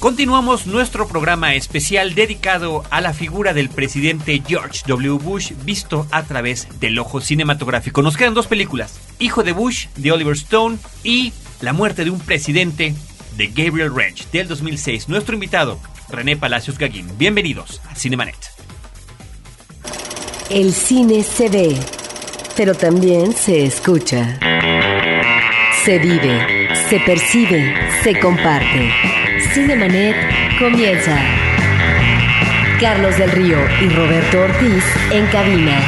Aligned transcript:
Continuamos 0.00 0.66
nuestro 0.66 1.06
programa 1.06 1.54
especial 1.54 2.14
dedicado 2.14 2.84
a 2.88 3.02
la 3.02 3.12
figura 3.12 3.52
del 3.52 3.68
presidente 3.68 4.42
George 4.48 4.80
W. 4.86 5.18
Bush 5.22 5.52
visto 5.62 6.06
a 6.10 6.22
través 6.22 6.66
del 6.80 6.98
ojo 6.98 7.20
cinematográfico. 7.20 8.00
Nos 8.00 8.16
quedan 8.16 8.32
dos 8.32 8.46
películas, 8.46 8.98
Hijo 9.18 9.42
de 9.42 9.52
Bush 9.52 9.88
de 9.96 10.10
Oliver 10.10 10.32
Stone 10.32 10.78
y 11.04 11.34
La 11.60 11.74
muerte 11.74 12.04
de 12.04 12.10
un 12.10 12.18
presidente 12.18 12.94
de 13.36 13.46
Gabriel 13.48 13.94
Ranch 13.94 14.26
del 14.30 14.48
2006. 14.48 15.10
Nuestro 15.10 15.34
invitado, 15.34 15.78
René 16.08 16.34
Palacios 16.34 16.78
Gaguín. 16.78 17.06
Bienvenidos 17.18 17.82
a 17.90 17.94
Cinemanet. 17.94 18.38
El 20.48 20.72
cine 20.72 21.22
se 21.22 21.50
ve, 21.50 21.78
pero 22.56 22.74
también 22.74 23.34
se 23.34 23.66
escucha. 23.66 24.38
Se 25.84 25.98
vive, 25.98 26.74
se 26.88 27.00
percibe, 27.00 27.74
se 28.02 28.18
comparte. 28.18 29.29
Cinemanet 29.52 30.14
comienza. 30.60 31.18
Carlos 32.80 33.18
del 33.18 33.32
Río 33.32 33.58
y 33.82 33.88
Roberto 33.88 34.42
Ortiz 34.42 34.84
en 35.10 35.26
cabina. 35.26 35.80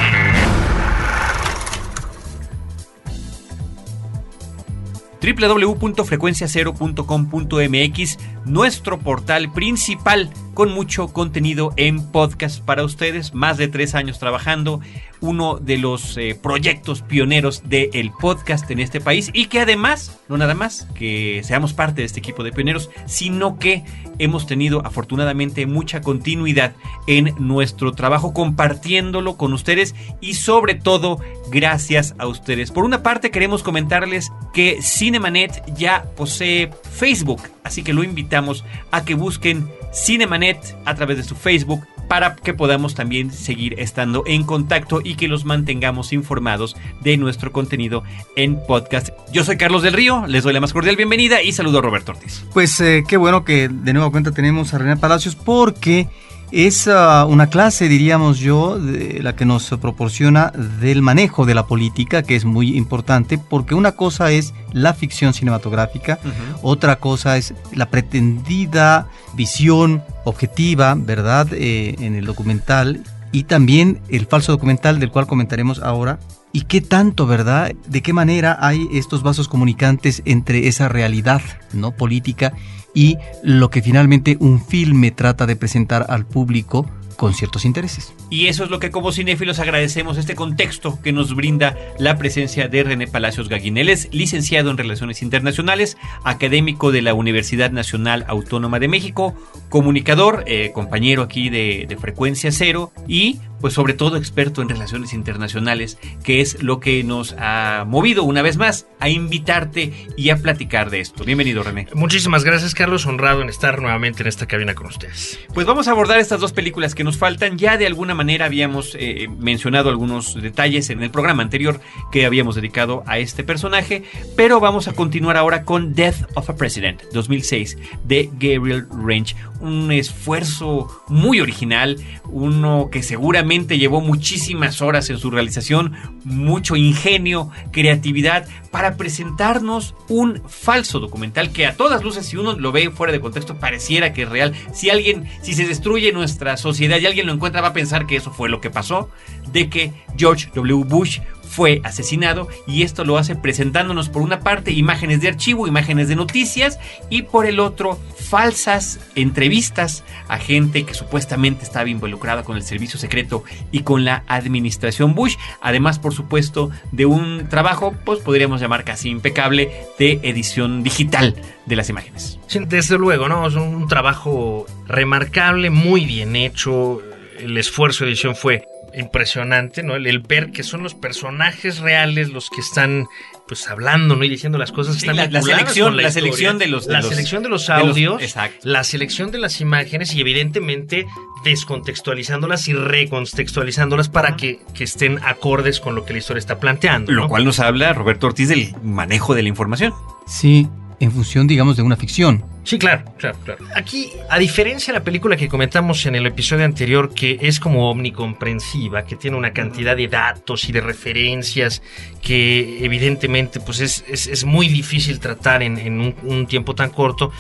www.frecuenciacero.com.mx, 5.23 8.19
nuestro 8.45 8.99
portal 8.99 9.53
principal 9.53 10.29
con 10.55 10.73
mucho 10.73 11.13
contenido 11.13 11.73
en 11.77 12.11
podcast 12.11 12.65
para 12.65 12.83
ustedes, 12.83 13.33
más 13.33 13.59
de 13.59 13.69
tres 13.69 13.95
años 13.95 14.19
trabajando, 14.19 14.81
uno 15.23 15.59
de 15.59 15.79
los 15.79 16.17
eh, 16.19 16.39
proyectos 16.41 17.01
pioneros 17.01 17.63
del 17.65 18.13
podcast 18.21 18.71
en 18.71 18.81
este 18.81 19.01
país 19.01 19.31
y 19.33 19.47
que 19.47 19.61
además, 19.61 20.21
no 20.29 20.37
nada 20.37 20.55
más 20.55 20.87
que 20.95 21.41
seamos 21.45 21.73
parte 21.73 22.03
de 22.03 22.07
este 22.07 22.19
equipo 22.19 22.43
de 22.45 22.53
pioneros, 22.53 22.91
sino 23.07 23.59
que 23.59 23.85
hemos 24.19 24.47
tenido 24.47 24.85
afortunadamente 24.85 25.65
mucha 25.67 26.03
continuidad 26.03 26.75
en 27.07 27.35
nuestro 27.39 27.93
trabajo 27.93 28.35
compartiéndolo 28.35 29.37
con 29.37 29.53
ustedes 29.53 29.95
y 30.21 30.35
sobre 30.35 30.75
todo 30.75 31.19
gracias 31.51 32.15
a 32.19 32.27
ustedes. 32.27 32.71
Por 32.71 32.85
una 32.85 33.03
parte 33.03 33.31
queremos 33.31 33.63
comentarles 33.63 34.31
que 34.53 34.81
Cinemanet 34.83 35.63
ya 35.77 36.05
posee 36.17 36.71
Facebook, 36.91 37.43
así 37.63 37.83
que 37.83 37.93
lo 37.93 38.05
invitamos 38.05 38.65
a 38.91 39.05
que 39.05 39.15
busquen 39.15 39.69
Cinemanet 39.95 40.77
a 40.85 40.95
través 40.95 41.17
de 41.17 41.23
su 41.23 41.37
Facebook 41.37 41.87
para 42.13 42.37
que 42.37 42.53
podamos 42.53 42.95
también 42.95 43.33
seguir 43.33 43.81
estando 43.81 44.23
en 44.27 44.45
contacto 44.45 45.01
y 45.03 45.15
que 45.15 45.29
los 45.29 45.47
mantengamos 45.47 46.13
informados 46.13 46.77
de 47.01 47.17
nuestro 47.17 47.53
contenido 47.53 48.05
en 48.37 48.61
podcast. 48.67 49.09
Yo 49.33 49.45
soy 49.45 49.57
Carlos 49.57 49.83
del 49.83 49.95
Río, 49.95 50.27
les 50.27 50.45
doy 50.45 50.53
la 50.53 50.61
más 50.61 50.75
cordial 50.75 50.97
bienvenida 50.97 51.41
y 51.41 51.53
saludo 51.53 51.79
a 51.79 51.81
Roberto 51.81 52.13
Ortiz. 52.13 52.45
Pues 52.53 52.79
eh, 52.83 53.03
qué 53.09 53.17
bueno 53.17 53.47
que 53.47 53.71
de 53.71 53.95
nuevo 53.95 54.11
cuenta 54.11 54.31
tenemos 54.31 54.75
a 54.75 54.79
René 54.79 54.99
Palacios 54.99 55.37
porque 55.37 56.07
es 56.53 56.87
uh, 56.87 57.27
una 57.27 57.49
clase, 57.49 57.89
diríamos 57.89 58.39
yo, 58.39 58.79
de 58.79 59.23
la 59.23 59.35
que 59.35 59.47
nos 59.47 59.71
proporciona 59.81 60.53
del 60.81 61.01
manejo 61.01 61.47
de 61.47 61.55
la 61.55 61.67
política, 61.67 62.23
que 62.23 62.37
es 62.37 62.45
muy 62.45 62.77
importante, 62.77 63.39
porque 63.39 63.75
una 63.75 63.93
cosa 63.93 64.31
es 64.31 64.53
la 64.73 64.93
ficción 64.93 65.33
cinematográfica, 65.33 66.19
uh 66.23 66.29
-huh. 66.29 66.59
otra 66.63 66.97
cosa 66.97 67.39
es 67.39 67.55
la 67.75 67.89
pretendida 67.89 69.09
visión 69.35 70.03
objetiva, 70.25 70.95
¿verdad?, 70.95 71.49
eh, 71.53 71.97
en 71.99 72.15
el 72.15 72.27
documental, 72.27 73.03
y 73.33 73.45
también 73.45 74.01
el 74.11 74.27
falso 74.27 74.53
documental 74.53 75.01
del 75.01 75.11
cual 75.11 75.27
comentaremos 75.27 75.81
ahora. 75.83 76.19
¿Y 76.53 76.63
qué 76.63 76.83
tanto, 76.83 77.27
verdad? 77.27 77.73
¿De 77.89 78.03
qué 78.03 78.13
manera 78.13 78.59
hay 78.61 78.87
estos 78.93 79.23
vasos 79.23 79.49
comunicantes 79.49 80.21
entre 80.27 80.69
esa 80.69 80.87
realidad 80.89 81.41
no 81.73 81.93
política 81.93 82.53
y 82.95 83.17
lo 83.43 83.71
que 83.71 83.83
finalmente 83.83 84.37
un 84.41 84.61
filme 84.65 85.11
trata 85.11 85.47
de 85.47 85.57
presentar 85.57 86.07
al 86.09 86.27
público 86.27 86.87
con 87.23 87.35
ciertos 87.35 87.65
intereses. 87.65 88.13
Y 88.31 88.49
eso 88.49 88.65
es 88.65 88.71
lo 88.71 88.81
que 88.81 88.91
como 88.91 89.13
cinéfilos 89.13 89.61
agradecemos 89.61 90.19
este 90.19 90.35
contexto 90.35 91.01
que 91.01 91.13
nos 91.13 91.37
brinda 91.37 91.79
la 91.97 92.19
presencia 92.19 92.67
de 92.67 92.83
René 92.83 93.07
Palacios 93.07 93.49
Gaguín. 93.49 93.79
Él 93.79 93.91
es 93.91 94.09
licenciado 94.11 94.73
en 94.73 94.77
Relaciones 94.77 95.23
Internacionales, 95.23 95.97
académico 96.25 96.91
de 96.91 97.01
la 97.01 97.15
Universidad 97.15 97.71
Nacional 97.71 98.25
Autónoma 98.27 98.81
de 98.81 98.89
México, 98.89 99.37
comunicador, 99.69 100.43
eh, 100.49 100.73
compañero 100.75 101.23
aquí 101.23 101.49
de, 101.49 101.87
de 101.89 101.97
Frecuencia 101.97 102.51
Cero 102.51 102.91
y 103.07 103.39
pues 103.63 103.75
sobre 103.75 103.95
todo 103.95 104.17
experto 104.17 104.61
en 104.61 104.69
relaciones 104.69 105.15
internacionales, 105.15 105.97
que 106.25 106.41
es 106.41 106.63
lo 106.63 106.81
que 106.81 107.05
nos 107.05 107.35
ha 107.39 107.85
movido 107.87 108.25
una 108.25 108.43
vez 108.43 108.57
más 108.59 108.87
a 108.99 109.09
invitarte 109.09 109.93
y 110.17 110.31
a 110.31 110.37
platicar 110.37 110.91
de 110.91 111.01
esto. 111.01 111.25
Bienvenido, 111.25 111.63
René. 111.63 111.87
Muchísimas 111.95 112.43
gracias, 112.43 112.75
Carlos. 112.75 113.07
Honrado 113.07 113.41
en 113.41 113.49
estar 113.49 113.81
nuevamente 113.81 114.23
en 114.23 114.29
esta 114.29 114.47
cabina 114.47 114.75
con 114.75 114.89
ustedes. 114.89 115.39
Pues 115.55 115.65
vamos 115.65 115.87
a 115.87 115.93
abordar 115.93 116.19
estas 116.19 116.41
dos 116.41 116.53
películas 116.53 116.97
que 116.97 117.05
nos 117.05 117.12
faltan. 117.17 117.59
Ya 117.59 117.77
de 117.77 117.87
alguna 117.87 118.15
manera 118.15 118.47
habíamos 118.47 118.97
eh, 118.99 119.29
mencionado 119.39 119.89
algunos 119.89 120.41
detalles 120.41 120.91
en 120.91 121.03
el 121.03 121.11
programa 121.11 121.43
anterior 121.43 121.81
que 122.11 122.27
habíamos 122.27 122.55
dedicado 122.55 123.03
a 123.07 123.19
este 123.19 123.45
personaje, 123.45 124.05
pero 124.37 124.61
vamos 124.61 124.89
a 124.89 124.93
continuar 124.93 125.37
ahora 125.37 125.65
con 125.65 125.95
Death 125.95 126.27
of 126.35 126.51
a 126.51 126.57
President 126.57 127.03
2006 127.13 127.79
de 128.05 128.31
Gabriel 128.33 128.87
Ranch. 128.91 129.37
Un 129.61 129.93
esfuerzo 129.93 131.03
muy 131.09 131.41
original, 131.41 131.97
uno 132.25 132.89
que 132.91 133.03
seguramente 133.03 133.79
llevó 133.79 134.01
muchísimas 134.01 134.83
horas 134.83 135.09
en 135.11 135.19
su 135.19 135.31
realización, 135.31 135.95
mucho 136.25 136.77
ingenio, 136.77 137.51
creatividad 137.71 138.47
para 138.73 138.97
presentarnos 138.97 139.95
un 140.09 140.43
falso 140.49 140.99
documental 140.99 141.53
que 141.53 141.67
a 141.67 141.77
todas 141.77 142.03
luces 142.03 142.27
si 142.27 142.37
uno 142.37 142.55
lo 142.55 142.73
ve 142.73 142.91
fuera 142.91 143.13
de 143.13 143.21
contexto 143.21 143.59
pareciera 143.59 144.13
que 144.13 144.23
es 144.23 144.29
real. 144.29 144.55
Si 144.73 144.91
alguien, 144.91 145.29
si 145.43 145.55
se 145.55 145.67
destruye 145.67 146.13
nuestra 146.13 146.57
sociedad 146.57 146.92
y 146.99 147.07
alguien 147.07 147.27
lo 147.27 147.33
encuentra 147.33 147.61
va 147.61 147.69
a 147.69 147.73
pensar 147.73 148.07
que 148.07 148.17
eso 148.17 148.31
fue 148.31 148.49
lo 148.49 148.61
que 148.61 148.71
pasó, 148.71 149.11
de 149.53 149.69
que 149.69 149.93
George 150.17 150.49
W. 150.55 150.85
Bush 150.85 151.21
fue 151.53 151.83
asesinado 151.85 152.49
y 152.67 152.83
esto 152.83 153.05
lo 153.05 153.19
hace 153.19 153.37
presentándonos 153.37 154.09
por 154.09 154.23
una 154.23 154.41
parte 154.41 154.73
imágenes 154.73 155.21
de 155.21 155.29
archivo, 155.29 155.67
imágenes 155.67 156.09
de 156.09 156.17
noticias 156.17 156.79
y 157.11 157.23
por 157.23 157.45
el 157.45 157.61
otro 157.61 157.99
falsas 158.17 158.99
entrevistas 159.15 160.03
a 160.29 160.39
gente 160.39 160.85
que 160.85 160.95
supuestamente 160.95 161.63
estaba 161.63 161.91
involucrada 161.91 162.43
con 162.43 162.57
el 162.57 162.63
servicio 162.63 162.99
secreto 162.99 163.45
y 163.71 163.81
con 163.81 164.07
la 164.07 164.25
administración 164.29 165.15
Bush, 165.15 165.37
además 165.61 165.99
por 165.99 166.15
supuesto 166.15 166.71
de 166.91 167.05
un 167.05 167.47
trabajo 167.51 167.95
pues 168.05 168.21
podríamos 168.21 168.63
llamar 168.63 168.85
casi 168.85 169.11
impecable 169.11 169.71
de 169.99 170.21
edición 170.23 170.83
digital 170.83 171.37
de 171.67 171.77
las 171.77 171.91
imágenes. 171.91 172.39
Sí, 172.47 172.61
desde 172.67 172.97
luego, 172.97 173.29
¿no? 173.29 173.47
Es 173.47 173.55
un 173.55 173.87
trabajo 173.89 174.65
remarcable, 174.87 175.69
muy 175.69 176.07
bien 176.07 176.35
hecho, 176.35 177.03
el 177.39 177.59
esfuerzo 177.59 178.05
de 178.05 178.13
edición 178.13 178.35
fue 178.35 178.65
impresionante, 178.95 179.83
¿no? 179.83 179.97
El, 179.97 180.07
el, 180.07 180.21
ver 180.21 180.51
que 180.51 180.63
son 180.63 180.83
los 180.83 180.95
personajes 180.95 181.79
reales 181.79 182.31
los 182.31 182.51
que 182.51 182.61
están 182.61 183.07
pues 183.49 183.69
hablando, 183.69 184.17
¿no? 184.17 184.25
Y 184.25 184.29
diciendo 184.29 184.59
las 184.59 184.73
cosas 184.73 184.95
que 184.95 185.01
sí, 185.01 185.07
están 185.09 185.17
la, 185.17 185.27
la 185.27 185.43
selección, 185.43 185.97
la, 185.97 186.05
la 186.05 186.11
selección 186.11 186.59
de 186.59 186.67
los 186.69 186.87
de 186.87 186.93
la 186.93 187.01
los, 187.01 187.09
selección 187.09 187.43
de 187.43 187.49
los 187.49 187.69
audios, 187.71 188.19
de 188.19 188.25
los, 188.25 188.65
la 188.65 188.85
selección 188.85 189.31
de 189.31 189.39
las 189.39 189.61
imágenes 189.61 190.15
y 190.15 190.21
evidentemente 190.21 191.07
descontextualizándolas 191.45 192.69
y 192.69 192.73
recontextualizándolas 192.75 194.09
para 194.09 194.31
uh 194.31 194.33
-huh. 194.33 194.37
que, 194.37 194.61
que, 194.75 194.85
estén 194.85 195.19
acordes 195.25 195.81
con 195.81 195.95
lo 195.95 196.05
que 196.05 196.13
la 196.13 196.21
historia 196.21 196.39
está 196.39 196.61
planteando. 196.61 197.13
Lo 197.13 197.23
¿no? 197.23 197.29
cual 197.29 197.45
nos 197.45 197.61
habla 197.61 197.93
Roberto 197.93 198.27
Ortiz 198.27 198.49
del 198.49 198.75
manejo 198.83 199.35
de 199.35 199.43
la 199.43 199.49
información. 199.49 199.93
Sí, 200.27 200.69
en 201.03 201.11
función, 201.11 201.49
digamos, 201.49 201.77
de 201.77 201.83
una 201.83 201.97
ficción. 201.97 202.45
Sí, 202.63 202.79
claro, 202.79 203.03
claro, 203.19 203.37
claro. 203.45 203.65
Aquí, 203.75 204.13
a 204.31 204.39
diferencia 204.39 204.93
de 204.93 205.01
la 205.01 205.05
película 205.05 205.37
que 205.37 205.49
comentamos 205.49 206.07
en 206.07 206.15
el 206.15 206.25
episodio 206.27 206.65
anterior, 206.65 207.13
que 207.13 207.39
es 207.41 207.59
como 207.59 207.91
omnicomprensiva, 207.91 209.05
que 209.05 209.17
tiene 209.17 209.37
una 209.37 209.53
cantidad 209.53 209.97
de 209.97 210.07
datos 210.07 210.69
y 210.69 210.73
de 210.73 210.81
referencias 210.81 211.83
que 212.23 212.85
evidentemente 212.85 213.59
pues 213.59 213.81
es, 213.81 214.05
es, 214.07 214.45
muy 214.45 214.69
difícil 214.69 215.19
tratar 215.19 215.65
en, 215.65 215.77
en 215.77 216.15
un 216.23 216.47
tiempo 216.47 216.77
tan 216.77 216.91
corto, 216.91 217.33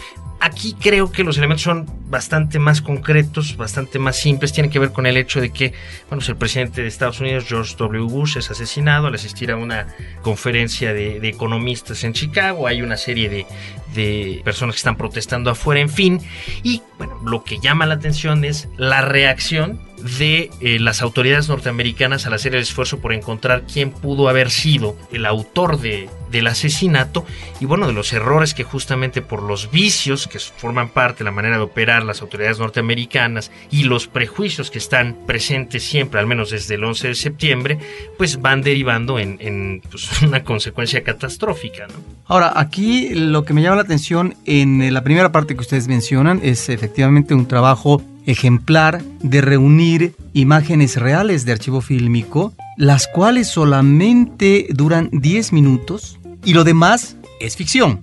Aquí 0.44 0.74
creo 0.74 1.12
que 1.12 1.22
los 1.22 1.38
elementos 1.38 1.62
son 1.62 1.86
bastante 2.10 2.58
más 2.58 2.82
concretos, 2.82 3.56
bastante 3.56 4.00
más 4.00 4.16
simples. 4.16 4.52
Tienen 4.52 4.72
que 4.72 4.80
ver 4.80 4.90
con 4.90 5.06
el 5.06 5.16
hecho 5.16 5.40
de 5.40 5.50
que, 5.50 5.72
bueno, 6.10 6.24
el 6.26 6.34
presidente 6.34 6.82
de 6.82 6.88
Estados 6.88 7.20
Unidos, 7.20 7.44
George 7.46 7.76
W. 7.78 8.06
Bush, 8.06 8.38
es 8.38 8.50
asesinado 8.50 9.06
al 9.06 9.14
asistir 9.14 9.52
a 9.52 9.56
una 9.56 9.86
conferencia 10.20 10.92
de, 10.92 11.18
economistas 11.28 12.02
en 12.02 12.12
Chicago. 12.12 12.66
Hay 12.66 12.82
una 12.82 12.96
serie 12.96 13.28
de, 13.28 13.46
de, 13.94 14.42
personas 14.44 14.74
que 14.74 14.78
están 14.78 14.96
protestando 14.96 15.48
afuera, 15.48 15.80
en 15.80 15.88
fin. 15.88 16.20
Y, 16.64 16.82
bueno, 16.98 17.20
lo 17.24 17.44
que 17.44 17.60
llama 17.60 17.86
la 17.86 17.94
atención 17.94 18.44
es 18.44 18.68
la 18.76 19.00
reacción 19.00 19.80
de 20.18 20.50
eh, 20.60 20.80
las 20.80 21.02
autoridades 21.02 21.48
norteamericanas 21.48 22.26
al 22.26 22.34
hacer 22.34 22.56
el 22.56 22.62
esfuerzo 22.62 22.98
por 22.98 23.12
encontrar 23.12 23.62
quién 23.72 23.92
pudo 23.92 24.28
haber 24.28 24.50
sido 24.50 24.96
el 25.12 25.24
autor 25.24 25.80
de, 25.80 26.10
del 26.32 26.48
asesinato 26.48 27.24
y 27.60 27.66
bueno, 27.66 27.86
de 27.86 27.92
los 27.92 28.12
errores 28.12 28.54
que 28.54 28.64
justamente 28.64 29.22
por 29.22 29.42
los 29.42 29.70
vicios 29.70 30.26
que 30.26 30.38
forman 30.38 30.88
parte 30.88 31.18
de 31.18 31.24
la 31.24 31.30
manera 31.30 31.58
de 31.58 31.62
operar 31.62 32.04
las 32.04 32.22
autoridades 32.22 32.58
norteamericanas 32.58 33.52
y 33.70 33.84
los 33.84 34.08
prejuicios 34.08 34.70
que 34.70 34.78
están 34.78 35.16
presentes 35.26 35.84
siempre, 35.84 36.18
al 36.18 36.26
menos 36.26 36.50
desde 36.50 36.74
el 36.74 36.84
11 36.84 37.08
de 37.08 37.14
septiembre, 37.14 37.78
pues 38.18 38.40
van 38.40 38.62
derivando 38.62 39.18
en, 39.18 39.82
pues, 39.88 40.22
una 40.22 40.42
consecuencia 40.42 41.02
catastrófica. 41.02 41.86
Ahora, 42.26 42.52
aquí 42.56 43.10
lo 43.10 43.44
que 43.44 43.54
me 43.54 43.62
llama 43.62 43.76
la 43.76 43.82
atención 43.82 44.34
en 44.46 44.92
la 44.92 45.04
primera 45.04 45.32
parte 45.32 45.54
que 45.54 45.60
ustedes 45.60 45.88
mencionan 45.88 46.40
es 46.42 46.68
efectivamente 46.68 47.34
un 47.34 47.46
trabajo 47.46 48.02
ejemplar 48.26 49.02
de 49.20 49.40
reunir 49.40 50.14
imágenes 50.32 50.96
reales 50.96 51.44
de 51.44 51.52
archivo 51.52 51.80
fílmico, 51.80 52.52
las 52.76 53.08
cuales 53.08 53.48
solamente 53.48 54.66
duran 54.70 55.08
10 55.12 55.52
minutos 55.52 56.18
y 56.44 56.52
lo 56.54 56.64
demás 56.64 57.16
es 57.40 57.56
ficción. 57.56 58.00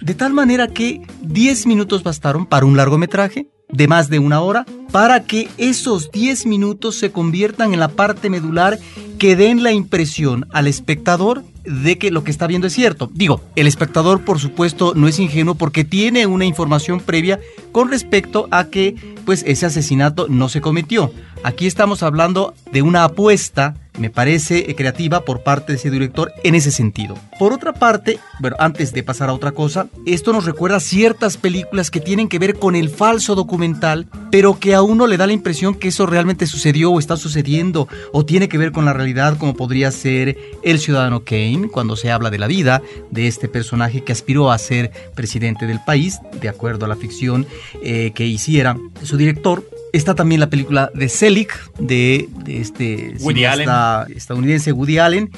De 0.00 0.14
tal 0.14 0.32
manera 0.32 0.68
que 0.68 1.02
10 1.22 1.66
minutos 1.66 2.02
bastaron 2.02 2.46
para 2.46 2.66
un 2.66 2.76
largometraje 2.76 3.48
de 3.68 3.88
más 3.88 4.08
de 4.08 4.18
una 4.18 4.40
hora 4.40 4.64
para 4.92 5.24
que 5.24 5.48
esos 5.58 6.10
10 6.12 6.46
minutos 6.46 6.96
se 6.96 7.10
conviertan 7.10 7.74
en 7.74 7.80
la 7.80 7.88
parte 7.88 8.30
medular 8.30 8.78
que 9.18 9.34
den 9.34 9.62
la 9.62 9.72
impresión 9.72 10.46
al 10.52 10.66
espectador 10.66 11.42
de 11.64 11.98
que 11.98 12.10
lo 12.10 12.22
que 12.22 12.30
está 12.30 12.46
viendo 12.46 12.68
es 12.68 12.74
cierto. 12.74 13.10
Digo, 13.12 13.42
el 13.56 13.66
espectador 13.66 14.24
por 14.24 14.38
supuesto 14.38 14.94
no 14.94 15.08
es 15.08 15.18
ingenuo 15.18 15.56
porque 15.56 15.84
tiene 15.84 16.26
una 16.26 16.44
información 16.44 17.00
previa 17.00 17.40
con 17.72 17.90
respecto 17.90 18.46
a 18.50 18.66
que 18.66 18.94
pues 19.24 19.42
ese 19.46 19.66
asesinato 19.66 20.28
no 20.28 20.48
se 20.48 20.60
cometió. 20.60 21.12
Aquí 21.42 21.66
estamos 21.66 22.02
hablando 22.02 22.54
de 22.72 22.82
una 22.82 23.04
apuesta 23.04 23.74
me 23.98 24.10
parece 24.10 24.74
creativa 24.74 25.24
por 25.24 25.42
parte 25.42 25.72
de 25.72 25.78
ese 25.78 25.90
director 25.90 26.32
en 26.44 26.54
ese 26.54 26.70
sentido. 26.70 27.16
Por 27.38 27.52
otra 27.52 27.72
parte, 27.72 28.18
bueno, 28.40 28.56
antes 28.58 28.92
de 28.92 29.02
pasar 29.02 29.28
a 29.28 29.34
otra 29.34 29.52
cosa, 29.52 29.88
esto 30.06 30.32
nos 30.32 30.44
recuerda 30.44 30.80
ciertas 30.80 31.36
películas 31.36 31.90
que 31.90 32.00
tienen 32.00 32.28
que 32.28 32.38
ver 32.38 32.58
con 32.58 32.76
el 32.76 32.88
falso 32.90 33.34
documental, 33.34 34.06
pero 34.30 34.58
que 34.58 34.74
a 34.74 34.82
uno 34.82 35.06
le 35.06 35.16
da 35.16 35.26
la 35.26 35.32
impresión 35.32 35.74
que 35.74 35.88
eso 35.88 36.06
realmente 36.06 36.46
sucedió 36.46 36.90
o 36.90 36.98
está 36.98 37.16
sucediendo 37.16 37.88
o 38.12 38.24
tiene 38.24 38.48
que 38.48 38.58
ver 38.58 38.72
con 38.72 38.84
la 38.84 38.92
realidad, 38.92 39.36
como 39.38 39.54
podría 39.54 39.90
ser 39.90 40.36
El 40.62 40.78
Ciudadano 40.78 41.24
Kane, 41.24 41.68
cuando 41.70 41.96
se 41.96 42.10
habla 42.10 42.30
de 42.30 42.38
la 42.38 42.46
vida 42.46 42.82
de 43.10 43.26
este 43.26 43.48
personaje 43.48 44.02
que 44.02 44.12
aspiró 44.12 44.50
a 44.50 44.58
ser 44.58 44.90
presidente 45.14 45.66
del 45.66 45.80
país, 45.84 46.20
de 46.40 46.48
acuerdo 46.48 46.86
a 46.86 46.88
la 46.88 46.96
ficción 46.96 47.46
eh, 47.82 48.12
que 48.14 48.26
hiciera 48.26 48.76
su 49.02 49.16
director. 49.16 49.64
Está 49.96 50.14
también 50.14 50.42
la 50.42 50.50
película 50.50 50.90
de 50.92 51.08
Selig, 51.08 51.48
de, 51.78 52.28
este 52.46 53.14
estadounidense 53.14 54.70
Woody 54.70 54.98
Allen, 54.98 55.30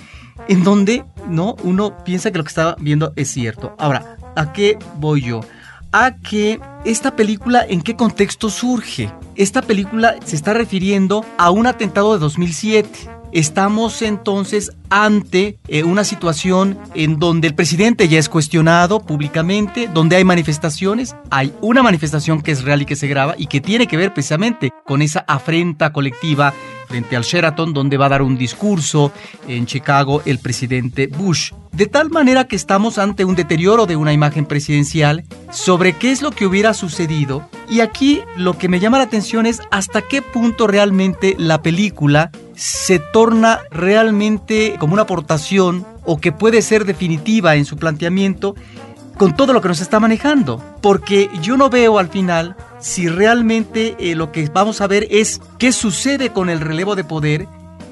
en 0.49 0.65
donde 0.65 1.05
no 1.29 1.55
uno 1.63 1.97
piensa 2.05 2.33
que 2.33 2.39
lo 2.39 2.45
que 2.45 2.49
está 2.49 2.75
viendo 2.81 3.13
es 3.15 3.31
cierto. 3.31 3.77
Ahora, 3.79 4.17
¿a 4.35 4.53
qué 4.53 4.77
voy 4.97 5.23
yo? 5.23 5.43
A 5.93 6.17
que 6.17 6.59
esta 6.85 7.15
película, 7.15 7.65
¿en 7.69 7.83
qué 7.83 7.95
contexto 7.95 8.51
surge? 8.51 9.13
Esta 9.37 9.63
película 9.63 10.17
se 10.25 10.35
está 10.35 10.55
refiriendo 10.55 11.25
a 11.39 11.53
un 11.53 11.69
atentado 11.69 12.15
de 12.15 12.19
2007 12.19 13.18
Estamos 13.33 14.03
entonces 14.03 14.73
ante 14.91 15.59
eh, 15.69 15.85
una 15.85 16.05
situación 16.05 16.79
en 16.95 17.19
donde 17.19 17.49
el 17.49 17.55
presidente 17.55 18.09
ya 18.09 18.19
es 18.19 18.29
cuestionado 18.29 19.01
públicamente, 19.01 19.89
donde 19.93 20.17
hay 20.17 20.25
manifestaciones, 20.25 21.15
hay 21.31 21.53
una 21.61 21.83
manifestación 21.83 22.41
que 22.41 22.53
es 22.53 22.63
real 22.63 22.83
y 22.83 22.87
que 22.87 22.97
se 22.97 23.09
graba 23.09 23.35
y 23.37 23.47
que 23.47 23.61
tiene 23.61 23.87
que 23.87 23.97
ver 23.97 24.15
precisamente 24.15 24.73
con 24.87 25.03
esa 25.03 25.21
afrenta 25.21 25.93
colectiva 25.93 26.55
frente 26.89 27.17
al 27.17 27.23
Sheraton, 27.23 27.75
donde 27.75 27.97
va 27.97 28.07
a 28.07 28.11
dar 28.11 28.23
un 28.23 28.37
discurso 28.37 29.13
en 29.47 29.67
Chicago 29.67 30.23
el 30.25 30.39
presidente 30.39 31.07
Bush. 31.07 31.53
De 31.73 31.87
tal 31.87 32.11
manera 32.11 32.49
que 32.49 32.57
estamos 32.57 32.99
ante 32.99 33.25
un 33.25 33.37
deterioro 33.37 33.87
de 33.87 33.97
una 33.97 34.13
imagen 34.13 34.47
presidencial 34.47 35.25
sobre 35.53 35.93
qué 35.93 36.11
es 36.11 36.23
lo 36.23 36.31
que 36.31 36.47
hubiera 36.47 36.75
sucedido. 36.75 37.49
Y 37.69 37.81
aquí 37.81 38.23
lo 38.37 38.57
que 38.57 38.69
me 38.69 38.81
llama 38.81 38.99
la 38.99 39.05
atención 39.05 39.47
es 39.47 39.61
hasta 39.71 40.03
qué 40.03 40.23
punto 40.23 40.67
realmente 40.67 41.37
la 41.39 41.63
película 41.63 42.31
se 42.55 42.99
torna 42.99 43.61
realmente 43.71 44.77
como 44.81 44.95
una 44.95 45.03
aportación 45.03 45.87
o 46.05 46.19
que 46.19 46.33
puede 46.33 46.63
ser 46.63 46.87
definitiva 46.87 47.55
en 47.57 47.67
su 47.67 47.77
planteamiento 47.77 48.57
con 49.19 49.37
todo 49.37 49.53
lo 49.53 49.61
que 49.61 49.69
nos 49.69 49.83
está 49.83 50.01
manejando. 50.01 50.65
Porque 50.81 51.29
yo 51.43 51.59
no 51.59 51.69
veo 51.69 51.99
al 51.99 52.09
final 52.09 52.57
si 52.79 53.09
realmente 53.09 53.97
eh, 53.99 54.15
lo 54.15 54.33
que 54.33 54.49
vamos 54.49 54.81
a 54.81 54.87
ver 54.87 55.07
es 55.11 55.43
qué 55.59 55.73
sucede 55.73 56.31
con 56.31 56.49
el 56.49 56.61
relevo 56.61 56.97
de 56.97 57.05
poder 57.05 57.47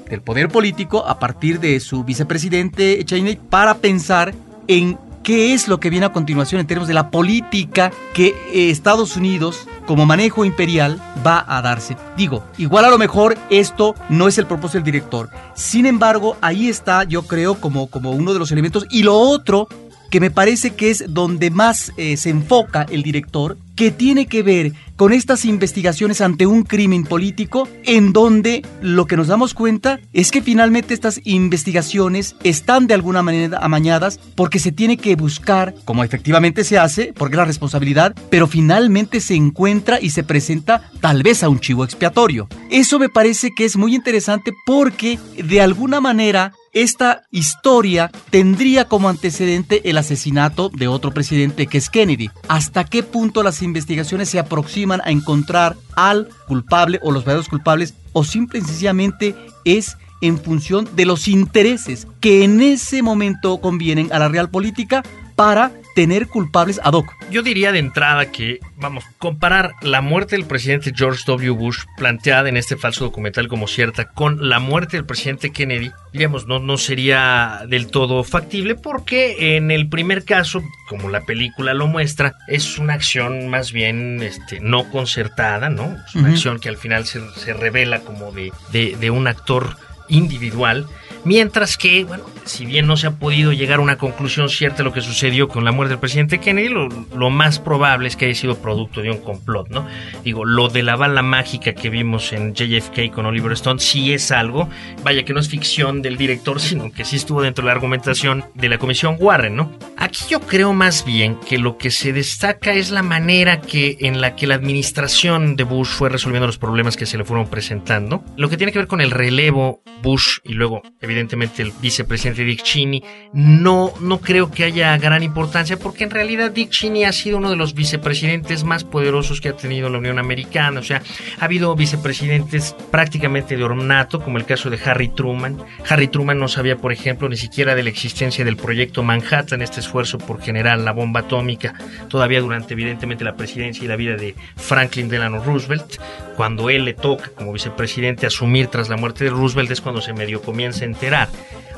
del 0.09 0.21
poder 0.21 0.47
político 0.47 1.05
a 1.05 1.19
partir 1.19 1.59
de 1.59 1.81
su 1.81 2.05
vicepresidente 2.05 3.03
Cheney 3.03 3.35
para 3.35 3.75
pensar 3.75 4.33
en 4.67 4.97
qué 5.21 5.53
es 5.53 5.67
lo 5.67 5.81
que 5.81 5.89
viene 5.89 6.05
a 6.05 6.13
continuación 6.13 6.61
en 6.61 6.67
términos 6.67 6.87
de 6.87 6.93
la 6.93 7.11
política 7.11 7.91
que 8.13 8.27
eh, 8.53 8.69
Estados 8.69 9.17
Unidos 9.17 9.67
como 9.85 10.05
manejo 10.05 10.45
imperial 10.45 11.01
va 11.25 11.43
a 11.45 11.61
darse. 11.61 11.97
Digo, 12.15 12.45
igual 12.57 12.85
a 12.85 12.89
lo 12.89 12.97
mejor 12.97 13.37
esto 13.49 13.93
no 14.07 14.29
es 14.29 14.37
el 14.37 14.45
propósito 14.45 14.77
del 14.77 14.85
director. 14.85 15.29
Sin 15.53 15.85
embargo, 15.85 16.37
ahí 16.39 16.69
está, 16.69 17.03
yo 17.03 17.23
creo, 17.23 17.55
como, 17.55 17.87
como 17.87 18.11
uno 18.11 18.31
de 18.31 18.39
los 18.39 18.53
elementos. 18.53 18.85
Y 18.89 19.03
lo 19.03 19.17
otro 19.17 19.67
que 20.09 20.19
me 20.19 20.31
parece 20.31 20.71
que 20.71 20.89
es 20.89 21.05
donde 21.09 21.49
más 21.49 21.91
eh, 21.97 22.17
se 22.17 22.29
enfoca 22.29 22.85
el 22.89 23.03
director, 23.03 23.57
que 23.75 23.91
tiene 23.91 24.25
que 24.25 24.41
ver 24.41 24.73
con 24.95 25.13
estas 25.13 25.45
investigaciones 25.45 26.21
ante 26.21 26.47
un 26.47 26.63
crimen 26.63 27.03
político, 27.03 27.69
en 27.83 28.11
donde 28.11 28.65
lo 28.81 29.05
que 29.05 29.15
nos 29.15 29.27
damos 29.27 29.53
cuenta 29.53 29.99
es 30.11 30.31
que 30.31 30.41
finalmente 30.41 30.95
estas 30.95 31.21
investigaciones 31.23 32.35
están 32.43 32.87
de 32.87 32.95
alguna 32.95 33.21
manera 33.21 33.59
amañadas 33.61 34.19
porque 34.33 34.57
se 34.57 34.71
tiene 34.71 34.97
que 34.97 35.15
buscar, 35.15 35.75
como 35.85 36.03
efectivamente 36.03 36.63
se 36.63 36.79
hace, 36.79 37.13
porque 37.13 37.35
es 37.35 37.37
la 37.37 37.45
responsabilidad, 37.45 38.15
pero 38.31 38.47
finalmente 38.47 39.21
se 39.21 39.35
encuentra 39.35 40.01
y 40.01 40.09
se 40.09 40.23
presenta 40.23 40.89
tal 40.99 41.21
vez 41.21 41.43
a 41.43 41.49
un 41.49 41.59
chivo 41.59 41.83
expiatorio. 41.83 42.47
Eso 42.71 42.97
me 42.97 43.09
parece 43.09 43.51
que 43.55 43.65
es 43.65 43.77
muy 43.77 43.93
interesante 43.93 44.51
porque 44.65 45.19
de 45.37 45.61
alguna 45.61 46.01
manera 46.01 46.53
esta 46.81 47.23
historia 47.31 48.11
tendría 48.29 48.85
como 48.85 49.09
antecedente 49.09 49.89
el 49.89 49.97
asesinato 49.97 50.69
de 50.69 50.87
otro 50.87 51.11
presidente 51.11 51.65
que 51.65 51.79
es 51.79 51.89
Kennedy. 51.89 52.29
¿Hasta 52.47 52.83
qué 52.83 53.01
punto 53.01 53.41
las 53.41 53.63
investigaciones 53.63 54.29
se 54.29 54.37
aproximan 54.37 55.01
a 55.03 55.09
encontrar 55.09 55.75
al 55.95 56.29
culpable 56.47 56.99
o 57.01 57.11
los 57.11 57.23
verdaderos 57.23 57.49
culpables 57.49 57.95
o 58.13 58.23
simple 58.23 58.59
y 58.59 58.61
sencillamente 58.61 59.35
es 59.65 59.97
en 60.21 60.37
función 60.37 60.87
de 60.95 61.05
los 61.05 61.27
intereses 61.27 62.07
que 62.19 62.43
en 62.43 62.61
ese 62.61 63.01
momento 63.01 63.57
convienen 63.59 64.13
a 64.13 64.19
la 64.19 64.27
real 64.27 64.49
política 64.49 65.03
para 65.35 65.71
tener 65.97 66.27
culpables 66.27 66.79
ad 66.83 66.93
hoc. 66.93 67.11
Yo 67.31 67.41
diría 67.41 67.71
de 67.71 67.79
entrada 67.79 68.31
que, 68.31 68.59
vamos, 68.75 69.03
comparar 69.17 69.73
la 69.81 70.01
muerte 70.01 70.35
del 70.35 70.45
presidente 70.45 70.93
George 70.95 71.23
W. 71.25 71.49
Bush 71.49 71.85
planteada 71.97 72.49
en 72.49 72.55
este 72.55 72.77
falso 72.77 73.05
documental 73.05 73.47
como 73.47 73.67
cierta 73.67 74.11
con 74.11 74.47
la 74.47 74.59
muerte 74.59 74.95
del 74.97 75.07
presidente 75.07 75.51
Kennedy, 75.51 75.91
diríamos, 76.13 76.45
no, 76.45 76.59
no 76.59 76.77
sería 76.77 77.63
del 77.67 77.87
todo 77.87 78.23
factible 78.23 78.75
porque 78.75 79.57
en 79.57 79.71
el 79.71 79.89
primer 79.89 80.23
caso, 80.23 80.61
como 80.87 81.09
la 81.09 81.21
película 81.21 81.73
lo 81.73 81.87
muestra, 81.87 82.35
es 82.47 82.77
una 82.77 82.93
acción 82.93 83.47
más 83.47 83.71
bien 83.71 84.21
este, 84.21 84.59
no 84.59 84.91
concertada, 84.91 85.69
¿no? 85.69 85.97
Es 86.07 86.13
una 86.13 86.29
acción 86.29 86.59
que 86.59 86.69
al 86.69 86.77
final 86.77 87.07
se, 87.07 87.27
se 87.39 87.53
revela 87.53 88.01
como 88.01 88.31
de, 88.31 88.53
de, 88.71 88.95
de 88.97 89.09
un 89.09 89.25
actor 89.25 89.77
individual 90.09 90.85
Mientras 91.27 91.75
que, 91.75 92.05
bueno, 92.05 92.23
si 92.45 92.65
bien 92.65 92.87
no 92.87 92.95
se 92.95 93.07
ha 93.07 93.11
podido 93.11 93.51
llegar 93.51 93.79
a 93.79 93.81
una 93.81 93.97
conclusión 93.97 94.47
cierta 94.47 94.77
de 94.77 94.85
lo 94.85 94.93
que 94.93 95.01
sucedió 95.01 95.49
con 95.49 95.65
la 95.65 95.73
muerte 95.73 95.89
del 95.89 95.99
presidente 95.99 96.39
Kennedy, 96.39 96.69
lo, 96.69 97.29
más 97.29 97.59
probable 97.59 98.07
es 98.07 98.15
que 98.15 98.27
haya 98.27 98.33
sido 98.33 98.57
producto 98.59 99.01
de 99.01 99.11
un 99.11 99.17
complot, 99.17 99.67
¿no? 99.67 99.85
Digo, 100.23 100.45
lo 100.45 100.69
de 100.69 100.83
la 100.83 100.95
bala 100.95 101.23
mágica 101.23 101.73
que 101.73 101.89
vimos 101.89 102.31
en 102.31 102.53
JFK 102.53 103.11
con 103.13 103.25
Oliver 103.25 103.51
Stone 103.51 103.81
sí 103.81 104.13
es 104.13 104.31
algo, 104.31 104.69
vaya 105.03 105.25
que 105.25 105.33
no 105.33 105.41
es 105.41 105.49
ficción 105.49 106.01
del 106.01 106.15
director, 106.15 106.59
sino 106.61 106.93
que 106.93 107.03
sí 107.03 107.17
estuvo 107.17 107.41
dentro 107.41 107.63
de 107.63 107.67
la 107.67 107.73
argumentación 107.73 108.45
de 108.53 108.69
la 108.69 108.77
comisión 108.77 109.17
Warren, 109.19 109.57
¿no? 109.57 109.77
Aquí 109.97 110.23
yo 110.29 110.39
creo 110.39 110.71
más 110.71 111.03
bien 111.03 111.37
que 111.41 111.57
lo 111.57 111.77
que 111.77 111.91
se 111.91 112.13
destaca 112.13 112.71
es 112.71 112.89
la 112.89 113.03
manera 113.03 113.59
que 113.59 113.97
en 113.99 114.21
la 114.21 114.37
que 114.37 114.47
la 114.47 114.55
administración 114.55 115.57
de 115.57 115.65
Bush 115.65 115.89
fue 115.89 116.07
resolviendo 116.07 116.47
los 116.47 116.57
problemas 116.57 116.95
que 116.95 117.05
se 117.05 117.17
le 117.17 117.25
fueron 117.25 117.49
presentando, 117.49 118.23
lo 118.37 118.47
que 118.47 118.55
tiene 118.55 118.71
que 118.71 118.79
ver 118.79 118.87
con 118.87 119.01
el 119.01 119.11
relevo 119.11 119.81
Bush 120.01 120.37
y 120.45 120.53
luego, 120.53 120.81
evidentemente, 121.01 121.16
evidentemente 121.17 121.63
el 121.63 121.71
vicepresidente 121.81 122.43
Dick 122.43 122.61
Cheney, 122.61 123.03
no, 123.33 123.91
no 123.99 124.19
creo 124.19 124.51
que 124.51 124.63
haya 124.63 124.95
gran 124.97 125.23
importancia 125.23 125.77
porque 125.77 126.03
en 126.03 126.11
realidad 126.11 126.51
Dick 126.51 126.69
Cheney 126.69 127.05
ha 127.05 127.11
sido 127.11 127.37
uno 127.37 127.49
de 127.49 127.55
los 127.55 127.73
vicepresidentes 127.73 128.63
más 128.63 128.83
poderosos 128.83 129.41
que 129.41 129.49
ha 129.49 129.57
tenido 129.57 129.89
la 129.89 129.97
Unión 129.97 130.19
Americana. 130.19 130.79
O 130.79 130.83
sea, 130.83 131.01
ha 131.39 131.45
habido 131.45 131.75
vicepresidentes 131.75 132.75
prácticamente 132.91 133.57
de 133.57 133.63
ornato, 133.63 134.21
como 134.21 134.37
el 134.37 134.45
caso 134.45 134.69
de 134.69 134.79
Harry 134.85 135.09
Truman. 135.09 135.57
Harry 135.89 136.07
Truman 136.07 136.39
no 136.39 136.47
sabía, 136.47 136.77
por 136.77 136.91
ejemplo, 136.91 137.27
ni 137.29 137.37
siquiera 137.37 137.73
de 137.73 137.83
la 137.83 137.89
existencia 137.89 138.45
del 138.45 138.57
proyecto 138.57 139.01
Manhattan, 139.01 139.61
este 139.61 139.79
esfuerzo 139.79 140.19
por 140.19 140.41
generar 140.41 140.79
la 140.79 140.91
bomba 140.91 141.21
atómica, 141.21 141.73
todavía 142.09 142.41
durante 142.41 142.73
evidentemente 142.73 143.23
la 143.23 143.35
presidencia 143.35 143.83
y 143.83 143.87
la 143.87 143.95
vida 143.95 144.15
de 144.15 144.35
Franklin 144.55 145.09
Delano 145.09 145.43
Roosevelt. 145.43 145.99
Cuando 146.35 146.69
él 146.69 146.85
le 146.85 146.93
toca 146.93 147.29
como 147.29 147.53
vicepresidente 147.53 148.27
asumir 148.27 148.67
tras 148.67 148.89
la 148.89 148.97
muerte 148.97 149.23
de 149.23 149.31
Roosevelt 149.31 149.71
es 149.71 149.81
cuando 149.81 150.01
se 150.01 150.13
medio 150.13 150.41
comienza 150.41 150.83
a 150.83 150.87
enterar 150.87 151.06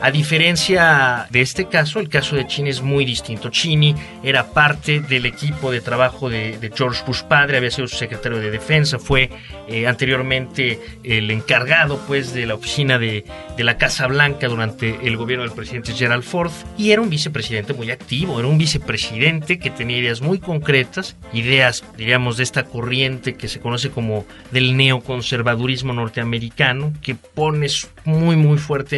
A 0.01 0.11
diferencia 0.11 1.27
de 1.29 1.41
este 1.41 1.67
caso, 1.67 1.99
el 1.99 2.07
caso 2.07 2.37
de 2.37 2.47
Cheney 2.47 2.71
es 2.71 2.81
muy 2.81 3.03
distinto. 3.03 3.49
Cheney 3.49 3.95
era 4.23 4.53
parte 4.53 5.01
del 5.01 5.25
equipo 5.25 5.71
de 5.71 5.81
trabajo 5.81 6.29
de, 6.29 6.71
George 6.73 7.03
Bush 7.05 7.23
padre, 7.23 7.57
había 7.57 7.69
sido 7.69 7.87
su 7.87 7.97
secretario 7.97 8.39
de 8.39 8.49
defensa, 8.49 8.97
fue 8.97 9.29
eh, 9.67 9.87
anteriormente 9.87 10.79
el 11.03 11.29
encargado 11.31 11.99
pues 12.07 12.33
de 12.33 12.45
la 12.45 12.55
oficina 12.55 12.97
de, 12.97 13.25
de, 13.57 13.63
la 13.65 13.77
Casa 13.77 14.07
Blanca 14.07 14.47
durante 14.47 15.05
el 15.05 15.17
gobierno 15.17 15.43
del 15.43 15.53
presidente 15.53 15.91
Gerald 15.91 16.23
Ford 16.23 16.51
y 16.77 16.91
era 16.91 17.01
un 17.01 17.09
vicepresidente 17.09 17.73
muy 17.73 17.91
activo, 17.91 18.39
era 18.39 18.47
un 18.47 18.57
vicepresidente 18.57 19.59
que 19.59 19.69
tenía 19.69 19.97
ideas 19.97 20.21
muy 20.21 20.39
concretas, 20.39 21.17
ideas 21.33 21.83
diríamos 21.97 22.37
de 22.37 22.43
esta 22.43 22.63
corriente 22.63 23.33
que 23.33 23.49
se 23.49 23.59
conoce 23.59 23.89
como 23.89 24.25
del 24.51 24.77
neoconservadurismo 24.77 25.91
norteamericano, 25.91 26.93
que 27.01 27.15
pone 27.15 27.67
muy 28.05 28.37
muy 28.37 28.57
fuerte 28.57 28.95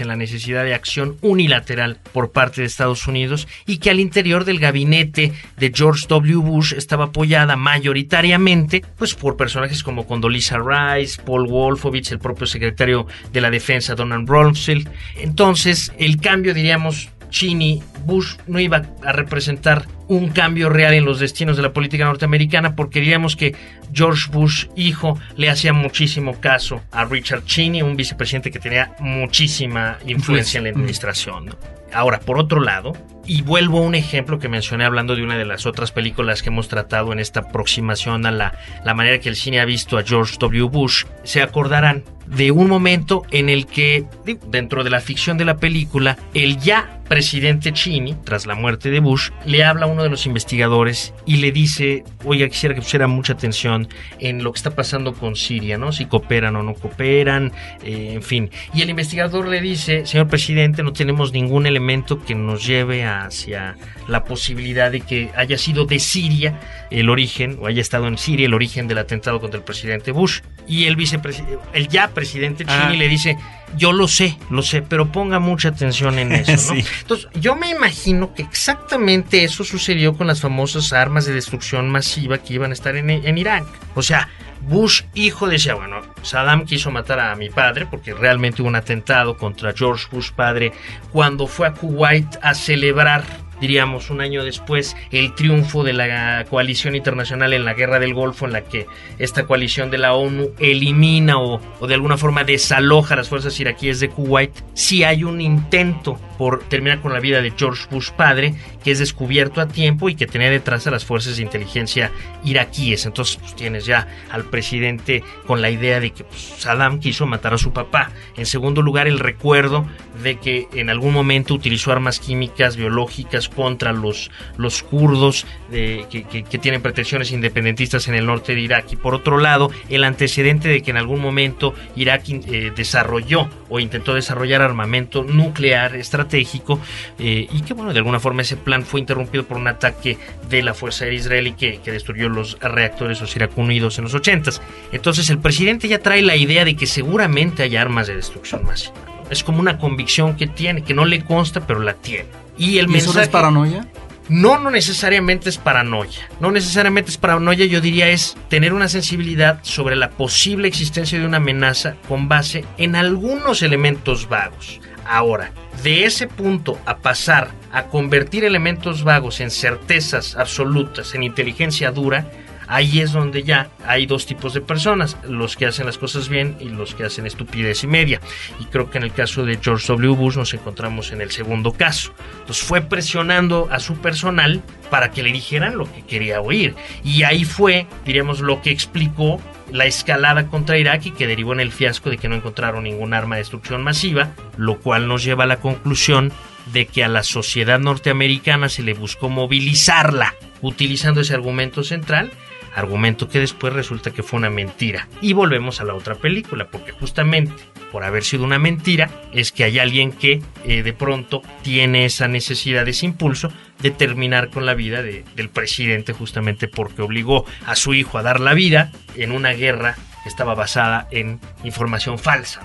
en 0.00 0.08
la 0.08 0.16
necesidad 0.16 0.62
de 0.62 0.74
acción 0.74 1.16
unilateral 1.22 1.98
por 2.12 2.32
parte 2.32 2.60
de 2.60 2.66
Estados 2.66 3.06
Unidos 3.06 3.48
y 3.66 3.78
que 3.78 3.90
al 3.90 3.98
interior 3.98 4.44
del 4.44 4.58
gabinete 4.58 5.32
de 5.56 5.72
George 5.74 6.06
W. 6.08 6.36
Bush 6.36 6.74
estaba 6.74 7.06
apoyada 7.06 7.56
mayoritariamente 7.56 8.84
pues 8.98 9.14
por 9.14 9.36
personajes 9.36 9.82
como 9.82 10.06
Condoleezza 10.06 10.58
Rice, 10.58 11.20
Paul 11.22 11.48
Wolfowitz, 11.48 12.12
el 12.12 12.18
propio 12.18 12.46
secretario 12.46 13.06
de 13.32 13.40
la 13.40 13.50
Defensa 13.50 13.94
Donald 13.94 14.28
Rumsfeld. 14.28 14.88
Entonces, 15.16 15.92
el 15.98 16.20
cambio 16.20 16.52
diríamos 16.52 17.08
Cheney, 17.30 17.82
Bush 18.04 18.36
no 18.46 18.60
iba 18.60 18.82
a 19.02 19.12
representar 19.12 19.86
un 20.08 20.28
cambio 20.28 20.68
real 20.68 20.94
en 20.94 21.04
los 21.04 21.18
destinos 21.20 21.56
de 21.56 21.62
la 21.62 21.72
política 21.72 22.04
norteamericana 22.04 22.76
porque 22.76 23.00
diríamos 23.00 23.36
que 23.36 23.54
George 23.92 24.30
Bush 24.30 24.66
hijo 24.76 25.18
le 25.36 25.50
hacía 25.50 25.72
muchísimo 25.72 26.40
caso 26.40 26.82
a 26.92 27.04
Richard 27.04 27.44
Cheney, 27.44 27.82
un 27.82 27.96
vicepresidente 27.96 28.50
que 28.50 28.58
tenía 28.58 28.94
muchísima 28.98 29.98
influencia 30.06 30.58
en 30.58 30.64
la 30.64 30.70
administración. 30.70 31.56
Ahora, 31.92 32.18
por 32.18 32.38
otro 32.38 32.60
lado, 32.60 32.92
y 33.24 33.42
vuelvo 33.42 33.78
a 33.78 33.82
un 33.82 33.94
ejemplo 33.94 34.38
que 34.38 34.48
mencioné 34.48 34.84
hablando 34.84 35.14
de 35.14 35.22
una 35.22 35.38
de 35.38 35.44
las 35.44 35.64
otras 35.64 35.92
películas 35.92 36.42
que 36.42 36.48
hemos 36.48 36.68
tratado 36.68 37.12
en 37.12 37.20
esta 37.20 37.40
aproximación 37.40 38.26
a 38.26 38.32
la, 38.32 38.58
la 38.84 38.94
manera 38.94 39.20
que 39.20 39.28
el 39.28 39.36
cine 39.36 39.60
ha 39.60 39.64
visto 39.64 39.96
a 39.96 40.02
George 40.02 40.36
W. 40.38 40.64
Bush, 40.64 41.04
se 41.22 41.40
acordarán 41.40 42.04
de 42.26 42.50
un 42.50 42.68
momento 42.68 43.22
en 43.30 43.48
el 43.48 43.66
que, 43.66 44.04
dentro 44.48 44.84
de 44.84 44.90
la 44.90 45.00
ficción 45.00 45.38
de 45.38 45.44
la 45.44 45.56
película, 45.56 46.16
el 46.34 46.58
ya 46.58 47.00
presidente 47.08 47.72
Cheney, 47.72 48.16
tras 48.24 48.46
la 48.46 48.54
muerte 48.54 48.90
de 48.90 49.00
Bush, 49.00 49.30
le 49.44 49.64
habla 49.64 49.86
a 49.86 49.88
uno 49.88 50.02
de 50.02 50.08
los 50.08 50.26
investigadores 50.26 51.14
y 51.26 51.36
le 51.36 51.52
dice, 51.52 52.04
oye, 52.24 52.48
quisiera 52.48 52.74
que 52.74 52.80
pusiera 52.80 53.06
mucha 53.06 53.34
atención 53.34 53.88
en 54.18 54.42
lo 54.42 54.52
que 54.52 54.58
está 54.58 54.74
pasando 54.74 55.12
con 55.12 55.36
Siria, 55.36 55.78
¿no? 55.78 55.92
Si 55.92 56.06
cooperan 56.06 56.56
o 56.56 56.62
no 56.62 56.74
cooperan, 56.74 57.52
eh, 57.82 58.12
en 58.14 58.22
fin. 58.22 58.50
Y 58.72 58.82
el 58.82 58.90
investigador 58.90 59.48
le 59.48 59.60
dice, 59.60 60.06
señor 60.06 60.28
presidente, 60.28 60.82
no 60.82 60.92
tenemos 60.92 61.32
ningún 61.32 61.66
elemento 61.66 62.22
que 62.24 62.34
nos 62.34 62.66
lleve 62.66 63.04
hacia 63.04 63.76
la 64.08 64.24
posibilidad 64.24 64.90
de 64.90 65.00
que 65.00 65.30
haya 65.36 65.58
sido 65.58 65.84
de 65.84 65.98
Siria 65.98 66.58
el 66.90 67.10
origen, 67.10 67.58
o 67.60 67.66
haya 67.66 67.80
estado 67.80 68.06
en 68.06 68.18
Siria 68.18 68.46
el 68.46 68.54
origen 68.54 68.88
del 68.88 68.98
atentado 68.98 69.40
contra 69.40 69.58
el 69.58 69.64
presidente 69.64 70.12
Bush. 70.12 70.40
Y 70.66 70.84
el 70.86 70.96
vicepresidente, 70.96 71.58
el 71.74 71.88
ya 71.88 72.08
presidente 72.14 72.64
Cheney 72.64 72.96
ah. 72.96 72.98
le 72.98 73.08
dice, 73.08 73.36
yo 73.76 73.92
lo 73.92 74.08
sé, 74.08 74.38
lo 74.50 74.62
sé, 74.62 74.82
pero 74.82 75.12
ponga 75.12 75.38
mucha 75.38 75.68
atención 75.68 76.18
en 76.18 76.32
eso, 76.32 76.74
¿no? 76.74 76.80
Entonces, 77.00 77.28
yo 77.34 77.56
me 77.56 77.68
imagino 77.70 78.32
que 78.34 78.42
exactamente 78.42 79.44
eso 79.44 79.64
sucedió 79.64 80.16
con 80.16 80.26
las 80.26 80.40
famosas 80.40 80.92
armas 80.92 81.26
de 81.26 81.34
destrucción 81.34 81.90
masiva 81.90 82.38
que 82.38 82.54
iban 82.54 82.70
a 82.70 82.74
estar 82.74 82.96
en, 82.96 83.10
en 83.10 83.38
Irak. 83.38 83.64
O 83.94 84.02
sea, 84.02 84.28
Bush 84.68 85.02
hijo 85.14 85.46
decía, 85.46 85.74
bueno, 85.74 86.00
Saddam 86.22 86.64
quiso 86.64 86.90
matar 86.90 87.20
a 87.20 87.34
mi 87.36 87.50
padre 87.50 87.86
porque 87.86 88.14
realmente 88.14 88.62
hubo 88.62 88.68
un 88.68 88.76
atentado 88.76 89.36
contra 89.36 89.74
George 89.74 90.06
Bush 90.10 90.30
padre 90.30 90.72
cuando 91.12 91.46
fue 91.46 91.66
a 91.66 91.72
Kuwait 91.72 92.38
a 92.40 92.54
celebrar 92.54 93.24
diríamos 93.64 94.10
un 94.10 94.20
año 94.20 94.44
después, 94.44 94.94
el 95.10 95.34
triunfo 95.34 95.84
de 95.84 95.94
la 95.94 96.44
coalición 96.50 96.94
internacional 96.94 97.54
en 97.54 97.64
la 97.64 97.72
guerra 97.72 97.98
del 97.98 98.12
Golfo, 98.12 98.44
en 98.44 98.52
la 98.52 98.64
que 98.64 98.86
esta 99.18 99.46
coalición 99.46 99.90
de 99.90 99.96
la 99.96 100.12
ONU 100.12 100.50
elimina 100.58 101.38
o, 101.38 101.58
de 101.86 101.94
alguna 101.94 102.18
forma 102.18 102.44
desaloja 102.44 103.16
las 103.16 103.30
fuerzas 103.30 103.58
iraquíes 103.58 104.00
de 104.00 104.10
Kuwait, 104.10 104.52
si 104.74 105.02
hay 105.02 105.24
un 105.24 105.40
intento 105.40 106.20
por 106.36 106.64
terminar 106.64 107.00
con 107.00 107.14
la 107.14 107.20
vida 107.20 107.40
de 107.40 107.52
George 107.56 107.86
Bush 107.90 108.10
padre, 108.10 108.54
que 108.82 108.90
es 108.90 108.98
descubierto 108.98 109.62
a 109.62 109.68
tiempo 109.68 110.10
y 110.10 110.14
que 110.14 110.26
tenía 110.26 110.50
detrás 110.50 110.86
a 110.86 110.90
las 110.90 111.06
fuerzas 111.06 111.36
de 111.36 111.42
inteligencia 111.42 112.10
iraquíes. 112.44 113.06
Entonces, 113.06 113.36
pues, 113.36 113.56
tienes 113.56 113.86
ya 113.86 114.08
al 114.30 114.44
presidente 114.44 115.22
con 115.46 115.62
la 115.62 115.70
idea 115.70 116.00
de 116.00 116.10
que 116.10 116.24
pues, 116.24 116.40
Saddam 116.58 117.00
quiso 117.00 117.24
matar 117.24 117.54
a 117.54 117.58
su 117.58 117.72
papá. 117.72 118.10
En 118.36 118.44
segundo 118.44 118.82
lugar, 118.82 119.06
el 119.06 119.20
recuerdo 119.20 119.86
de 120.22 120.38
que 120.38 120.68
en 120.74 120.90
algún 120.90 121.14
momento 121.14 121.54
utilizó 121.54 121.92
armas 121.92 122.18
químicas, 122.18 122.76
biológicas 122.76 123.48
contra 123.54 123.92
los, 123.92 124.30
los 124.56 124.82
kurdos 124.82 125.46
que, 125.70 126.58
tienen 126.60 126.82
pretensiones 126.82 127.32
independentistas 127.32 128.08
en 128.08 128.14
el 128.14 128.26
norte 128.26 128.54
de 128.54 128.60
Irak. 128.60 128.86
Y 128.92 128.96
por 128.96 129.14
otro 129.14 129.38
lado, 129.38 129.70
el 129.88 130.04
antecedente 130.04 130.68
de 130.68 130.82
que 130.82 130.90
en 130.90 130.96
algún 130.96 131.20
momento 131.20 131.74
Irak 131.96 132.24
eh, 132.28 132.72
desarrolló 132.74 133.48
o 133.68 133.80
intentó 133.80 134.14
desarrollar 134.14 134.62
armamento 134.62 135.24
nuclear 135.24 135.96
estratégico 135.96 136.80
eh, 137.18 137.46
y 137.50 137.62
que, 137.62 137.74
bueno, 137.74 137.92
de 137.92 137.98
alguna 137.98 138.20
forma 138.20 138.42
ese 138.42 138.56
plan 138.56 138.84
fue 138.84 139.00
interrumpido 139.00 139.44
por 139.44 139.56
un 139.56 139.68
ataque 139.68 140.18
de 140.48 140.62
la 140.62 140.74
Fuerza 140.74 141.04
Aérea 141.04 141.18
Israelí 141.18 141.52
que, 141.52 141.80
que 141.82 141.92
destruyó 141.92 142.28
los 142.28 142.58
reactores 142.60 143.20
los 143.20 143.34
Irak 143.36 143.56
Unidos 143.56 143.98
en 143.98 144.04
los 144.04 144.14
80 144.14 144.50
Entonces, 144.92 145.30
el 145.30 145.38
presidente 145.38 145.88
ya 145.88 145.98
trae 145.98 146.22
la 146.22 146.36
idea 146.36 146.64
de 146.64 146.76
que 146.76 146.86
seguramente 146.86 147.62
hay 147.62 147.76
armas 147.76 148.06
de 148.06 148.16
destrucción 148.16 148.64
masiva. 148.64 148.94
Es 149.30 149.42
como 149.42 149.60
una 149.60 149.78
convicción 149.78 150.36
que 150.36 150.46
tiene, 150.46 150.82
que 150.82 150.94
no 150.94 151.04
le 151.04 151.24
consta, 151.24 151.66
pero 151.66 151.80
la 151.80 151.94
tiene. 151.94 152.43
Y 152.56 152.78
el 152.78 152.88
mensaje. 152.88 153.22
es 153.22 153.28
paranoia? 153.28 153.86
No, 154.28 154.58
no 154.58 154.70
necesariamente 154.70 155.50
es 155.50 155.58
paranoia. 155.58 156.28
No 156.40 156.50
necesariamente 156.50 157.10
es 157.10 157.18
paranoia, 157.18 157.66
yo 157.66 157.80
diría 157.80 158.08
es 158.08 158.36
tener 158.48 158.72
una 158.72 158.88
sensibilidad 158.88 159.58
sobre 159.62 159.96
la 159.96 160.10
posible 160.10 160.66
existencia 160.66 161.18
de 161.18 161.26
una 161.26 161.36
amenaza 161.36 161.96
con 162.08 162.28
base 162.28 162.64
en 162.78 162.96
algunos 162.96 163.62
elementos 163.62 164.28
vagos. 164.28 164.80
Ahora, 165.06 165.52
de 165.82 166.06
ese 166.06 166.26
punto 166.26 166.78
a 166.86 166.96
pasar 166.98 167.50
a 167.70 167.84
convertir 167.84 168.44
elementos 168.44 169.04
vagos 169.04 169.40
en 169.40 169.50
certezas 169.50 170.36
absolutas, 170.36 171.14
en 171.14 171.22
inteligencia 171.22 171.90
dura, 171.90 172.30
ahí 172.66 173.00
es 173.00 173.12
donde 173.12 173.42
ya 173.42 173.68
hay 173.86 174.06
dos 174.06 174.26
tipos 174.26 174.54
de 174.54 174.60
personas, 174.60 175.16
los 175.28 175.56
que 175.56 175.66
hacen 175.66 175.86
las 175.86 175.98
cosas 175.98 176.28
bien 176.28 176.56
y 176.60 176.68
los 176.68 176.94
que 176.94 177.04
hacen 177.04 177.26
estupidez 177.26 177.84
y 177.84 177.86
media. 177.86 178.20
Y 178.60 178.64
creo 178.66 178.90
que 178.90 178.98
en 178.98 179.04
el 179.04 179.12
caso 179.12 179.44
de 179.44 179.58
George 179.60 179.86
W. 179.88 180.14
Bush 180.14 180.36
nos 180.36 180.54
encontramos 180.54 181.12
en 181.12 181.20
el 181.20 181.30
segundo 181.30 181.72
caso. 181.72 182.12
Entonces 182.40 182.64
fue 182.64 182.80
presionando 182.82 183.68
a 183.70 183.80
su 183.80 183.96
personal 183.96 184.62
para 184.90 185.10
que 185.10 185.22
le 185.22 185.32
dijeran 185.32 185.76
lo 185.76 185.90
que 185.92 186.02
quería 186.02 186.40
oír. 186.40 186.74
Y 187.02 187.22
ahí 187.24 187.44
fue, 187.44 187.86
diríamos, 188.04 188.40
lo 188.40 188.62
que 188.62 188.70
explicó 188.70 189.40
la 189.72 189.86
escalada 189.86 190.46
contra 190.46 190.78
Irak 190.78 191.06
y 191.06 191.10
que 191.10 191.26
derivó 191.26 191.52
en 191.52 191.60
el 191.60 191.72
fiasco 191.72 192.10
de 192.10 192.18
que 192.18 192.28
no 192.28 192.36
encontraron 192.36 192.84
ningún 192.84 193.14
arma 193.14 193.36
de 193.36 193.40
destrucción 193.40 193.82
masiva, 193.82 194.30
lo 194.56 194.78
cual 194.78 195.08
nos 195.08 195.24
lleva 195.24 195.44
a 195.44 195.48
la 195.48 195.56
conclusión 195.56 196.32
de 196.72 196.86
que 196.86 197.04
a 197.04 197.08
la 197.08 197.22
sociedad 197.22 197.78
norteamericana 197.78 198.68
se 198.68 198.82
le 198.82 198.94
buscó 198.94 199.28
movilizarla 199.28 200.34
utilizando 200.62 201.20
ese 201.20 201.34
argumento 201.34 201.82
central 201.84 202.32
argumento 202.74 203.28
que 203.28 203.40
después 203.40 203.72
resulta 203.72 204.10
que 204.10 204.22
fue 204.22 204.38
una 204.38 204.50
mentira. 204.50 205.08
Y 205.20 205.32
volvemos 205.32 205.80
a 205.80 205.84
la 205.84 205.94
otra 205.94 206.14
película, 206.16 206.68
porque 206.68 206.92
justamente 206.92 207.52
por 207.92 208.02
haber 208.02 208.24
sido 208.24 208.42
una 208.44 208.58
mentira 208.58 209.08
es 209.32 209.52
que 209.52 209.62
hay 209.62 209.78
alguien 209.78 210.10
que 210.10 210.42
eh, 210.64 210.82
de 210.82 210.92
pronto 210.92 211.42
tiene 211.62 212.04
esa 212.04 212.26
necesidad, 212.26 212.88
ese 212.88 213.06
impulso 213.06 213.52
de 213.80 213.92
terminar 213.92 214.50
con 214.50 214.66
la 214.66 214.74
vida 214.74 215.02
del 215.02 215.48
presidente 215.48 216.12
justamente 216.12 216.66
porque 216.66 217.02
obligó 217.02 217.44
a 217.66 217.76
su 217.76 217.94
hijo 217.94 218.18
a 218.18 218.22
dar 218.22 218.40
la 218.40 218.54
vida 218.54 218.90
en 219.14 219.30
una 219.30 219.52
guerra 219.52 219.96
que 220.22 220.28
estaba 220.28 220.54
basada 220.54 221.06
en 221.12 221.38
información 221.62 222.18
falsa. 222.18 222.62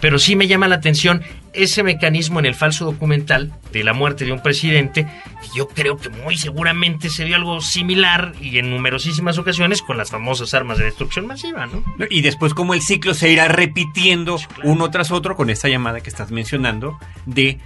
Pero 0.00 0.18
sí 0.18 0.36
me 0.36 0.46
llama 0.46 0.68
la 0.68 0.76
atención 0.76 1.22
ese 1.52 1.82
mecanismo 1.82 2.38
en 2.38 2.46
el 2.46 2.54
falso 2.54 2.84
documental 2.84 3.52
de 3.72 3.84
la 3.84 3.92
muerte 3.92 4.24
de 4.24 4.32
un 4.32 4.42
presidente, 4.42 5.06
yo 5.54 5.68
creo 5.68 5.96
que 5.96 6.08
muy 6.08 6.36
seguramente 6.36 7.10
se 7.10 7.24
dio 7.24 7.36
algo 7.36 7.60
similar 7.60 8.32
y 8.40 8.58
en 8.58 8.70
numerosísimas 8.70 9.38
ocasiones 9.38 9.82
con 9.82 9.96
las 9.96 10.10
famosas 10.10 10.54
armas 10.54 10.78
de 10.78 10.84
destrucción 10.84 11.26
masiva, 11.26 11.66
¿no? 11.66 11.82
Y 12.08 12.22
después 12.22 12.54
como 12.54 12.74
el 12.74 12.82
ciclo 12.82 13.14
se 13.14 13.30
irá 13.30 13.48
repitiendo 13.48 14.38
uno 14.62 14.90
tras 14.90 15.10
otro 15.10 15.36
con 15.36 15.50
esta 15.50 15.68
llamada 15.68 16.00
que 16.00 16.10
estás 16.10 16.30
mencionando 16.30 16.98
de 17.26 17.58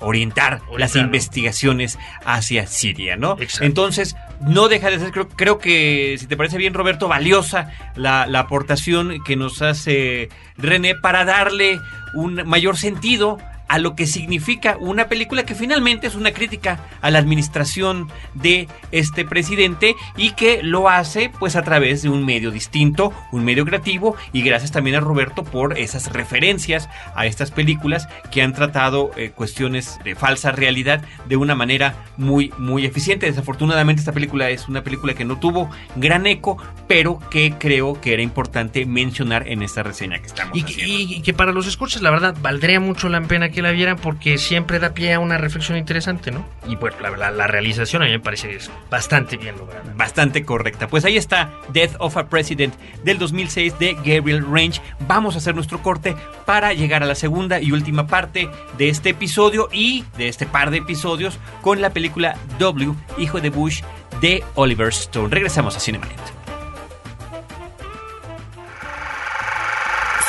orientar, 0.00 0.60
las 0.76 0.96
investigaciones 0.96 1.98
hacia 2.24 2.66
Siria, 2.66 3.16
¿no? 3.16 3.36
Entonces, 3.60 4.16
no 4.40 4.68
deja 4.68 4.90
de 4.90 4.98
ser, 4.98 5.12
creo, 5.12 5.28
creo, 5.28 5.58
que, 5.58 6.16
si 6.18 6.26
te 6.26 6.36
parece 6.36 6.58
bien, 6.58 6.74
Roberto, 6.74 7.06
valiosa 7.06 7.70
la, 7.94 8.26
la 8.26 8.40
aportación 8.40 9.22
que 9.24 9.36
nos 9.36 9.62
hace 9.62 10.30
René 10.58 10.94
para 10.96 11.24
darle 11.24 11.80
un 12.14 12.42
mayor 12.46 12.76
sentido 12.76 13.21
partido 13.22 13.51
a 13.72 13.78
lo 13.78 13.96
que 13.96 14.06
significa 14.06 14.76
una 14.78 15.08
película 15.08 15.46
que 15.46 15.54
finalmente 15.54 16.06
es 16.06 16.14
una 16.14 16.32
crítica 16.32 16.78
a 17.00 17.10
la 17.10 17.18
administración 17.18 18.10
de 18.34 18.68
este 18.90 19.24
presidente 19.24 19.96
y 20.14 20.32
que 20.32 20.62
lo 20.62 20.90
hace 20.90 21.30
pues 21.38 21.56
a 21.56 21.62
través 21.62 22.02
de 22.02 22.10
un 22.10 22.22
medio 22.22 22.50
distinto, 22.50 23.14
un 23.30 23.46
medio 23.46 23.64
creativo 23.64 24.14
y 24.30 24.42
gracias 24.42 24.72
también 24.72 24.96
a 24.96 25.00
Roberto 25.00 25.42
por 25.42 25.78
esas 25.78 26.12
referencias 26.12 26.90
a 27.14 27.24
estas 27.24 27.50
películas 27.50 28.10
que 28.30 28.42
han 28.42 28.52
tratado 28.52 29.10
eh, 29.16 29.30
cuestiones 29.30 29.98
de 30.04 30.16
falsa 30.16 30.52
realidad 30.52 31.02
de 31.26 31.38
una 31.38 31.54
manera 31.54 31.94
muy 32.18 32.52
muy 32.58 32.84
eficiente. 32.84 33.24
Desafortunadamente 33.24 34.00
esta 34.00 34.12
película 34.12 34.50
es 34.50 34.68
una 34.68 34.84
película 34.84 35.14
que 35.14 35.24
no 35.24 35.38
tuvo 35.38 35.70
gran 35.96 36.26
eco, 36.26 36.58
pero 36.88 37.20
que 37.30 37.54
creo 37.58 37.98
que 38.02 38.12
era 38.12 38.20
importante 38.20 38.84
mencionar 38.84 39.48
en 39.48 39.62
esta 39.62 39.82
reseña 39.82 40.18
que 40.18 40.26
estamos 40.26 40.58
y, 40.58 40.60
haciendo. 40.62 41.14
y 41.14 41.22
que 41.22 41.32
para 41.32 41.52
los 41.52 41.66
escuchas 41.66 42.02
la 42.02 42.10
verdad 42.10 42.36
valdría 42.42 42.78
mucho 42.78 43.08
la 43.08 43.22
pena 43.22 43.48
que 43.48 43.61
la 43.62 43.70
vieran 43.70 43.96
porque 43.96 44.38
siempre 44.38 44.78
da 44.78 44.94
pie 44.94 45.14
a 45.14 45.20
una 45.20 45.38
reflexión 45.38 45.78
interesante, 45.78 46.30
¿no? 46.30 46.44
Y 46.66 46.76
pues 46.76 46.94
la, 47.00 47.10
la, 47.10 47.30
la 47.30 47.46
realización 47.46 48.02
a 48.02 48.06
mí 48.06 48.10
me 48.10 48.20
parece 48.20 48.48
que 48.48 48.56
es 48.56 48.70
bastante 48.90 49.36
bien 49.36 49.56
lograda. 49.56 49.82
Bastante 49.96 50.44
correcta. 50.44 50.88
Pues 50.88 51.04
ahí 51.04 51.16
está 51.16 51.50
Death 51.72 51.96
of 51.98 52.16
a 52.16 52.28
President 52.28 52.74
del 53.04 53.18
2006 53.18 53.78
de 53.78 53.94
Gabriel 53.94 54.44
Range. 54.44 54.80
Vamos 55.06 55.34
a 55.34 55.38
hacer 55.38 55.54
nuestro 55.54 55.82
corte 55.82 56.14
para 56.44 56.72
llegar 56.72 57.02
a 57.02 57.06
la 57.06 57.14
segunda 57.14 57.60
y 57.60 57.72
última 57.72 58.06
parte 58.06 58.48
de 58.76 58.88
este 58.88 59.10
episodio 59.10 59.68
y 59.72 60.04
de 60.18 60.28
este 60.28 60.46
par 60.46 60.70
de 60.70 60.78
episodios 60.78 61.38
con 61.60 61.80
la 61.80 61.90
película 61.90 62.36
W, 62.58 62.94
Hijo 63.18 63.40
de 63.40 63.50
Bush 63.50 63.82
de 64.20 64.42
Oliver 64.54 64.88
Stone. 64.88 65.28
Regresamos 65.30 65.76
a 65.76 65.80
Cinemanet. 65.80 66.20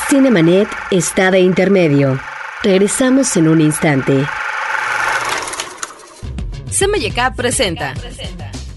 Cinemanet 0.09 0.67
está 0.91 1.31
de 1.31 1.39
intermedio. 1.39 2.32
Regresamos 2.63 3.35
en 3.35 3.49
un 3.49 3.61
instante. 3.61 4.25
CMYK 6.71 7.35
presenta 7.35 7.93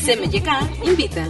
CMYK 0.06 0.50
invita. 0.84 1.30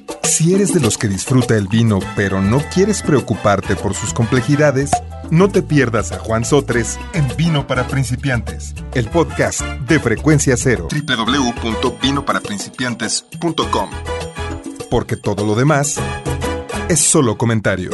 Si 0.31 0.53
eres 0.53 0.73
de 0.73 0.79
los 0.79 0.97
que 0.97 1.09
disfruta 1.09 1.57
el 1.57 1.67
vino 1.67 1.99
pero 2.15 2.41
no 2.41 2.61
quieres 2.73 3.01
preocuparte 3.01 3.75
por 3.75 3.93
sus 3.93 4.13
complejidades, 4.13 4.89
no 5.29 5.49
te 5.49 5.61
pierdas 5.61 6.13
a 6.13 6.19
Juan 6.19 6.45
Sotres 6.45 6.97
en 7.11 7.27
Vino 7.35 7.67
para 7.67 7.85
Principiantes, 7.89 8.73
el 8.93 9.09
podcast 9.09 9.59
de 9.61 9.99
Frecuencia 9.99 10.55
Cero. 10.55 10.87
www.vinoparaprincipiantes.com 10.89 13.89
Porque 14.89 15.17
todo 15.17 15.45
lo 15.45 15.55
demás 15.55 15.99
es 16.87 17.01
solo 17.01 17.37
comentario. 17.37 17.91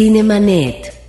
Cinemanet. 0.00 0.99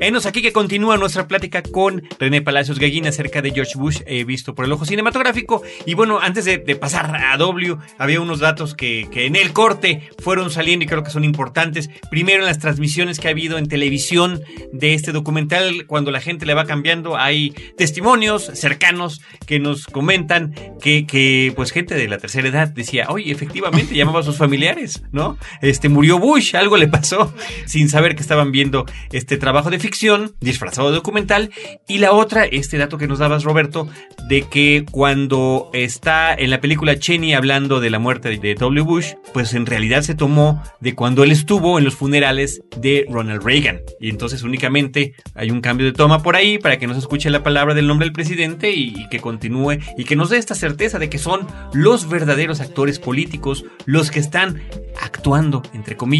Enos 0.00 0.26
aquí 0.26 0.42
que 0.42 0.52
continúa 0.52 0.98
nuestra 0.98 1.26
plática 1.28 1.62
con 1.62 2.02
René 2.18 2.42
Palacios 2.42 2.78
Gallina 2.78 3.08
acerca 3.08 3.40
de 3.40 3.52
George 3.52 3.78
Bush, 3.78 4.00
eh, 4.06 4.24
visto 4.24 4.54
por 4.54 4.66
el 4.66 4.72
ojo 4.72 4.84
cinematográfico. 4.84 5.62
Y 5.86 5.94
bueno, 5.94 6.18
antes 6.20 6.44
de, 6.44 6.58
pasar 6.76 7.14
a 7.16 7.36
W, 7.38 7.78
había 7.96 8.20
unos 8.20 8.40
datos 8.40 8.74
que, 8.74 9.08
que, 9.10 9.26
en 9.26 9.36
el 9.36 9.52
corte 9.52 10.10
fueron 10.18 10.50
saliendo 10.50 10.84
y 10.84 10.88
creo 10.88 11.02
que 11.02 11.10
son 11.10 11.24
importantes. 11.24 11.88
Primero, 12.10 12.40
en 12.40 12.46
las 12.46 12.58
transmisiones 12.58 13.18
que 13.18 13.28
ha 13.28 13.30
habido 13.30 13.56
en 13.56 13.66
televisión 13.66 14.42
de 14.72 14.92
este 14.92 15.12
documental, 15.12 15.86
cuando 15.86 16.10
la 16.10 16.20
gente 16.20 16.44
le 16.44 16.52
va 16.52 16.66
cambiando, 16.66 17.16
hay 17.16 17.50
testimonios 17.78 18.50
cercanos 18.54 19.22
que 19.46 19.58
nos 19.58 19.86
comentan 19.86 20.54
que, 20.82 21.06
que 21.06 21.52
pues 21.56 21.70
gente 21.70 21.94
de 21.94 22.08
la 22.08 22.18
tercera 22.18 22.48
edad 22.48 22.68
decía, 22.68 23.06
oye, 23.08 23.32
efectivamente 23.32 23.94
llamaba 23.94 24.20
a 24.20 24.24
sus 24.24 24.36
familiares, 24.36 25.02
¿no? 25.12 25.38
Este 25.62 25.88
murió 25.88 26.18
Bush, 26.18 26.56
algo 26.56 26.76
le 26.76 26.88
pasó, 26.88 27.32
sin 27.66 27.88
saber 27.88 28.16
que 28.16 28.22
estaban 28.22 28.52
viendo 28.52 28.84
este 29.12 29.38
trabajo 29.38 29.70
de 29.70 29.78
ficción 29.78 29.93
disfrazado 30.40 30.88
de 30.88 30.96
documental 30.96 31.50
y 31.86 31.98
la 31.98 32.12
otra, 32.12 32.44
este 32.44 32.78
dato 32.78 32.98
que 32.98 33.06
nos 33.06 33.18
dabas 33.18 33.44
Roberto, 33.44 33.88
de 34.28 34.42
que 34.42 34.84
cuando 34.90 35.70
está 35.72 36.34
en 36.34 36.50
la 36.50 36.60
película 36.60 36.98
Cheney 36.98 37.34
hablando 37.34 37.80
de 37.80 37.90
la 37.90 37.98
muerte 37.98 38.36
de 38.36 38.54
W. 38.54 38.82
Bush, 38.82 39.14
pues 39.32 39.54
en 39.54 39.66
realidad 39.66 40.02
se 40.02 40.14
tomó 40.14 40.62
de 40.80 40.94
cuando 40.94 41.22
él 41.22 41.30
estuvo 41.30 41.78
en 41.78 41.84
los 41.84 41.94
funerales 41.94 42.62
de 42.76 43.06
Ronald 43.08 43.42
Reagan 43.42 43.80
y 44.00 44.10
entonces 44.10 44.42
únicamente 44.42 45.14
hay 45.34 45.50
un 45.50 45.60
cambio 45.60 45.86
de 45.86 45.92
toma 45.92 46.22
por 46.22 46.36
ahí 46.36 46.58
para 46.58 46.78
que 46.78 46.86
no 46.86 46.94
se 46.94 47.00
escuche 47.00 47.30
la 47.30 47.42
palabra 47.42 47.74
del 47.74 47.86
nombre 47.86 48.06
del 48.06 48.12
presidente 48.12 48.72
y, 48.72 49.08
que 49.10 49.20
continúe 49.20 49.78
y 49.96 50.04
que 50.04 50.16
nos 50.16 50.30
dé 50.30 50.38
esta 50.38 50.54
certeza 50.54 50.98
de 50.98 51.10
que 51.10 51.18
son 51.18 51.46
los 51.72 52.08
verdaderos 52.08 52.60
actores 52.60 52.98
políticos 52.98 53.64
los 53.84 54.10
que 54.10 54.18
están 54.18 54.62
actuando, 55.00 55.62
entre 55.74 55.96
comillas, 55.96 56.14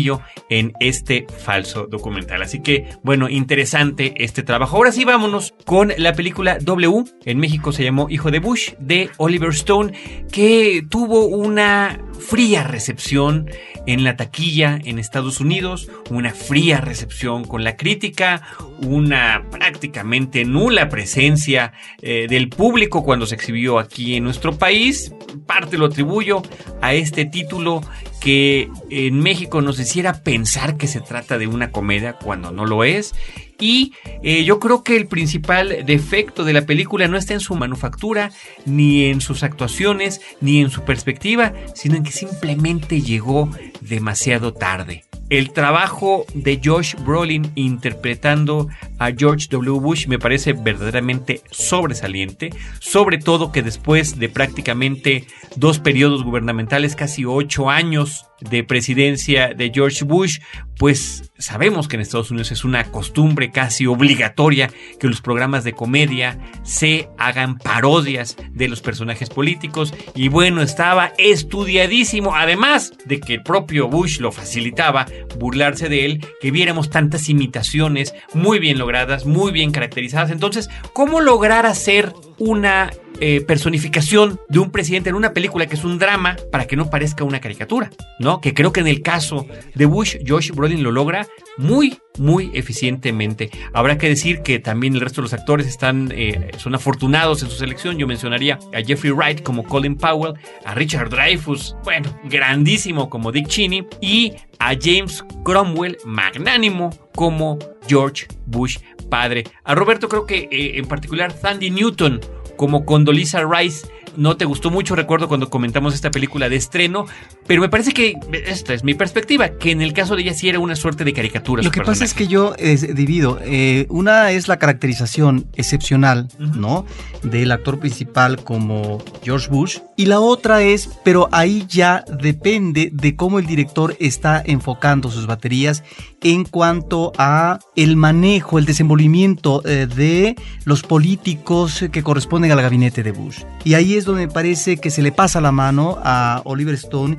en 0.51 0.73
este 0.81 1.27
falso 1.45 1.87
documental. 1.87 2.43
Así 2.43 2.61
que, 2.61 2.89
bueno, 3.03 3.29
interesante 3.29 3.54
este 3.61 4.43
trabajo. 4.43 4.77
Ahora 4.77 4.93
sí, 4.93 5.05
vámonos 5.05 5.55
con 5.65 5.93
la 5.97 6.13
película 6.13 6.59
W. 6.59 7.05
En 7.25 7.39
México 7.39 7.73
se 7.73 7.85
llamó 7.85 8.09
Hijo 8.11 8.31
de 8.31 8.39
Bush, 8.39 8.73
de 8.79 9.11
Oliver 9.19 9.51
Stone, 9.51 9.93
que 10.31 10.85
tuvo 10.89 11.27
una 11.27 12.01
fría 12.19 12.65
recepción 12.65 13.51
en 13.87 14.05
la 14.05 14.17
taquilla 14.17 14.79
en 14.85 14.99
Estados 14.99 15.41
Unidos, 15.41 15.91
una 16.11 16.31
fría 16.31 16.81
recepción 16.81 17.45
con 17.45 17.65
la 17.65 17.77
crítica, 17.77 18.43
una 18.81 19.47
prácticamente 19.51 20.45
nula 20.45 20.89
presencia 20.89 21.73
eh, 22.01 22.27
del 22.29 22.49
público 22.49 23.05
cuando 23.05 23.27
se 23.27 23.35
exhibió 23.35 23.79
aquí 23.79 24.17
en 24.17 24.25
nuestro 24.25 24.57
país. 24.57 25.13
Parte 25.47 25.77
lo 25.77 25.87
atribuyo 25.87 26.43
a 26.81 26.95
este 26.95 27.27
título 27.27 27.83
que 28.21 28.71
en 28.89 29.21
México 29.21 29.61
nos 29.61 29.79
hiciera 29.79 30.23
pensar 30.23 30.79
que 30.79 30.87
se 30.87 31.01
trata 31.03 31.37
de 31.37 31.47
una 31.47 31.71
comedia 31.71 32.15
cuando 32.15 32.53
no 32.53 32.65
lo 32.65 32.85
es. 32.85 33.15
Y 33.59 33.93
eh, 34.23 34.45
yo 34.45 34.59
creo 34.59 34.83
que 34.83 34.97
el 34.97 35.07
principal 35.07 35.85
defecto 35.87 36.45
de 36.45 36.53
la 36.53 36.67
película 36.67 37.09
no 37.09 37.17
está 37.17 37.35
en 37.35 37.41
su 37.41 37.55
manufactura, 37.55 38.31
ni 38.67 39.05
en 39.07 39.21
sus 39.21 39.43
actuaciones, 39.43 40.21
ni 40.41 40.61
en 40.61 40.71
su 40.71 40.83
perspectiva, 40.83 41.53
sino 41.75 41.97
en 41.97 42.03
que 42.03 42.13
simplemente 42.13 43.01
llegó 43.01 43.51
demasiado 43.81 44.53
tarde. 44.53 45.05
El 45.31 45.53
trabajo 45.53 46.27
de 46.35 46.61
Josh 46.63 46.95
Brolin 46.97 47.51
interpretando 47.55 48.69
a 48.99 49.11
George 49.11 49.49
W. 49.51 49.81
Bush 49.81 50.07
me 50.07 50.19
parece 50.19 50.53
verdaderamente 50.53 51.41
sobresaliente, 51.51 52.51
sobre 52.79 53.19
todo 53.19 53.51
que 53.51 53.63
después 53.63 54.19
de 54.19 54.29
prácticamente 54.29 55.27
dos 55.57 55.79
periodos 55.79 56.25
gubernamentales, 56.25 56.95
casi 56.95 57.25
ocho 57.25 57.71
años 57.71 58.27
de 58.41 58.65
presidencia 58.65 59.55
de 59.55 59.71
George 59.73 60.05
Bush, 60.05 60.39
pues 60.79 61.33
sabemos 61.39 61.89
que 61.89 61.97
en 61.97 62.03
Estados 62.03 62.31
Unidos 62.31 62.51
es 62.53 62.65
una 62.65 62.85
costumbre 62.85 63.51
casi 63.51 63.87
obligatoria 63.87 64.71
que 64.99 65.07
los 65.07 65.21
programas 65.21 65.65
de 65.65 65.73
comedia 65.73 66.39
se 66.63 67.09
hagan 67.19 67.59
parodias 67.59 68.37
de 68.53 68.69
los 68.69 68.81
personajes 68.81 69.31
políticos 69.31 69.95
y 70.15 70.29
bueno, 70.29 70.63
estaba 70.63 71.13
estudiadísimo, 71.19 72.35
además 72.35 72.93
de 73.05 73.21
que 73.21 73.35
el 73.35 73.43
propio 73.43 73.89
Bush 73.89 74.19
lo 74.19 74.33
facilitaba 74.33 75.07
burlarse 75.39 75.89
de 75.89 76.05
él, 76.05 76.27
que 76.41 76.51
viéramos 76.51 76.91
tantas 76.91 77.29
imitaciones 77.29 78.15
muy 78.33 78.59
bien 78.59 78.79
logradas, 78.79 79.27
muy 79.27 79.53
bien 79.53 79.71
caracterizadas. 79.71 80.31
Entonces, 80.31 80.69
¿cómo 80.93 81.21
lograr 81.21 81.67
hacer 81.67 82.13
una 82.39 82.91
eh, 83.21 83.41
personificación 83.43 84.41
de 84.49 84.59
un 84.59 84.71
presidente 84.71 85.09
en 85.09 85.15
una 85.15 85.33
película 85.33 85.67
que 85.67 85.77
es 85.77 85.85
un 85.85 85.99
drama 85.99 86.37
para 86.51 86.67
que 86.67 86.75
no 86.77 86.91
parezca 86.91 87.23
una 87.23 87.41
caricatura, 87.41 87.91
¿no? 88.19 88.41
Que 88.41 88.55
creo 88.55 88.73
que 88.73 88.81
en 88.81 88.89
el 88.89 89.03
caso 89.03 89.47
de 89.75 89.87
Bush, 89.87 90.17
Josh 90.27 90.51
Brolin 90.51 90.83
lo 90.83 90.91
logra 90.91 91.29
muy, 91.57 91.99
muy 92.19 92.51
eficientemente. 92.55 93.51
Habrá 93.73 93.99
que 93.99 94.09
decir 94.09 94.43
que 94.43 94.59
también 94.59 94.95
el 94.95 95.01
resto 95.01 95.21
de 95.21 95.27
los 95.27 95.33
actores 95.33 95.67
están, 95.69 96.13
eh, 96.13 96.51
son 96.59 96.75
afortunados 96.75 97.43
en 97.43 97.51
su 97.51 97.57
selección. 97.57 97.99
Yo 97.99 98.07
mencionaría 98.09 98.59
a 98.73 98.83
Jeffrey 98.85 99.13
Wright 99.13 99.43
como 99.43 99.65
Colin 99.65 99.97
Powell, 99.97 100.35
a 100.65 100.75
Richard 100.75 101.11
Dreyfuss, 101.11 101.77
bueno, 101.85 102.19
grandísimo 102.25 103.09
como 103.09 103.31
Dick 103.31 103.47
Cheney, 103.47 103.87
y 104.01 104.33
a 104.59 104.75
James 104.81 105.25
Cromwell, 105.45 105.99
magnánimo 106.05 106.91
como 107.15 107.59
George 107.87 108.27
Bush 108.47 108.79
padre. 109.09 109.45
A 109.65 109.75
Roberto 109.75 110.09
creo 110.09 110.27
que 110.27 110.49
eh, 110.51 110.79
en 110.79 110.87
particular 110.87 111.33
Sandy 111.33 111.71
Newton 111.71 112.21
como 112.57 112.85
Condoleezza 112.85 113.43
Rice 113.45 113.87
no 114.17 114.37
te 114.37 114.45
gustó 114.45 114.71
mucho, 114.71 114.95
recuerdo 114.95 115.29
cuando 115.29 115.51
comentamos 115.51 115.95
esta 115.95 116.11
película 116.11 116.49
de 116.49 116.57
estreno, 116.57 117.07
pero 117.47 117.61
me 117.61 117.69
parece 117.69 117.93
que 117.93 118.15
esta 118.47 118.75
es 118.75 118.85
mi 118.85 118.95
perspectiva, 118.95 119.51
que 119.59 119.71
en 119.71 119.83
el 119.83 119.93
caso 119.93 120.15
de 120.15 120.23
ella 120.23 120.35
sí 120.35 120.49
era 120.49 120.59
una 120.59 120.77
suerte 120.77 121.05
de 121.05 121.13
caricatura. 121.13 121.63
Lo 121.63 121.71
que 121.71 121.81
pasa 121.81 122.05
es 122.05 122.15
que 122.15 122.27
yo 122.27 122.55
divido, 122.95 123.39
eh, 123.43 123.87
una 123.89 124.31
es 124.31 124.49
la 124.49 124.59
caracterización 124.59 125.47
excepcional, 125.55 126.29
¿no? 126.39 126.87
Del 127.23 127.51
actor 127.53 127.81
principal 127.81 128.43
como 128.43 129.03
George 129.23 129.49
Bush, 129.51 129.79
y 129.97 130.07
la 130.07 130.21
otra 130.21 130.63
es, 130.63 130.91
pero 131.05 131.29
ahí 131.33 131.67
ya 131.69 132.05
depende 132.21 132.91
de 132.93 133.17
cómo 133.17 133.39
el 133.39 133.47
director 133.47 133.97
está 133.99 134.43
enfocando 134.45 135.11
sus 135.11 135.27
baterías 135.27 135.83
en 136.25 136.45
cuanto 136.45 137.13
a 137.19 137.61
el 137.77 137.97
manejo, 137.97 138.59
el 138.59 138.65
desenvolvimiento 138.65 139.63
eh, 139.65 139.87
de 139.87 140.35
los 140.65 140.83
políticos 140.83 141.85
que 141.93 142.03
corresponden 142.03 142.51
al 142.51 142.63
gabinete 142.63 143.03
de 143.03 143.13
Bush. 143.13 143.45
Y 143.63 143.75
ahí 143.75 143.95
es 143.95 144.07
donde 144.07 144.27
me 144.27 144.33
parece 144.33 144.79
que 144.79 144.91
se 144.91 145.03
le 145.03 145.13
pasa 145.13 145.41
la 145.41 145.53
mano 145.53 145.99
a 146.03 146.41
Oliver 146.45 146.75
Stone 146.75 147.19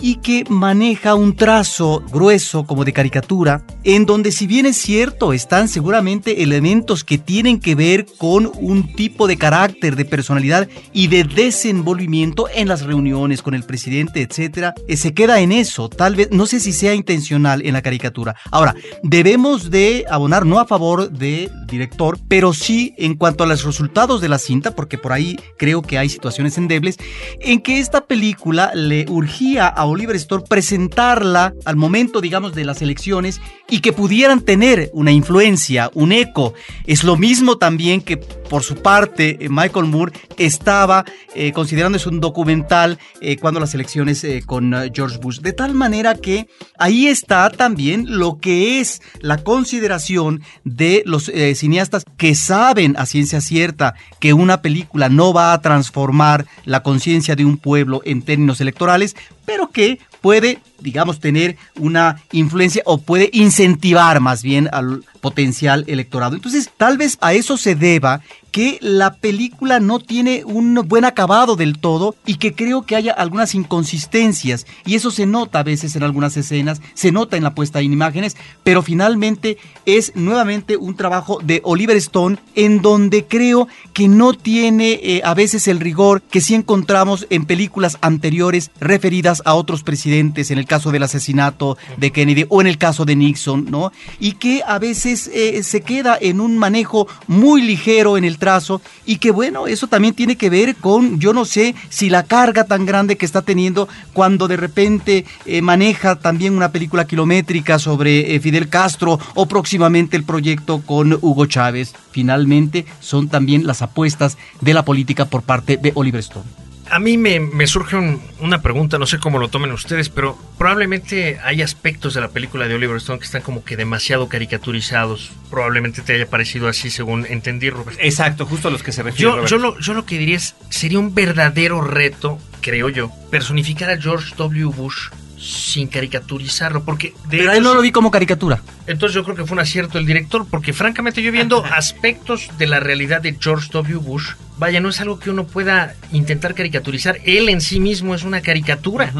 y 0.00 0.16
que 0.16 0.44
maneja 0.48 1.14
un 1.14 1.36
trazo 1.36 2.02
grueso 2.12 2.64
como 2.64 2.84
de 2.84 2.92
caricatura, 2.92 3.62
en 3.84 4.06
donde 4.06 4.32
si 4.32 4.46
bien 4.46 4.66
es 4.66 4.76
cierto 4.76 5.32
están 5.32 5.68
seguramente 5.68 6.42
elementos 6.42 7.04
que 7.04 7.18
tienen 7.18 7.60
que 7.60 7.74
ver 7.74 8.06
con 8.18 8.50
un 8.54 8.94
tipo 8.94 9.26
de 9.26 9.36
carácter, 9.36 9.96
de 9.96 10.04
personalidad 10.04 10.68
y 10.92 11.08
de 11.08 11.24
desenvolvimiento 11.24 12.46
en 12.54 12.68
las 12.68 12.82
reuniones 12.82 13.42
con 13.42 13.54
el 13.54 13.64
presidente, 13.64 14.22
etcétera, 14.22 14.74
eh, 14.86 14.96
se 14.96 15.14
queda 15.14 15.40
en 15.40 15.52
eso, 15.52 15.88
tal 15.88 16.14
vez, 16.14 16.28
no 16.30 16.46
sé 16.46 16.60
si 16.60 16.72
sea 16.72 16.94
intencional 16.94 17.64
en 17.64 17.72
la 17.72 17.82
caricatura. 17.82 18.36
Ahora, 18.50 18.74
debemos 19.02 19.70
de 19.70 20.04
abonar 20.10 20.46
no 20.46 20.60
a 20.60 20.66
favor 20.66 21.10
del 21.10 21.50
director, 21.66 22.18
pero 22.28 22.52
sí 22.52 22.94
en 22.98 23.14
cuanto 23.14 23.44
a 23.44 23.46
los 23.46 23.64
resultados 23.64 24.20
de 24.20 24.28
la 24.28 24.38
cinta, 24.38 24.74
porque 24.74 24.98
por 24.98 25.12
ahí 25.12 25.36
creo 25.56 25.82
que 25.82 25.98
hay 25.98 26.08
situaciones 26.08 26.58
endebles, 26.58 26.96
en 27.40 27.60
que 27.60 27.80
esta 27.80 28.06
película 28.06 28.72
le 28.74 29.06
urgía 29.08 29.66
a 29.66 29.86
Oliver 29.88 30.16
Stone 30.16 30.44
presentarla 30.48 31.54
al 31.64 31.76
momento, 31.76 32.20
digamos, 32.20 32.54
de 32.54 32.64
las 32.64 32.82
elecciones 32.82 33.40
y 33.68 33.80
que 33.80 33.92
pudieran 33.92 34.40
tener 34.40 34.90
una 34.92 35.12
influencia, 35.12 35.90
un 35.94 36.12
eco. 36.12 36.54
Es 36.86 37.04
lo 37.04 37.16
mismo 37.16 37.58
también 37.58 38.00
que 38.00 38.16
por 38.48 38.62
su 38.62 38.76
parte 38.76 39.36
eh, 39.40 39.48
Michael 39.48 39.86
Moore 39.86 40.12
estaba 40.36 41.04
eh, 41.34 41.52
considerando 41.52 41.96
es 41.96 42.06
un 42.06 42.20
documental 42.20 42.98
eh, 43.20 43.36
cuando 43.36 43.60
las 43.60 43.74
elecciones 43.74 44.26
con 44.46 44.74
George 44.92 45.18
Bush. 45.18 45.40
De 45.40 45.52
tal 45.52 45.74
manera 45.74 46.14
que 46.14 46.48
ahí 46.78 47.06
está 47.06 47.50
también 47.50 48.18
lo 48.18 48.38
que 48.38 48.80
es 48.80 49.00
la 49.20 49.38
consideración 49.38 50.42
de 50.64 51.02
los 51.06 51.30
cineastas 51.54 52.04
que 52.16 52.34
saben 52.34 52.96
a 52.98 53.06
ciencia 53.06 53.40
cierta 53.40 53.94
que 54.20 54.32
una 54.32 54.62
película 54.62 55.08
no 55.08 55.32
va 55.32 55.52
a 55.52 55.60
transformar 55.60 56.46
la 56.64 56.82
conciencia 56.82 57.36
de 57.36 57.44
un 57.44 57.58
pueblo 57.58 58.02
en 58.04 58.22
términos 58.22 58.60
electorales, 58.60 59.16
pero 59.44 59.70
que 59.70 59.98
puede, 60.20 60.58
digamos, 60.80 61.20
tener 61.20 61.56
una 61.78 62.22
influencia 62.32 62.82
o 62.86 62.98
puede 62.98 63.30
incentivar 63.32 64.20
más 64.20 64.42
bien 64.42 64.68
al 64.72 65.04
potencial 65.20 65.84
electorado. 65.88 66.36
Entonces, 66.36 66.70
tal 66.76 66.96
vez 66.96 67.18
a 67.20 67.32
eso 67.34 67.56
se 67.56 67.74
deba 67.74 68.20
que 68.50 68.78
la 68.80 69.14
película 69.14 69.78
no 69.78 69.98
tiene 69.98 70.42
un 70.44 70.74
buen 70.86 71.04
acabado 71.04 71.54
del 71.54 71.78
todo 71.78 72.14
y 72.24 72.36
que 72.36 72.54
creo 72.54 72.82
que 72.82 72.96
haya 72.96 73.12
algunas 73.12 73.54
inconsistencias 73.54 74.66
y 74.86 74.94
eso 74.94 75.10
se 75.10 75.26
nota 75.26 75.60
a 75.60 75.64
veces 75.64 75.94
en 75.96 76.02
algunas 76.02 76.36
escenas, 76.36 76.80
se 76.94 77.12
nota 77.12 77.36
en 77.36 77.42
la 77.42 77.54
puesta 77.54 77.80
en 77.80 77.92
imágenes, 77.92 78.36
pero 78.64 78.82
finalmente 78.82 79.58
es 79.84 80.12
nuevamente 80.16 80.76
un 80.76 80.96
trabajo 80.96 81.40
de 81.42 81.60
Oliver 81.64 81.96
Stone 81.98 82.38
en 82.54 82.80
donde 82.80 83.26
creo 83.26 83.68
que 83.92 84.08
no 84.08 84.32
tiene 84.32 85.00
eh, 85.02 85.20
a 85.24 85.34
veces 85.34 85.68
el 85.68 85.80
rigor 85.80 86.22
que 86.22 86.40
sí 86.40 86.54
encontramos 86.54 87.26
en 87.30 87.44
películas 87.44 87.98
anteriores 88.00 88.70
referidas 88.80 89.42
a 89.44 89.54
otros 89.54 89.82
presidentes, 89.82 90.50
en 90.50 90.58
el 90.58 90.66
caso 90.68 90.92
del 90.92 91.02
asesinato 91.02 91.76
de 91.96 92.12
Kennedy 92.12 92.46
o 92.48 92.60
en 92.60 92.68
el 92.68 92.78
caso 92.78 93.04
de 93.04 93.16
Nixon, 93.16 93.64
¿no? 93.68 93.90
Y 94.20 94.32
que 94.32 94.62
a 94.64 94.78
veces 94.78 95.28
eh, 95.34 95.64
se 95.64 95.80
queda 95.80 96.16
en 96.20 96.40
un 96.40 96.56
manejo 96.56 97.08
muy 97.26 97.62
ligero 97.62 98.16
en 98.16 98.24
el 98.24 98.38
trazo 98.38 98.80
y 99.04 99.16
que 99.16 99.32
bueno, 99.32 99.66
eso 99.66 99.88
también 99.88 100.14
tiene 100.14 100.36
que 100.36 100.50
ver 100.50 100.76
con, 100.76 101.18
yo 101.18 101.32
no 101.32 101.44
sé 101.44 101.74
si 101.88 102.10
la 102.10 102.22
carga 102.22 102.64
tan 102.64 102.86
grande 102.86 103.16
que 103.16 103.26
está 103.26 103.42
teniendo 103.42 103.88
cuando 104.12 104.46
de 104.46 104.56
repente 104.56 105.24
eh, 105.46 105.62
maneja 105.62 106.16
también 106.16 106.56
una 106.56 106.70
película 106.70 107.06
kilométrica 107.06 107.78
sobre 107.78 108.34
eh, 108.34 108.40
Fidel 108.40 108.68
Castro 108.68 109.18
o 109.34 109.46
próximamente 109.46 110.16
el 110.16 110.24
proyecto 110.24 110.82
con 110.82 111.18
Hugo 111.20 111.46
Chávez. 111.46 111.94
Finalmente 112.12 112.86
son 113.00 113.28
también 113.28 113.66
las 113.66 113.82
apuestas 113.82 114.36
de 114.60 114.74
la 114.74 114.84
política 114.84 115.24
por 115.24 115.42
parte 115.42 115.76
de 115.76 115.92
Oliver 115.94 116.20
Stone 116.20 116.67
a 116.90 116.98
mí 116.98 117.16
me, 117.16 117.66
surge 117.66 117.96
una 118.40 118.62
pregunta, 118.62 118.98
no 118.98 119.06
sé 119.06 119.18
cómo 119.18 119.38
lo 119.38 119.48
tomen 119.48 119.72
ustedes, 119.72 120.08
pero 120.08 120.38
probablemente 120.56 121.38
hay 121.42 121.62
aspectos 121.62 122.14
de 122.14 122.20
la 122.20 122.28
película 122.28 122.68
de 122.68 122.74
Oliver 122.74 122.96
Stone 122.96 123.18
que 123.18 123.24
están 123.24 123.42
como 123.42 123.64
que 123.64 123.76
demasiado 123.76 124.28
caricaturizados. 124.28 125.30
Probablemente 125.50 126.02
te 126.02 126.14
haya 126.14 126.28
parecido 126.28 126.68
así, 126.68 126.90
según 126.90 127.26
entendí, 127.26 127.70
Robert. 127.70 127.98
Exacto, 128.00 128.46
justo 128.46 128.68
a 128.68 128.70
los 128.70 128.82
que 128.82 128.92
se 128.92 129.02
refiere. 129.02 129.30
Yo, 129.30 129.46
yo, 129.46 129.58
lo, 129.58 129.78
yo 129.78 129.94
lo 129.94 130.04
que 130.04 130.18
diría 130.18 130.36
es, 130.36 130.54
sería 130.70 130.98
un 130.98 131.14
verdadero 131.14 131.80
reto, 131.80 132.38
creo 132.60 132.88
yo, 132.88 133.10
personificar 133.30 133.90
a 133.90 134.00
George 134.00 134.34
W. 134.36 134.66
Bush 134.66 135.08
sin 135.38 135.86
caricaturizarlo, 135.86 136.84
porque... 136.84 137.14
De 137.28 137.38
Pero 137.38 137.52
él 137.52 137.62
no 137.62 137.74
lo 137.74 137.80
vi 137.80 137.92
como 137.92 138.10
caricatura. 138.10 138.60
Entonces 138.86 139.14
yo 139.14 139.24
creo 139.24 139.36
que 139.36 139.44
fue 139.44 139.54
un 139.54 139.60
acierto 139.60 139.98
el 139.98 140.06
director, 140.06 140.46
porque 140.50 140.72
francamente 140.72 141.22
yo 141.22 141.30
viendo 141.30 141.64
aspectos 141.64 142.50
de 142.58 142.66
la 142.66 142.80
realidad 142.80 143.22
de 143.22 143.36
George 143.40 143.68
W. 143.72 143.98
Bush, 143.98 144.32
vaya, 144.58 144.80
no 144.80 144.88
es 144.88 145.00
algo 145.00 145.18
que 145.18 145.30
uno 145.30 145.46
pueda 145.46 145.94
intentar 146.12 146.54
caricaturizar. 146.54 147.18
Él 147.24 147.48
en 147.48 147.60
sí 147.60 147.80
mismo 147.80 148.14
es 148.14 148.24
una 148.24 148.40
caricatura, 148.40 149.12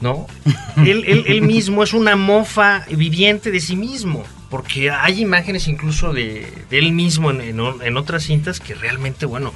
¿no? 0.00 0.26
él, 0.76 1.24
él, 1.26 1.42
mismo 1.42 1.82
es 1.82 1.92
una 1.92 2.16
mofa 2.16 2.84
viviente 2.90 3.50
de 3.50 3.60
sí 3.60 3.76
mismo. 3.76 4.24
Porque 4.50 4.90
hay 4.90 5.20
imágenes 5.20 5.68
incluso 5.68 6.14
de, 6.14 6.46
él 6.70 6.92
mismo 6.92 7.30
en, 7.30 7.42
en, 7.42 7.96
otras 7.98 8.22
cintas 8.22 8.60
que 8.60 8.74
realmente, 8.74 9.26
bueno, 9.26 9.52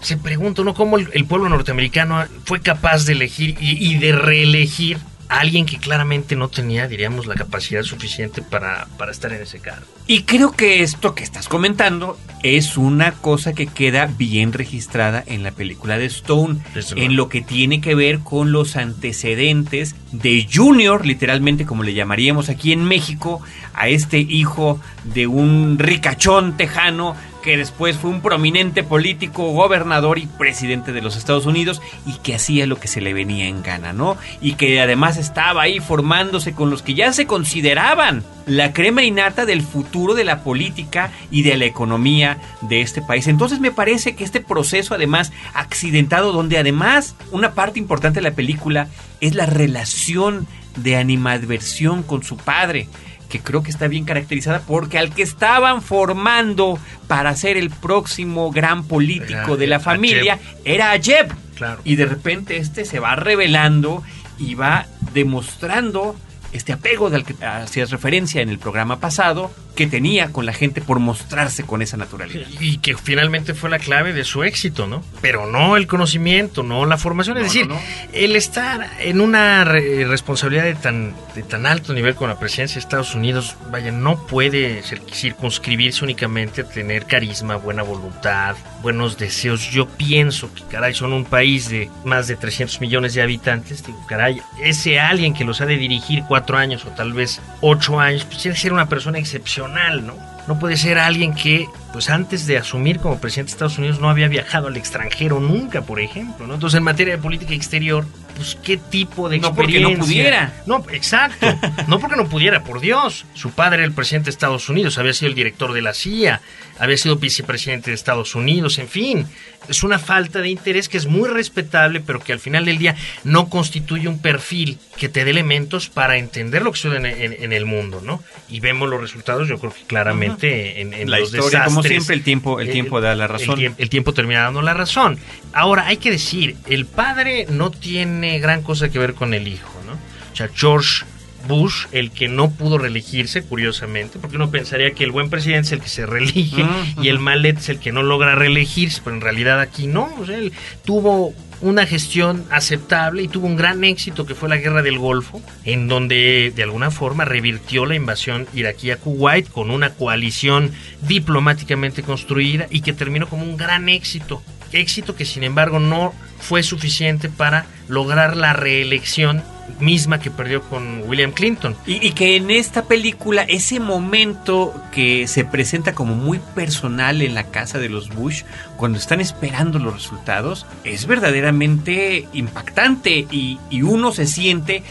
se 0.00 0.16
pregunta 0.16 0.62
uno 0.62 0.74
cómo 0.74 0.98
el, 0.98 1.24
pueblo 1.26 1.48
norteamericano 1.48 2.24
fue 2.44 2.60
capaz 2.60 3.04
de 3.04 3.12
elegir 3.12 3.56
y, 3.60 3.92
y 3.92 3.98
de 3.98 4.10
reelegir 4.10 4.98
alguien 5.28 5.66
que 5.66 5.78
claramente 5.78 6.36
no 6.36 6.48
tenía, 6.48 6.88
diríamos, 6.88 7.26
la 7.26 7.34
capacidad 7.34 7.82
suficiente 7.82 8.42
para, 8.42 8.86
para, 8.96 9.12
estar 9.12 9.32
en 9.32 9.42
ese 9.42 9.60
cargo. 9.60 9.86
Y 10.06 10.22
creo 10.22 10.52
que 10.52 10.82
esto 10.82 11.14
que 11.14 11.24
estás 11.24 11.48
comentando 11.48 12.18
es 12.42 12.76
una 12.76 13.12
cosa 13.12 13.52
que 13.52 13.66
queda 13.66 14.06
bien 14.06 14.52
registrada 14.52 15.22
en 15.26 15.42
la 15.42 15.50
película 15.50 15.98
de 15.98 16.06
Stone, 16.06 16.60
en 16.94 17.16
lo 17.16 17.28
que 17.28 17.42
tiene 17.42 17.80
que 17.80 17.94
ver 17.94 18.20
con 18.20 18.52
los 18.52 18.76
antecedentes 18.76 19.96
de 20.12 20.46
Junior, 20.52 21.04
literalmente 21.04 21.66
como 21.66 21.82
le 21.82 21.94
llamaríamos 21.94 22.48
aquí 22.48 22.72
en 22.72 22.84
México, 22.84 23.40
a 23.74 23.88
este 23.88 24.18
hijo 24.18 24.80
de 25.04 25.26
un 25.26 25.78
ricachón 25.78 26.56
tejano 26.56 27.16
que 27.46 27.56
después 27.56 27.96
fue 27.96 28.10
un 28.10 28.22
prominente 28.22 28.82
político, 28.82 29.52
gobernador 29.52 30.18
y 30.18 30.26
presidente 30.26 30.92
de 30.92 31.00
los 31.00 31.16
Estados 31.16 31.46
Unidos 31.46 31.80
y 32.04 32.14
que 32.14 32.34
hacía 32.34 32.66
lo 32.66 32.74
que 32.74 32.88
se 32.88 33.00
le 33.00 33.14
venía 33.14 33.46
en 33.46 33.62
gana, 33.62 33.92
¿no? 33.92 34.16
Y 34.40 34.54
que 34.54 34.80
además 34.80 35.16
estaba 35.16 35.62
ahí 35.62 35.78
formándose 35.78 36.54
con 36.54 36.70
los 36.70 36.82
que 36.82 36.94
ya 36.94 37.12
se 37.12 37.28
consideraban 37.28 38.24
la 38.46 38.72
crema 38.72 39.04
innata 39.04 39.46
del 39.46 39.62
futuro 39.62 40.14
de 40.14 40.24
la 40.24 40.42
política 40.42 41.12
y 41.30 41.42
de 41.42 41.56
la 41.56 41.66
economía 41.66 42.38
de 42.62 42.80
este 42.80 43.00
país. 43.00 43.28
Entonces 43.28 43.60
me 43.60 43.70
parece 43.70 44.16
que 44.16 44.24
este 44.24 44.40
proceso 44.40 44.92
además 44.92 45.30
accidentado, 45.54 46.32
donde 46.32 46.58
además 46.58 47.14
una 47.30 47.52
parte 47.52 47.78
importante 47.78 48.18
de 48.18 48.28
la 48.28 48.34
película 48.34 48.88
es 49.20 49.36
la 49.36 49.46
relación 49.46 50.48
de 50.74 50.96
animadversión 50.96 52.02
con 52.02 52.24
su 52.24 52.36
padre, 52.36 52.88
que 53.28 53.40
creo 53.40 53.62
que 53.62 53.70
está 53.70 53.88
bien 53.88 54.04
caracterizada 54.04 54.60
porque 54.60 54.98
al 54.98 55.12
que 55.12 55.22
estaban 55.22 55.82
formando 55.82 56.78
para 57.08 57.34
ser 57.34 57.56
el 57.56 57.70
próximo 57.70 58.50
gran 58.50 58.84
político 58.84 59.34
Era 59.34 59.56
de 59.56 59.66
la 59.66 59.76
a 59.76 59.80
familia 59.80 60.38
era 60.64 60.92
a 60.92 60.98
Jeb. 60.98 61.32
Claro. 61.56 61.80
Y 61.84 61.96
de 61.96 62.06
repente 62.06 62.58
este 62.58 62.84
se 62.84 63.00
va 63.00 63.16
revelando 63.16 64.02
y 64.38 64.54
va 64.54 64.86
demostrando 65.14 66.16
este 66.52 66.72
apego 66.72 67.10
del 67.10 67.24
que 67.24 67.34
hacías 67.44 67.90
referencia 67.90 68.42
en 68.42 68.48
el 68.48 68.58
programa 68.58 69.00
pasado 69.00 69.50
que 69.76 69.86
tenía 69.86 70.32
con 70.32 70.46
la 70.46 70.52
gente 70.52 70.80
por 70.80 70.98
mostrarse 70.98 71.62
con 71.64 71.82
esa 71.82 71.96
naturalidad. 71.96 72.48
Y 72.60 72.78
que 72.78 72.96
finalmente 72.96 73.54
fue 73.54 73.70
la 73.70 73.78
clave 73.78 74.12
de 74.12 74.24
su 74.24 74.42
éxito, 74.42 74.86
¿no? 74.86 75.04
Pero 75.20 75.46
no 75.46 75.76
el 75.76 75.86
conocimiento, 75.86 76.62
no 76.62 76.84
la 76.86 76.96
formación. 76.98 77.36
es 77.36 77.42
No, 77.42 77.46
decir, 77.46 77.68
no, 77.68 77.74
no. 77.74 77.80
el 78.12 78.34
estar 78.36 78.90
en 79.00 79.20
una 79.20 79.64
re- 79.64 80.04
responsabilidad 80.06 80.64
de 80.64 80.74
tan, 80.74 81.14
de 81.34 81.42
tan 81.42 81.66
alto 81.66 81.92
nivel 81.92 82.14
con 82.14 82.28
la 82.28 82.38
presidencia 82.38 82.74
de 82.76 82.80
Estados 82.80 83.14
Unidos, 83.14 83.54
vaya, 83.70 83.92
no 83.92 84.26
puede 84.26 84.82
cir- 84.82 85.02
circunscribirse 85.12 86.04
únicamente 86.04 86.62
a 86.62 86.64
tener 86.68 87.04
carisma, 87.06 87.56
buena 87.56 87.82
voluntad, 87.82 88.56
buenos 88.82 89.18
deseos. 89.18 89.70
Yo 89.70 89.86
pienso 89.86 90.52
que, 90.54 90.62
caray, 90.64 90.94
son 90.94 91.12
un 91.12 91.24
país 91.24 91.68
de 91.68 91.90
más 92.04 92.26
de 92.28 92.36
300 92.36 92.80
millones 92.80 93.14
de 93.14 93.22
habitantes. 93.22 93.84
Digo, 93.84 94.04
caray, 94.08 94.40
ese 94.62 94.98
alguien 94.98 95.34
que 95.34 95.44
los 95.44 95.60
ha 95.60 95.66
de 95.66 95.76
dirigir 95.76 96.22
cuatro 96.26 96.56
años 96.56 96.84
o 96.86 96.88
tal 96.88 97.12
vez 97.12 97.40
ocho 97.60 98.00
años, 98.00 98.24
pues 98.24 98.38
tiene 98.42 98.54
que 98.54 98.60
ser 98.62 98.72
una 98.72 98.88
persona 98.88 99.18
excepcional, 99.18 99.65
¿no? 100.06 100.14
No 100.46 100.58
puede 100.58 100.76
ser 100.76 100.98
alguien 100.98 101.34
que, 101.34 101.66
pues 101.92 102.10
antes 102.10 102.46
de 102.46 102.58
asumir 102.58 102.98
como 103.00 103.18
presidente 103.20 103.50
de 103.50 103.54
Estados 103.54 103.78
Unidos, 103.78 104.00
no 104.00 104.10
había 104.10 104.28
viajado 104.28 104.66
al 104.68 104.76
extranjero 104.76 105.40
nunca, 105.40 105.82
por 105.82 106.00
ejemplo, 106.00 106.46
¿no? 106.46 106.54
Entonces, 106.54 106.76
en 106.78 106.84
materia 106.84 107.16
de 107.16 107.22
política 107.22 107.54
exterior, 107.54 108.06
pues 108.34 108.56
qué 108.62 108.76
tipo 108.76 109.28
de 109.30 109.38
No 109.38 109.54
porque 109.54 109.78
experiencia. 109.78 109.96
no 109.98 110.04
pudiera. 110.04 110.52
No, 110.66 110.84
exacto. 110.92 111.46
No 111.88 111.98
porque 112.00 112.16
no 112.16 112.28
pudiera, 112.28 112.62
por 112.64 112.80
Dios. 112.80 113.24
Su 113.34 113.50
padre 113.52 113.76
era 113.78 113.84
el 113.86 113.92
presidente 113.92 114.26
de 114.26 114.30
Estados 114.32 114.68
Unidos, 114.68 114.98
había 114.98 115.14
sido 115.14 115.28
el 115.30 115.34
director 115.34 115.72
de 115.72 115.80
la 115.80 115.94
CIA, 115.94 116.40
había 116.78 116.98
sido 116.98 117.16
vicepresidente 117.16 117.90
de 117.90 117.94
Estados 117.94 118.34
Unidos, 118.34 118.78
en 118.78 118.88
fin. 118.88 119.26
Es 119.68 119.82
una 119.82 119.98
falta 119.98 120.40
de 120.42 120.48
interés 120.50 120.88
que 120.88 120.96
es 120.98 121.06
muy 121.06 121.28
respetable, 121.28 122.00
pero 122.00 122.20
que 122.20 122.32
al 122.32 122.38
final 122.38 122.66
del 122.66 122.78
día 122.78 122.94
no 123.24 123.48
constituye 123.48 124.06
un 124.06 124.20
perfil 124.20 124.78
que 124.96 125.08
te 125.08 125.24
dé 125.24 125.30
elementos 125.30 125.88
para 125.88 126.18
entender 126.18 126.62
lo 126.62 126.72
que 126.72 126.78
sucede 126.78 126.98
en, 126.98 127.06
en- 127.06 127.42
en 127.42 127.52
el 127.52 127.64
mundo, 127.64 128.00
¿no? 128.04 128.22
Y 128.48 128.60
vemos 128.60 128.88
los 128.88 129.00
resultados, 129.00 129.48
yo 129.48 129.58
creo 129.58 129.72
que 129.72 129.82
claramente 129.84 130.80
en, 130.80 130.92
en 130.94 131.10
La 131.10 131.18
los 131.18 131.32
historia, 131.34 131.60
como 131.76 131.88
siempre, 131.88 132.14
el 132.16 132.22
tiempo, 132.22 132.60
el 132.60 132.68
Eh, 132.68 132.72
tiempo 132.72 133.00
da 133.00 133.14
la 133.14 133.24
el 133.24 133.30
razón. 133.30 133.74
el 133.78 133.88
tiempo 133.90 134.12
termina 134.14 134.42
dando 134.42 134.62
la 134.62 134.74
razón. 134.74 135.18
Ahora, 135.52 135.86
hay 135.86 135.96
que 135.98 136.10
decir, 136.10 136.56
el 136.66 136.86
padre 136.86 137.46
no 137.50 137.70
tiene 137.70 138.38
gran 138.38 138.62
cosa 138.62 138.88
que 138.88 138.98
ver 138.98 139.14
con 139.14 139.34
el 139.34 139.48
hijo, 139.48 139.72
¿no? 139.86 139.92
O 139.94 140.36
sea, 140.36 140.48
George 140.54 141.04
Bush, 141.48 141.86
el 141.92 142.10
que 142.10 142.26
no 142.26 142.50
pudo 142.50 142.76
reelegirse, 142.76 143.42
curiosamente, 143.42 144.18
porque 144.18 144.34
uno 144.34 144.50
pensaría 144.50 144.90
que 144.90 145.04
el 145.04 145.12
buen 145.12 145.30
presidente 145.30 145.66
es 145.68 145.72
el 145.72 145.80
que 145.80 145.88
se 145.88 146.04
reelige 146.04 146.64
Mm, 146.64 147.04
y 147.04 147.08
el 147.08 147.20
malet 147.20 147.58
es 147.58 147.68
el 147.68 147.78
que 147.78 147.92
no 147.92 148.02
logra 148.02 148.34
reelegirse, 148.34 149.00
pero 149.04 149.14
en 149.14 149.22
realidad 149.22 149.60
aquí 149.60 149.86
no. 149.86 150.12
O 150.18 150.26
sea, 150.26 150.36
él 150.38 150.52
tuvo 150.84 151.32
una 151.60 151.86
gestión 151.86 152.44
aceptable 152.50 153.22
y 153.22 153.28
tuvo 153.28 153.46
un 153.46 153.56
gran 153.56 153.84
éxito 153.84 154.26
que 154.26 154.34
fue 154.34 154.48
la 154.48 154.56
guerra 154.56 154.82
del 154.82 154.98
Golfo, 154.98 155.40
en 155.64 155.88
donde 155.88 156.52
de 156.54 156.62
alguna 156.62 156.90
forma 156.90 157.24
revirtió 157.24 157.86
la 157.86 157.94
invasión 157.94 158.46
iraquí 158.54 158.90
a 158.90 158.98
Kuwait 158.98 159.48
con 159.48 159.70
una 159.70 159.90
coalición 159.90 160.70
diplomáticamente 161.02 162.02
construida 162.02 162.66
y 162.70 162.80
que 162.80 162.92
terminó 162.92 163.28
como 163.28 163.44
un 163.44 163.56
gran 163.56 163.88
éxito. 163.88 164.42
Éxito 164.76 165.14
que 165.14 165.24
sin 165.24 165.42
embargo 165.42 165.78
no 165.78 166.12
fue 166.38 166.62
suficiente 166.62 167.28
para 167.28 167.66
lograr 167.88 168.36
la 168.36 168.52
reelección 168.52 169.42
misma 169.80 170.20
que 170.20 170.30
perdió 170.30 170.62
con 170.62 171.02
William 171.06 171.32
Clinton. 171.32 171.74
Y, 171.86 172.12
que 172.12 172.36
en 172.36 172.50
esta 172.50 172.84
película, 172.84 173.42
ese 173.42 173.80
momento 173.80 174.74
que 174.92 175.26
se 175.26 175.44
presenta 175.44 175.92
como 175.92 176.14
muy 176.14 176.38
personal 176.54 177.20
en 177.22 177.34
la 177.34 177.44
casa 177.44 177.78
de 177.78 177.88
los 177.88 178.10
Bush, 178.10 178.42
cuando 178.76 178.98
están 178.98 179.20
esperando 179.20 179.78
los 179.78 179.94
resultados, 179.94 180.66
es 180.84 181.06
verdaderamente 181.06 182.28
impactante 182.32 183.26
y 183.30 183.82
uno 183.82 184.12
se 184.12 184.26
siente, 184.26 184.82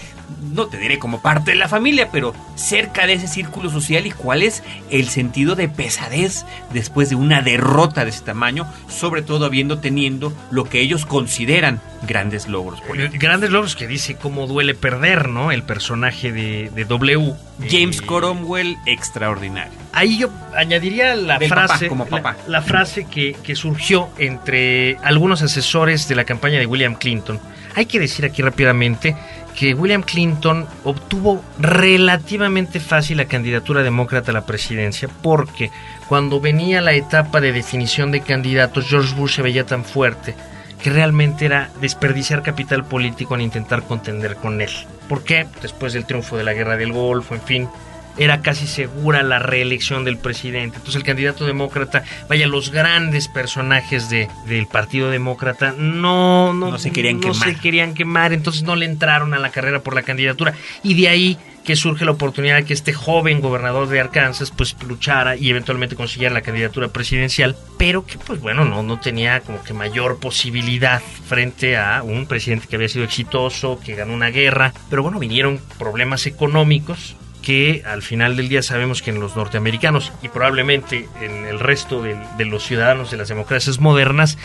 no 0.54 0.68
te 0.68 0.78
diré 0.78 1.00
como 1.00 1.22
parte 1.22 1.52
de 1.52 1.58
la 1.58 1.68
familia, 1.68 2.10
pero 2.12 2.34
cerca 2.56 3.06
de 3.08 3.14
ese 3.14 3.28
círculo 3.28 3.70
social 3.70 4.06
y 4.06 4.12
cuál 4.12 4.42
es 4.44 4.64
el 4.90 5.10
sentido 5.10 5.56
de 5.56 5.68
pesadez 5.68 6.46
después 6.74 7.10
de 7.10 7.16
una 7.16 7.42
derrota 7.42 8.04
de 8.06 8.12
ese 8.12 8.22
tamaño, 8.22 8.66
sobre 8.88 9.22
todo 9.22 9.46
habiendo 9.46 9.80
teniendo 9.80 10.34
lo 10.52 10.64
que 10.66 10.80
ellos 10.82 11.06
consideran 11.06 11.82
grandes 12.08 12.48
logros 12.48 12.82
políticos. 12.82 13.20
Grandes 13.20 13.50
logros 13.50 13.76
que 13.76 13.88
dice 13.88 14.16
cómo 14.16 14.48
duele 14.48 14.76
perder, 14.76 15.28
¿no? 15.30 15.52
El 15.52 15.64
personaje 15.64 16.32
de, 16.32 16.70
de 16.74 16.86
W. 16.86 17.34
James 17.70 18.00
Eh, 18.00 18.06
Cromwell, 18.06 18.78
extraordinario. 18.86 19.74
Ahí 19.94 20.18
yo 20.18 20.30
añadiría 20.56 21.16
la 21.16 21.38
Del 21.40 21.50
papá, 21.50 21.68
frase, 21.68 21.88
como 21.88 22.04
la- 22.06 22.10
papá. 22.10 22.36
La, 22.48 22.62
frase 22.62 23.06
que, 23.06 23.36
que 23.44 23.56
surgió 23.56 24.10
entre 24.18 24.98
algunos 25.04 25.42
asesores 25.42 26.08
de 26.08 26.16
la 26.16 26.26
campaña 26.26 26.60
de 26.60 26.66
William 26.66 26.96
Clinton. 26.96 27.40
Hay 27.76 27.86
que 27.88 28.00
decir 28.00 28.24
aquí 28.26 28.42
rápidamente 28.42 29.16
que 29.56 29.74
William 29.74 30.04
Clinton 30.04 30.68
obtuvo 30.84 31.44
relativamente 31.60 32.80
fácil 32.80 33.18
la 33.18 33.26
candidatura 33.26 33.84
demócrata 33.84 34.32
a 34.32 34.34
la 34.34 34.46
presidencia 34.46 35.10
porque 35.22 35.72
cuando 36.08 36.42
venía 36.42 36.82
la 36.82 36.94
etapa 36.94 37.40
de 37.42 37.54
definición 37.54 38.12
de 38.12 38.22
candidatos 38.22 38.88
George 38.88 39.16
Bush 39.16 39.36
se 39.36 39.42
veía 39.42 39.66
tan 39.66 39.86
fuerte 39.86 40.36
que 40.82 40.90
realmente 40.90 41.46
era 41.46 41.72
desperdiciar 41.82 42.44
capital 42.44 42.86
político 42.86 43.34
en 43.34 43.42
intentar 43.42 43.84
contender 43.84 44.36
con 44.36 44.62
él. 44.62 44.70
¿Por 45.10 45.24
qué? 45.24 45.48
Después 45.62 45.94
del 45.94 46.06
triunfo 46.06 46.38
de 46.38 46.44
la 46.44 46.54
guerra 46.54 46.78
del 46.78 46.94
Golfo, 46.94 47.34
en 47.34 47.42
fin, 47.42 47.70
era 48.18 48.42
casi 48.42 48.68
segura 48.68 49.24
la 49.24 49.40
reelección 49.40 50.04
del 50.06 50.18
presidente. 50.18 50.78
Entonces 50.78 50.96
el 50.96 51.04
candidato 51.04 51.46
demócrata, 51.46 52.04
vaya, 52.30 52.48
los 52.48 52.72
grandes 52.72 53.28
personajes 53.28 54.10
de, 54.10 54.30
del 54.48 54.68
Partido 54.68 55.10
Demócrata 55.10 55.74
no, 55.78 56.54
no, 56.54 56.72
No 56.72 56.80
se 56.80 56.92
querían 56.92 57.16
no 57.16 57.32
quemar. 57.32 57.50
se 57.50 57.56
querían 57.56 57.94
quemar, 57.94 58.34
entonces 58.34 58.64
no 58.64 58.76
le 58.76 58.86
entraron 58.86 59.34
a 59.34 59.40
la 59.40 59.50
carrera 59.50 59.82
por 59.82 59.96
la 59.96 60.04
candidatura. 60.04 60.54
Y 60.84 60.94
de 60.94 61.08
ahí 61.08 61.38
que 61.66 61.76
surge 61.76 62.06
la 62.06 62.12
oportunidad 62.12 62.58
de 62.58 62.64
que 62.64 62.74
este 62.74 62.94
joven 62.94 63.42
gobernador 63.42 63.90
de 63.90 64.00
Arkansas 64.00 64.52
pues 64.52 64.76
luchara 64.88 65.36
y 65.36 65.50
eventualmente 65.50 65.96
consiguiera 65.96 66.32
la 66.34 66.42
candidatura 66.42 66.90
presidencial, 66.90 67.56
pero 67.80 68.06
que 68.06 68.20
pues 68.20 68.40
bueno, 68.40 68.66
no, 68.66 68.84
no 68.84 69.00
tenía 69.00 69.42
como 69.42 69.64
que 69.64 69.74
mayor 69.74 70.20
posibilidad 70.20 71.02
frente 71.28 71.76
a 71.76 72.04
un 72.04 72.28
presidente 72.28 72.68
que 72.68 72.76
había 72.76 72.88
sido 72.88 73.04
exitoso, 73.04 73.80
que 73.84 73.96
ganó 73.96 74.14
una 74.14 74.30
guerra, 74.30 74.74
pero 74.92 75.02
bueno, 75.02 75.18
vinieron 75.18 75.60
problemas 75.80 76.28
económicos 76.28 77.16
que 77.46 77.84
al 77.86 78.02
final 78.02 78.36
del 78.36 78.50
día 78.50 78.64
sabemos 78.64 79.04
que 79.04 79.12
en 79.12 79.20
los 79.20 79.36
norteamericanos 79.36 80.12
y 80.24 80.30
probablemente 80.30 81.08
en 81.22 81.46
el 81.46 81.60
resto 81.60 82.02
de, 82.02 82.18
los 82.46 82.66
ciudadanos 82.66 83.12
de 83.12 83.18
las 83.18 83.28
democracias 83.28 83.80
modernas 83.80 84.40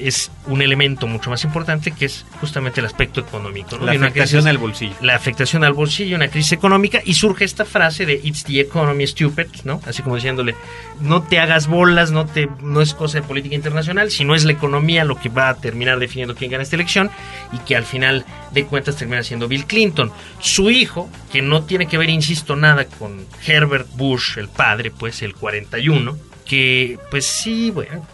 es 0.00 0.30
un 0.46 0.62
elemento 0.62 1.06
mucho 1.06 1.30
más 1.30 1.44
importante 1.44 1.90
que 1.92 2.06
es 2.06 2.24
justamente 2.40 2.80
el 2.80 2.86
aspecto 2.86 3.20
económico. 3.20 3.76
¿no? 3.78 3.86
La 3.86 3.92
afectación 3.92 4.42
crisis- 4.42 4.46
al 4.46 4.58
bolsillo. 4.58 4.94
la 5.00 5.14
afectación 5.16 5.64
al 5.64 5.72
bolsillo, 5.72 6.16
una 6.16 6.28
crisis 6.28 6.52
económica, 6.52 7.00
y 7.04 7.14
surge 7.14 7.44
esta 7.44 7.64
frase 7.64 8.06
de 8.06 8.20
It's 8.22 8.44
the 8.44 8.60
economy 8.60 9.06
stupid, 9.06 9.46
¿no? 9.64 9.80
Así 9.86 10.02
como 10.02 10.16
diciéndole, 10.16 10.54
no 11.00 11.22
te 11.22 11.38
hagas 11.40 11.66
bolas, 11.66 12.10
no 12.10 12.26
te, 12.26 12.48
no 12.60 12.80
es 12.80 12.94
cosa 12.94 13.20
de 13.20 13.26
política 13.26 13.54
internacional, 13.54 14.10
sino 14.10 14.34
es 14.34 14.44
la 14.44 14.52
economía 14.52 15.04
lo 15.04 15.16
que 15.18 15.28
va 15.28 15.48
a 15.48 15.54
terminar 15.56 15.98
definiendo 15.98 16.34
quién 16.34 16.50
gana 16.50 16.62
esta 16.62 16.76
elección, 16.76 17.10
y 17.52 17.58
que 17.58 17.76
al 17.76 17.84
final 17.84 18.24
de 18.52 18.64
cuentas 18.66 18.96
termina 18.96 19.22
siendo 19.22 19.48
Bill 19.48 19.66
Clinton. 19.66 20.12
Su 20.40 20.70
hijo, 20.70 21.10
que 21.32 21.42
no 21.42 21.62
tiene 21.64 21.86
que 21.86 21.98
ver, 21.98 22.10
insisto, 22.10 22.56
nada 22.56 22.84
con 22.86 23.24
Herbert 23.46 23.88
Bush, 23.96 24.38
el 24.38 24.48
padre, 24.48 24.90
pues 24.90 25.22
el 25.22 25.34
41, 25.34 26.16
que 26.44 26.98
pues 27.10 27.26
sí, 27.26 27.70
bueno, 27.70 28.06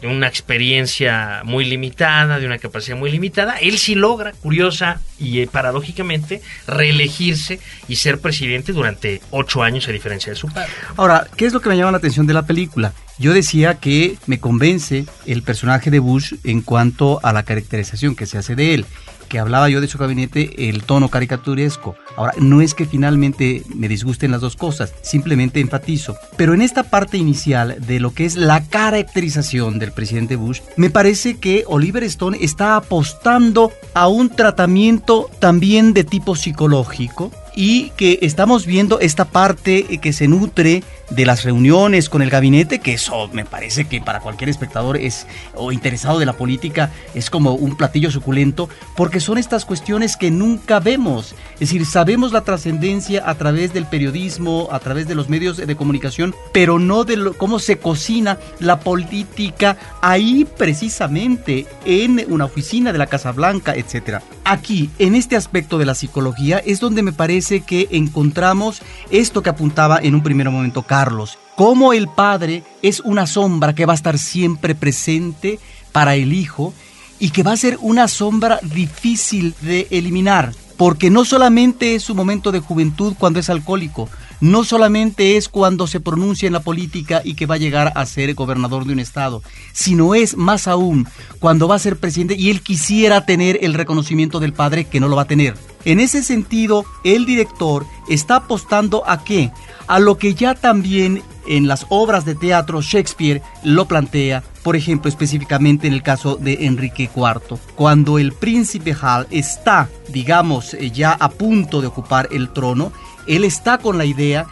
de 0.00 0.06
una 0.06 0.28
experiencia 0.28 1.42
muy 1.44 1.64
limitada, 1.64 2.38
de 2.38 2.46
una 2.46 2.58
capacidad 2.58 2.96
muy 2.96 3.10
limitada, 3.10 3.56
él 3.56 3.78
sí 3.78 3.94
logra, 3.94 4.32
curiosa 4.32 5.00
y 5.18 5.40
eh, 5.40 5.48
paradójicamente, 5.50 6.40
reelegirse 6.66 7.60
y 7.88 7.96
ser 7.96 8.20
presidente 8.20 8.72
durante 8.72 9.20
ocho 9.30 9.62
años 9.62 9.88
a 9.88 9.92
diferencia 9.92 10.32
de 10.32 10.36
su 10.36 10.48
padre. 10.48 10.72
Ahora, 10.96 11.26
¿qué 11.36 11.46
es 11.46 11.52
lo 11.52 11.60
que 11.60 11.68
me 11.68 11.76
llama 11.76 11.92
la 11.92 11.98
atención 11.98 12.26
de 12.26 12.34
la 12.34 12.46
película? 12.46 12.92
Yo 13.18 13.32
decía 13.32 13.74
que 13.74 14.16
me 14.26 14.38
convence 14.38 15.06
el 15.26 15.42
personaje 15.42 15.90
de 15.90 15.98
Bush 15.98 16.34
en 16.44 16.62
cuanto 16.62 17.18
a 17.24 17.32
la 17.32 17.42
caracterización 17.42 18.14
que 18.14 18.26
se 18.26 18.38
hace 18.38 18.54
de 18.54 18.74
él. 18.74 18.86
Que 19.28 19.38
hablaba 19.38 19.68
yo 19.68 19.80
de 19.80 19.88
su 19.88 19.98
gabinete, 19.98 20.68
el 20.68 20.82
tono 20.82 21.08
caricaturesco. 21.08 21.94
Ahora, 22.16 22.32
no 22.38 22.60
es 22.60 22.74
que 22.74 22.86
finalmente 22.86 23.62
me 23.74 23.88
disgusten 23.88 24.30
las 24.30 24.40
dos 24.40 24.56
cosas, 24.56 24.92
simplemente 25.02 25.60
enfatizo. 25.60 26.16
Pero 26.36 26.54
en 26.54 26.62
esta 26.62 26.84
parte 26.84 27.18
inicial 27.18 27.76
de 27.86 28.00
lo 28.00 28.12
que 28.12 28.24
es 28.24 28.36
la 28.36 28.64
caracterización 28.66 29.78
del 29.78 29.92
presidente 29.92 30.36
Bush, 30.36 30.60
me 30.76 30.90
parece 30.90 31.36
que 31.38 31.64
Oliver 31.66 32.04
Stone 32.04 32.38
está 32.40 32.76
apostando 32.76 33.72
a 33.94 34.08
un 34.08 34.30
tratamiento 34.30 35.30
también 35.38 35.92
de 35.92 36.04
tipo 36.04 36.34
psicológico 36.34 37.30
y 37.54 37.90
que 37.90 38.18
estamos 38.22 38.66
viendo 38.66 39.00
esta 39.00 39.24
parte 39.24 39.98
que 40.00 40.12
se 40.12 40.28
nutre 40.28 40.82
de 41.10 41.24
las 41.24 41.42
reuniones 41.42 42.08
con 42.08 42.22
el 42.22 42.30
gabinete, 42.30 42.80
que 42.80 42.94
eso 42.94 43.28
me 43.32 43.44
parece 43.44 43.86
que 43.86 44.00
para 44.00 44.20
cualquier 44.20 44.50
espectador 44.50 44.96
es 44.98 45.26
o 45.54 45.72
interesado 45.72 46.18
de 46.18 46.26
la 46.26 46.34
política 46.34 46.90
es 47.14 47.30
como 47.30 47.54
un 47.54 47.76
platillo 47.76 48.10
suculento, 48.10 48.68
porque 48.94 49.20
son 49.20 49.38
estas 49.38 49.64
cuestiones 49.64 50.16
que 50.16 50.30
nunca 50.30 50.80
vemos. 50.80 51.34
Es 51.54 51.60
decir, 51.60 51.86
sabemos 51.86 52.32
la 52.32 52.42
trascendencia 52.42 53.28
a 53.28 53.34
través 53.36 53.72
del 53.72 53.86
periodismo, 53.86 54.68
a 54.70 54.80
través 54.80 55.08
de 55.08 55.14
los 55.14 55.28
medios 55.28 55.56
de 55.56 55.76
comunicación, 55.76 56.34
pero 56.52 56.78
no 56.78 57.04
de 57.04 57.32
cómo 57.36 57.58
se 57.58 57.78
cocina 57.78 58.38
la 58.58 58.80
política 58.80 59.76
ahí 60.02 60.46
precisamente 60.56 61.66
en 61.84 62.24
una 62.28 62.44
oficina 62.44 62.92
de 62.92 62.98
la 62.98 63.06
Casa 63.06 63.32
Blanca, 63.32 63.74
etcétera. 63.74 64.22
Aquí, 64.44 64.90
en 64.98 65.14
este 65.14 65.36
aspecto 65.36 65.78
de 65.78 65.86
la 65.86 65.94
psicología, 65.94 66.58
es 66.58 66.80
donde 66.80 67.02
me 67.02 67.12
parece 67.12 67.47
que 67.48 67.88
encontramos 67.90 68.82
esto 69.10 69.42
que 69.42 69.50
apuntaba 69.50 69.98
en 70.02 70.14
un 70.14 70.22
primer 70.22 70.50
momento 70.50 70.82
Carlos, 70.82 71.38
cómo 71.56 71.92
el 71.92 72.08
Padre 72.08 72.62
es 72.82 73.00
una 73.00 73.26
sombra 73.26 73.74
que 73.74 73.86
va 73.86 73.94
a 73.94 73.96
estar 73.96 74.18
siempre 74.18 74.74
presente 74.74 75.58
para 75.92 76.14
el 76.14 76.32
Hijo 76.32 76.74
y 77.18 77.30
que 77.30 77.42
va 77.42 77.52
a 77.52 77.56
ser 77.56 77.78
una 77.80 78.06
sombra 78.06 78.60
difícil 78.62 79.54
de 79.62 79.88
eliminar, 79.90 80.52
porque 80.76 81.10
no 81.10 81.24
solamente 81.24 81.94
es 81.94 82.04
su 82.04 82.14
momento 82.14 82.52
de 82.52 82.60
juventud 82.60 83.14
cuando 83.18 83.40
es 83.40 83.50
alcohólico, 83.50 84.08
no 84.40 84.62
solamente 84.62 85.36
es 85.36 85.48
cuando 85.48 85.86
se 85.86 86.00
pronuncia 86.00 86.46
en 86.46 86.52
la 86.52 86.60
política 86.60 87.22
y 87.24 87.34
que 87.34 87.46
va 87.46 87.56
a 87.56 87.58
llegar 87.58 87.92
a 87.96 88.06
ser 88.06 88.34
gobernador 88.34 88.84
de 88.84 88.92
un 88.92 89.00
estado, 89.00 89.42
sino 89.72 90.14
es 90.14 90.36
más 90.36 90.68
aún 90.68 91.08
cuando 91.40 91.66
va 91.66 91.74
a 91.74 91.80
ser 91.80 91.98
presidente 91.98 92.36
y 92.38 92.50
él 92.50 92.62
quisiera 92.62 93.26
tener 93.26 93.58
el 93.62 93.74
reconocimiento 93.74 94.38
del 94.38 94.52
padre 94.52 94.84
que 94.84 95.00
no 95.00 95.08
lo 95.08 95.16
va 95.16 95.22
a 95.22 95.26
tener. 95.26 95.56
En 95.88 96.00
ese 96.00 96.22
sentido, 96.22 96.84
el 97.02 97.24
director 97.24 97.86
está 98.10 98.36
apostando 98.36 99.08
a 99.08 99.24
qué? 99.24 99.50
A 99.86 99.98
lo 100.00 100.18
que 100.18 100.34
ya 100.34 100.54
también 100.54 101.22
en 101.46 101.66
las 101.66 101.86
obras 101.88 102.26
de 102.26 102.34
teatro 102.34 102.82
Shakespeare 102.82 103.40
lo 103.64 103.88
plantea, 103.88 104.42
por 104.62 104.76
ejemplo 104.76 105.08
específicamente 105.08 105.86
en 105.86 105.94
el 105.94 106.02
caso 106.02 106.36
de 106.36 106.66
Enrique 106.66 107.08
IV, 107.16 107.58
cuando 107.74 108.18
el 108.18 108.34
príncipe 108.34 108.94
Hal 109.00 109.28
está, 109.30 109.88
digamos, 110.10 110.76
ya 110.92 111.12
a 111.12 111.30
punto 111.30 111.80
de 111.80 111.86
ocupar 111.86 112.28
el 112.32 112.50
trono, 112.50 112.92
él 113.26 113.44
está 113.44 113.78
con 113.78 113.96
la 113.96 114.04
idea 114.04 114.46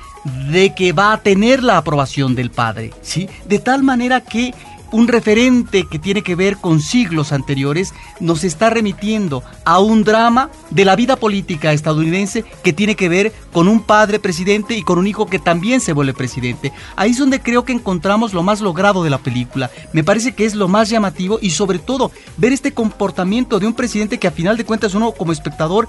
de 0.51 0.75
que 0.75 0.95
va 0.95 1.13
a 1.13 1.19
tener 1.19 1.63
la 1.63 1.77
aprobación 1.77 2.35
del 2.35 2.51
padre, 2.51 2.95
¿sí? 3.03 3.29
De 3.47 3.59
tal 3.59 3.83
manera 3.83 4.23
que 4.23 4.55
un 4.93 5.09
referente 5.09 5.87
que 5.91 5.99
tiene 5.99 6.23
que 6.23 6.35
ver 6.35 6.57
con 6.57 6.81
siglos 6.81 7.33
anteriores, 7.33 7.93
nos 8.21 8.45
está 8.45 8.71
remitiendo 8.71 9.43
a 9.65 9.81
un 9.81 10.05
drama 10.05 10.51
de 10.71 10.85
la 10.85 10.97
vida 10.97 11.17
política 11.17 11.73
estadounidense 11.73 12.45
que 12.63 12.73
tiene 12.73 12.95
que 12.95 13.09
ver 13.09 13.33
con 13.53 13.69
un 13.69 13.83
padre 13.83 14.19
presidente 14.19 14.77
y 14.77 14.83
con 14.83 14.99
un 14.99 15.07
hijo 15.07 15.27
que 15.27 15.39
también 15.39 15.81
se 15.81 15.93
vuelve 15.93 16.15
presidente. 16.15 16.73
Ahí 16.97 17.11
es 17.11 17.19
donde 17.19 17.41
creo 17.41 17.65
que 17.65 17.73
encontramos 17.73 18.33
lo 18.33 18.43
más 18.43 18.61
logrado 18.61 19.03
de 19.03 19.11
la 19.11 19.19
película. 19.19 19.71
Me 19.93 20.05
parece 20.05 20.35
que 20.35 20.45
es 20.45 20.55
lo 20.55 20.69
más 20.69 20.89
llamativo 20.89 21.39
y 21.41 21.51
sobre 21.51 21.79
todo 21.79 22.11
ver 22.37 22.53
este 22.53 22.73
comportamiento 22.73 23.59
de 23.59 23.67
un 23.67 23.75
presidente 23.75 24.19
que 24.19 24.29
a 24.29 24.33
final 24.33 24.57
de 24.57 24.65
cuentas 24.65 24.95
uno 24.95 25.13
como 25.13 25.33
espectador 25.33 25.89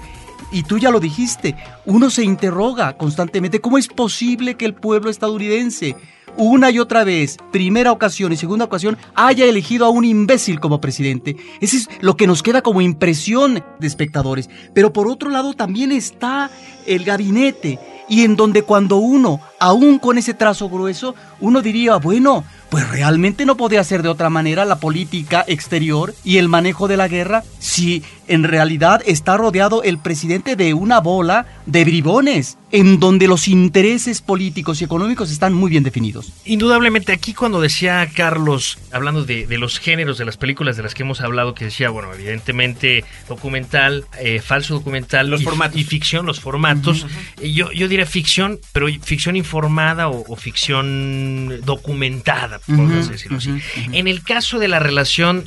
y 0.50 0.62
tú 0.62 0.78
ya 0.78 0.90
lo 0.90 1.00
dijiste, 1.00 1.56
uno 1.84 2.10
se 2.10 2.24
interroga 2.24 2.96
constantemente 2.96 3.60
cómo 3.60 3.76
es 3.78 3.88
posible 3.88 4.56
que 4.56 4.64
el 4.64 4.74
pueblo 4.74 5.10
estadounidense 5.10 5.96
una 6.38 6.70
y 6.70 6.78
otra 6.78 7.04
vez, 7.04 7.36
primera 7.52 7.92
ocasión 7.92 8.32
y 8.32 8.36
segunda 8.36 8.64
ocasión, 8.64 8.96
haya 9.14 9.44
elegido 9.44 9.84
a 9.84 9.90
un 9.90 10.04
imbécil 10.04 10.60
como 10.60 10.80
presidente. 10.80 11.36
Eso 11.60 11.76
es 11.76 11.88
lo 12.00 12.16
que 12.16 12.26
nos 12.26 12.42
queda 12.42 12.62
como 12.62 12.80
impresión 12.80 13.62
de 13.78 13.86
espectadores. 13.86 14.48
Pero 14.72 14.92
por 14.92 15.08
otro 15.08 15.30
lado 15.30 15.52
también 15.52 15.92
está 15.92 16.50
el 16.86 17.04
gabinete 17.04 17.78
y 18.08 18.24
en 18.24 18.36
donde 18.36 18.62
cuando 18.62 18.96
uno, 18.96 19.40
aún 19.58 19.98
con 19.98 20.16
ese 20.16 20.32
trazo 20.32 20.68
grueso, 20.68 21.14
uno 21.40 21.60
diría, 21.60 21.96
bueno, 21.96 22.44
pues 22.70 22.88
realmente 22.88 23.44
no 23.44 23.56
podía 23.56 23.84
ser 23.84 24.02
de 24.02 24.08
otra 24.08 24.30
manera 24.30 24.64
la 24.64 24.78
política 24.78 25.44
exterior 25.46 26.14
y 26.24 26.38
el 26.38 26.48
manejo 26.48 26.88
de 26.88 26.96
la 26.96 27.08
guerra 27.08 27.44
si 27.58 28.02
en 28.28 28.44
realidad 28.44 29.02
está 29.06 29.36
rodeado 29.36 29.82
el 29.82 29.98
presidente 29.98 30.56
de 30.56 30.74
una 30.74 31.00
bola 31.00 31.46
de 31.66 31.84
bribones, 31.84 32.58
en 32.70 33.00
donde 33.00 33.26
los 33.26 33.48
intereses 33.48 34.20
políticos 34.20 34.80
y 34.80 34.84
económicos 34.84 35.30
están 35.30 35.54
muy 35.54 35.70
bien 35.70 35.84
definidos. 35.84 36.32
Indudablemente, 36.44 37.12
aquí 37.12 37.34
cuando 37.34 37.60
decía 37.60 38.08
Carlos, 38.14 38.78
hablando 38.92 39.24
de, 39.24 39.46
los 39.58 39.78
géneros 39.78 40.18
de 40.18 40.24
las 40.24 40.36
películas 40.36 40.76
de 40.76 40.82
las 40.82 40.94
que 40.94 41.02
hemos 41.02 41.20
hablado, 41.20 41.54
que 41.54 41.66
decía, 41.66 41.90
bueno, 41.90 42.12
evidentemente 42.12 43.04
documental, 43.28 44.04
eh, 44.20 44.40
falso 44.40 44.74
documental 44.74 45.28
los 45.28 45.40
y, 45.40 45.44
formatos. 45.44 45.80
y 45.80 45.84
ficción, 45.84 46.26
los 46.26 46.40
formatos, 46.40 47.06
yo, 47.42 47.72
yo 47.72 47.88
diría 47.88 48.06
ficción, 48.06 48.58
pero 48.72 48.86
ficción 49.02 49.36
informada 49.36 50.08
o, 50.08 50.24
o 50.28 50.36
ficción 50.36 51.60
documentada, 51.64 52.60
por 52.60 52.92
así 52.92 53.10
decirlo 53.10 53.38
así. 53.38 53.50
En 53.92 54.08
el 54.08 54.22
caso 54.22 54.58
de 54.58 54.68
la 54.68 54.78
relación 54.78 55.44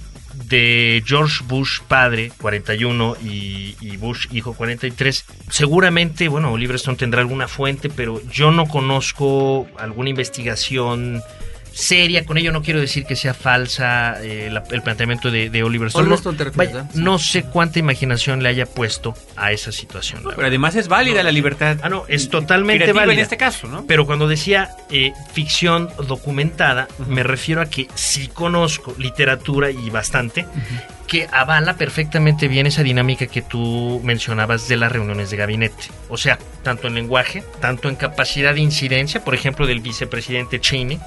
de 0.51 1.01
George 1.05 1.43
Bush 1.47 1.79
padre 1.87 2.31
41 2.39 3.15
y, 3.23 3.75
y 3.81 3.97
Bush 3.97 4.27
hijo 4.31 4.53
43 4.53 5.25
seguramente 5.49 6.27
bueno 6.27 6.51
Oliver 6.51 6.75
Stone 6.75 6.97
tendrá 6.97 7.21
alguna 7.21 7.47
fuente 7.47 7.89
pero 7.89 8.21
yo 8.29 8.51
no 8.51 8.67
conozco 8.67 9.67
alguna 9.77 10.09
investigación 10.09 11.23
seria 11.73 12.25
con 12.25 12.37
ello 12.37 12.51
no 12.51 12.61
quiero 12.61 12.79
decir 12.79 13.05
que 13.05 13.15
sea 13.15 13.33
falsa 13.33 14.21
eh, 14.21 14.49
la- 14.51 14.63
el 14.71 14.81
planteamiento 14.81 15.31
de, 15.31 15.49
de 15.49 15.63
Oliver 15.63 15.87
Stone, 15.87 16.03
Oliver 16.03 16.11
No- 16.11 16.15
Stone 16.19 16.37
te 16.37 16.43
refieres, 16.45 16.73
vaya. 16.73 16.87
Sí. 16.91 16.99
no 17.01 17.17
sé 17.19 17.43
cuánta 17.43 17.79
imaginación 17.79 18.43
le 18.43 18.49
haya 18.49 18.65
puesto 18.65 19.13
a 19.37 19.51
esa 19.51 19.71
situación 19.71 20.23
Pero 20.35 20.47
además 20.47 20.75
es 20.75 20.87
válida 20.87 21.23
la 21.23 21.31
libertad. 21.31 21.77
Ah, 21.81 21.89
no, 21.89 22.03
es 22.07 22.29
totalmente 22.29 22.91
válida. 22.93 23.13
en 23.13 23.19
este 23.19 23.37
caso, 23.37 23.67
¿no? 23.67 23.85
Pero 23.87 24.05
cuando 24.05 24.27
decía 24.27 24.69
eh, 24.89 25.13
ficción 25.33 25.89
documentada, 26.07 26.87
me 27.07 27.23
refiero 27.23 27.61
a 27.61 27.65
que 27.65 27.87
sí 27.95 28.27
conozco 28.27 28.93
literatura 28.97 29.71
y 29.71 29.89
bastante 29.89 30.45
que 31.11 31.27
avala 31.33 31.73
perfectamente 31.73 32.47
bien 32.47 32.67
esa 32.67 32.83
dinámica 32.83 33.27
que 33.27 33.41
tú 33.41 33.99
mencionabas 34.01 34.69
de 34.69 34.77
las 34.77 34.89
reuniones 34.89 35.29
de 35.29 35.35
gabinete. 35.35 35.89
O 36.07 36.15
sea, 36.15 36.39
tanto 36.63 36.87
en 36.87 36.93
lenguaje, 36.95 37.43
tanto 37.59 37.89
en 37.89 37.97
capacidad 37.97 38.53
de 38.53 38.61
incidencia, 38.61 39.21
por 39.21 39.35
ejemplo, 39.35 39.67
del 39.67 39.81
vicepresidente 39.81 40.61
Cheney, 40.61 41.01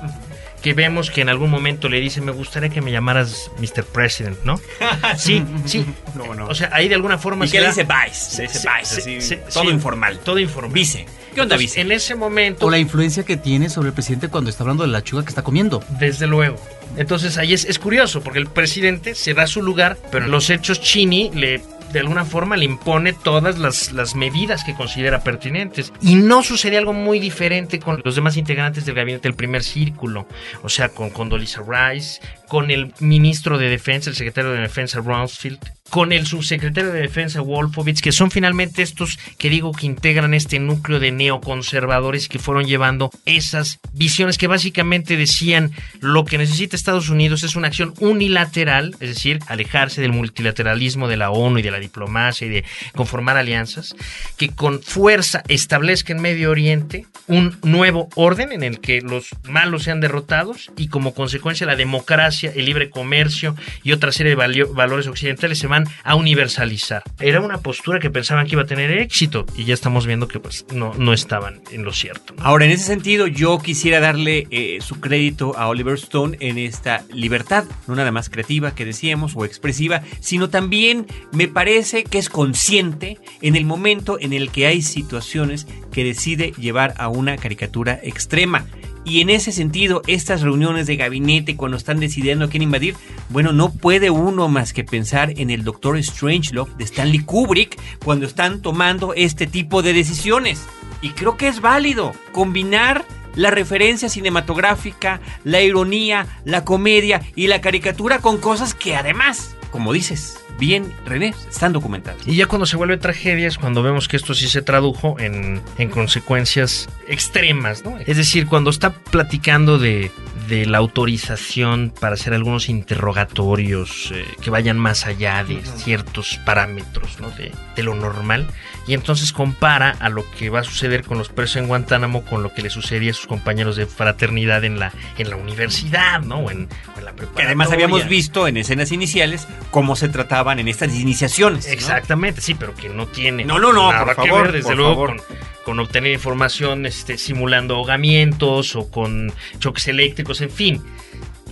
que 0.61 0.75
vemos 0.75 1.11
que 1.11 1.23
en 1.23 1.31
algún 1.31 1.49
momento 1.49 1.89
le 1.89 2.01
dice, 2.01 2.21
me 2.21 2.33
gustaría 2.33 2.69
que 2.69 2.83
me 2.83 2.91
llamaras 2.93 3.51
Mr. 3.59 3.83
President, 3.85 4.37
¿no? 4.45 4.61
Sí, 5.17 5.43
sí. 5.65 5.87
No, 6.15 6.35
no. 6.35 6.49
O 6.49 6.55
sea, 6.55 6.69
ahí 6.75 6.87
de 6.89 6.97
alguna 6.97 7.17
forma... 7.17 7.47
¿Y 7.47 7.49
se 7.49 7.53
qué 7.53 7.61
le 7.61 7.69
da- 7.69 7.71
dice 7.73 7.85
Vice? 7.85 8.37
Le 8.43 8.49
dice 8.49 8.69
Vice, 8.79 9.01
sí, 9.01 9.17
así, 9.17 9.21
sí, 9.23 9.39
todo 9.55 9.65
sí. 9.65 9.71
informal. 9.71 10.19
Todo 10.19 10.39
informal. 10.39 10.73
Vice. 10.75 11.07
¿Qué 11.35 11.41
onda, 11.41 11.57
Entonces? 11.57 11.79
En 11.79 11.93
ese 11.93 12.15
momento... 12.15 12.67
O 12.67 12.71
la 12.71 12.79
influencia 12.79 13.25
que 13.25 13.37
tiene 13.37 13.69
sobre 13.69 13.89
el 13.89 13.95
presidente 13.95 14.29
cuando 14.29 14.51
está 14.51 14.63
hablando 14.63 14.85
de 14.85 14.91
la 14.91 15.03
chuga 15.03 15.23
que 15.23 15.31
está 15.31 15.43
comiendo. 15.43 15.83
Desde 15.99 16.27
luego. 16.27 16.57
Entonces 16.97 17.39
ahí 17.39 17.53
es, 17.53 17.65
es 17.65 17.79
curioso, 17.79 18.23
porque 18.23 18.39
el 18.39 18.47
presidente 18.47 19.15
se 19.15 19.35
da 19.35 19.47
su 19.47 19.63
lugar, 19.63 19.99
pero 20.13 20.27
en 20.27 20.31
los 20.31 20.49
hechos 20.51 20.81
Chini 20.81 21.31
le 21.35 21.61
de 21.95 22.01
alguna 22.01 22.25
forma 22.25 22.57
le 22.57 22.65
impone 22.65 23.13
todas 23.13 23.57
las, 23.59 23.93
las 23.93 24.17
medidas 24.17 24.65
que 24.65 24.75
considera 24.75 25.23
pertinentes. 25.23 25.93
Y 26.03 26.17
no 26.17 26.43
sucede 26.43 26.77
algo 26.77 26.93
muy 26.93 27.21
diferente 27.21 27.79
con 27.79 28.03
los 28.05 28.17
demás 28.17 28.37
integrantes 28.37 28.85
del 28.85 28.97
gabinete 28.97 29.29
del 29.29 29.37
primer 29.37 29.63
círculo. 29.63 30.27
O 30.65 30.69
sea, 30.69 30.89
con 30.89 31.11
Condoleezza 31.11 31.63
Rice, 31.63 32.21
con 32.55 32.71
el 32.71 32.95
ministro 33.01 33.59
de 33.59 33.69
Defensa, 33.69 34.11
el 34.11 34.15
secretario 34.15 34.53
de 34.53 34.61
Defensa 34.61 35.01
Rumsfeld, 35.01 35.59
con 35.91 36.13
el 36.13 36.25
subsecretario 36.25 36.93
de 36.93 37.01
Defensa 37.01 37.41
Wolfowitz, 37.41 38.01
que 38.01 38.13
son 38.13 38.31
finalmente 38.31 38.83
estos 38.83 39.19
que 39.39 39.51
digo 39.51 39.73
que 39.73 39.87
integran 39.87 40.35
este 40.35 40.61
núcleo 40.61 41.01
de 41.01 41.11
neoconservadores 41.11 42.29
que 42.29 42.39
fueron 42.39 42.65
llevando 42.65 43.11
esas 43.27 43.81
visiones 43.93 44.39
que 44.39 44.47
básicamente 44.47 45.17
decían 45.17 45.73
lo 46.01 46.25
que 46.25 46.39
necesita 46.39 46.77
Estados 46.77 47.09
Unidos 47.09 47.43
es 47.43 47.57
una 47.57 47.69
acción 47.69 47.93
unilateral, 47.99 48.95
es 49.01 49.09
decir, 49.09 49.41
alejarse 49.49 50.01
del 50.01 50.13
multilateralismo 50.13 51.09
de 51.09 51.17
la 51.17 51.31
ONU 51.31 51.59
y 51.59 51.63
de 51.63 51.71
la 51.73 51.81
diplomacia 51.81 52.47
y 52.47 52.51
de 52.51 52.65
conformar 52.95 53.37
alianzas, 53.37 53.97
que 54.37 54.51
con 54.51 54.81
fuerza 54.81 55.43
establezca 55.49 56.13
en 56.13 56.23
Medio 56.23 56.51
Oriente 56.53 57.07
un 57.27 57.59
nuevo 57.63 58.09
orden 58.15 58.53
en 58.53 58.63
el 58.63 58.81
que 58.81 59.01
los 59.01 59.31
malos 59.45 59.85
sean 59.85 60.01
derrotados 60.01 60.71
y 60.77 60.89
como 60.89 61.15
consecuencia 61.15 61.67
la 61.67 61.77
democracia 61.77 62.44
el 62.55 62.65
libre 62.65 62.91
comercio 62.91 63.57
y 63.83 63.93
otra 63.93 64.13
serie 64.13 64.35
de 64.35 64.65
valores 64.65 65.07
occidentales 65.07 65.59
se 65.59 65.67
van 65.67 65.87
a 66.03 66.15
universalizar. 66.15 67.03
Era 67.21 67.41
una 67.41 67.59
postura 67.59 67.99
que 67.99 68.11
pensaban 68.11 68.47
que 68.47 68.53
iba 68.53 68.63
a 68.63 68.67
tener 68.67 68.91
éxito 68.91 69.47
y 69.57 69.65
ya 69.65 69.75
estamos 69.75 70.07
viendo 70.07 70.29
que 70.29 70.41
pues 70.41 70.67
no, 70.73 70.95
no 70.95 71.13
estaban 71.13 71.63
en 71.71 71.85
lo 71.85 71.93
cierto. 71.93 72.35
Ahora, 72.39 72.65
en 72.65 72.71
ese 72.71 72.85
sentido, 72.85 73.27
yo 73.27 73.59
quisiera 73.59 74.01
darle 74.01 74.47
eh, 74.51 74.79
su 74.81 75.01
crédito 75.01 75.57
a 75.57 75.69
Oliver 75.69 75.95
Stone 75.95 76.37
en 76.41 76.59
esta 76.59 77.05
libertad, 77.13 77.65
no 77.87 77.95
nada 77.95 78.11
más 78.13 78.31
creativa 78.31 78.75
que 78.75 78.85
decíamos 78.85 79.33
o 79.35 79.45
expresiva, 79.45 80.03
sino 80.21 80.51
también 80.51 81.07
me 81.33 81.49
parece 81.49 82.05
que 82.05 82.19
es 82.19 82.29
consciente 82.29 83.19
en 83.43 83.57
el 83.57 83.65
momento 83.65 84.19
en 84.21 84.33
el 84.33 84.51
que 84.51 84.67
hay 84.67 84.83
situaciones 84.83 85.67
que 85.93 86.05
decide 86.05 86.53
llevar 86.59 86.95
a 86.99 87.09
una 87.09 87.37
caricatura 87.37 87.99
extrema. 88.03 88.67
Y 89.05 89.21
en 89.21 89.29
ese 89.29 89.53
sentido, 89.53 90.01
estas 90.07 90.41
reuniones 90.41 90.87
de 90.87 90.97
gabinete 90.97 91.57
cuando 91.57 91.77
están 91.77 92.01
decidiendo 92.01 92.49
quién 92.49 92.63
invadir, 92.63 92.97
bueno, 93.29 93.53
no 93.53 93.71
puede 93.71 94.11
uno 94.11 94.49
más 94.49 94.73
que 94.73 94.83
pensar 94.83 95.35
en 95.37 95.51
el 95.51 95.63
Doctor 95.63 96.03
Strangelove 96.03 96.73
de 96.79 96.85
Stanley 96.85 97.21
Kubrick 97.21 97.79
cuando 98.03 98.25
están 98.25 98.63
tomando 98.63 99.13
este 99.15 99.47
tipo 99.47 99.83
de 99.83 99.93
decisiones. 99.93 100.65
Y 101.03 101.11
creo 101.11 101.37
que 101.37 101.49
es 101.49 101.61
válido 101.61 102.13
combinar 102.33 103.05
la 103.35 103.51
referencia 103.51 104.09
cinematográfica, 104.09 105.21
la 105.45 105.61
ironía, 105.61 106.27
la 106.45 106.65
comedia 106.65 107.21
y 107.35 107.49
la 107.49 107.61
caricatura 107.61 108.21
con 108.21 108.39
cosas 108.39 108.75
que 108.75 108.97
además, 108.97 109.55
como 109.75 109.93
dices, 109.93 110.39
bien 110.57 110.95
René, 111.05 111.35
están 111.51 111.73
documentadas. 111.73 112.29
Y 112.29 112.37
ya 112.37 112.47
cuando 112.47 112.65
se 112.65 112.77
vuelve 112.77 112.97
tragedia 112.97 113.49
es 113.49 113.59
cuando 113.59 113.83
vemos 113.83 114.07
que 114.07 114.17
esto 114.17 114.33
sí 114.33 114.47
se 114.47 114.63
tradujo 114.63 115.17
en, 115.19 115.61
en 115.79 115.91
consecuencias 115.91 116.89
extremas, 117.09 117.85
¿no? 117.85 117.99
Es 118.07 118.17
decir, 118.17 118.47
cuando 118.47 118.71
está 118.71 118.93
platicando 118.93 119.81
de, 119.81 120.13
de 120.49 120.67
la 120.67 120.79
autorización 120.79 121.93
para 121.99 122.15
hacer 122.15 122.35
algunos 122.35 122.69
interrogatorios 122.69 124.13
eh, 124.15 124.25
que 124.41 124.51
vayan 124.51 124.79
más 124.79 125.07
allá 125.07 125.43
de 125.43 125.61
ciertos 125.65 126.39
parámetros, 126.45 127.19
¿no? 127.19 127.33
De, 127.33 127.51
de 127.75 127.83
lo 127.83 127.97
normal. 127.97 128.47
Y 128.87 128.95
entonces 128.95 129.33
compara 129.33 129.97
a 130.01 130.09
lo 130.11 130.29
que 130.33 130.51
va 130.51 130.61
a 130.61 130.65
suceder 130.65 131.05
con 131.05 131.17
los 131.19 131.29
presos 131.31 131.57
en 131.57 131.69
Guantánamo 131.69 132.23
con 132.25 132.43
lo 132.43 132.53
que 132.53 132.61
le 132.63 132.69
sucedía 132.71 133.13
a 133.13 133.15
sus 133.15 133.27
compañeros 133.27 133.77
de 133.77 133.87
fraternidad 133.87 134.63
en 134.65 134.79
la, 134.79 134.93
en 135.17 135.31
la 135.31 135.37
universidad, 135.37 136.21
¿no? 136.21 136.41
O 136.41 136.51
en, 136.51 136.69
o 136.95 136.99
en 136.99 137.05
la 137.05 137.11
Que 137.13 137.17
preparatoria. 137.19 137.47
además 137.47 137.73
habíamos 137.73 138.07
visto 138.09 138.47
en 138.47 138.57
escenas 138.59 138.93
iniciales 138.93 139.49
cómo 139.71 139.97
se 139.97 140.09
trataban 140.11 140.59
en 140.59 140.69
estas 140.69 140.95
iniciaciones. 140.95 141.67
¿no? 141.67 141.73
Exactamente, 141.73 142.41
sí, 142.41 142.55
pero 142.55 142.75
que 142.75 142.89
no 142.91 143.07
tiene 143.07 143.45
No, 143.45 143.59
no, 143.59 143.73
no, 143.73 143.91
nada 143.91 144.05
por 144.15 144.25
que 144.25 144.29
favor, 144.31 144.43
ver, 144.45 144.53
desde 144.53 144.69
por 144.69 144.77
luego, 144.77 144.95
favor. 144.95 145.17
Con, 145.27 145.37
con 145.65 145.81
obtener 145.81 146.13
información 146.13 146.85
este, 146.85 147.17
simulando 147.17 147.77
ahogamientos 147.77 148.77
o 148.77 148.91
con 148.91 149.33
choques 149.61 149.89
eléctricos, 149.89 150.41
en 150.43 150.51
fin. 150.51 150.83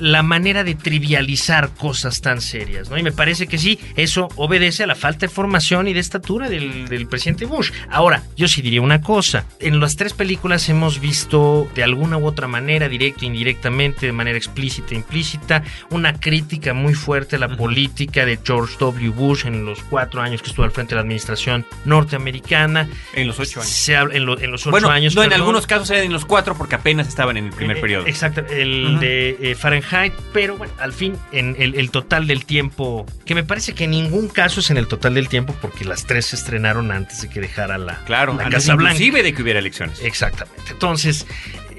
La 0.03 0.23
manera 0.25 0.65
de 0.65 0.75
trivializar 0.75 1.71
cosas 1.75 2.21
tan 2.21 2.41
serias, 2.41 2.91
¿no? 2.91 2.99
Y 2.99 3.03
me 3.05 3.13
parece 3.13 3.47
que 3.47 3.57
sí, 3.57 3.79
eso 3.95 4.29
obedece 4.37 4.83
a 4.83 4.87
la 4.89 4.97
falta 4.97 5.27
de 5.27 5.29
formación 5.33 5.87
y 5.87 5.93
de 5.93 6.01
estatura 6.01 6.49
del, 6.49 6.89
del 6.89 7.07
presidente 7.07 7.45
Bush. 7.45 7.71
Ahora, 7.89 8.23
yo 8.37 8.49
sí 8.49 8.63
diría 8.63 8.81
una 8.83 9.01
cosa. 9.01 9.45
En 9.61 9.79
las 9.79 9.95
tres 9.95 10.13
películas 10.13 10.69
hemos 10.69 10.99
visto 10.99 11.69
de 11.77 11.85
alguna 11.85 12.17
u 12.19 12.27
otra 12.27 12.49
manera, 12.49 12.89
directa 12.89 13.21
e 13.25 13.27
indirectamente, 13.27 14.07
de 14.07 14.13
manera 14.13 14.37
explícita 14.37 14.89
e 14.93 14.97
implícita, 14.97 15.63
una 15.91 16.15
crítica 16.19 16.75
muy 16.75 16.95
fuerte 16.95 17.37
a 17.37 17.39
la 17.39 17.57
política 17.57 18.27
de 18.27 18.39
George 18.45 18.75
W. 18.81 19.11
Bush 19.11 19.47
en 19.47 19.65
los 19.65 19.83
cuatro 19.85 20.21
años 20.21 20.43
que 20.43 20.49
estuvo 20.49 20.65
al 20.65 20.73
frente 20.73 20.91
de 20.91 20.97
la 20.97 21.03
administración 21.03 21.65
norteamericana. 21.85 22.89
En 23.15 23.27
los 23.29 23.39
ocho 23.39 23.61
años. 23.61 23.71
Se 23.73 23.97
habla- 23.97 24.15
en, 24.17 24.27
lo- 24.27 24.39
en 24.41 24.51
los 24.51 24.63
ocho 24.63 24.71
Bueno, 24.73 24.89
años. 24.91 25.15
no, 25.15 25.23
en 25.23 25.33
algunos 25.33 25.67
casos 25.67 25.91
eran 25.91 26.05
en 26.05 26.13
los 26.13 26.25
cuatro 26.25 26.57
porque 26.57 26.75
apenas 26.75 27.07
estaban 27.09 27.37
en 27.37 27.47
el 27.47 27.53
primer 27.53 27.77
Eh, 27.77 27.81
periodo. 27.81 28.07
Exacto, 28.07 28.43
el 28.51 28.99
de 28.99 29.37
eh, 29.41 29.55
Fahrenheit, 29.55 29.92
pero 30.33 30.57
bueno, 30.57 30.73
al 30.79 30.93
fin, 30.93 31.17
en 31.33 31.55
el, 31.59 31.75
el 31.75 31.91
total 31.91 32.27
del 32.27 32.45
tiempo, 32.45 33.07
que 33.25 33.35
me 33.35 33.45
parece 33.45 33.75
que 33.75 33.85
en 33.85 33.91
ningún 33.91 34.29
caso 34.29 34.61
es 34.61 34.71
en 34.71 34.77
el 34.79 34.87
total 34.87 35.15
del 35.15 35.29
tiempo, 35.29 35.55
porque 35.61 35.85
las 35.85 36.07
tres 36.07 36.27
se 36.27 36.37
estrenaron 36.37 36.91
antes 36.93 37.23
de 37.23 37.29
que 37.29 37.41
dejara 37.41 37.79
la, 37.79 37.99
Claro, 38.05 38.35
la 38.35 38.49
Casa 38.49 38.75
Blanca. 38.75 38.93
inclusive 38.95 39.23
de 39.23 39.35
que 39.35 39.43
hubiera 39.43 39.59
elecciones. 39.59 40.01
Exactamente. 40.03 40.63
Entonces, 40.71 41.27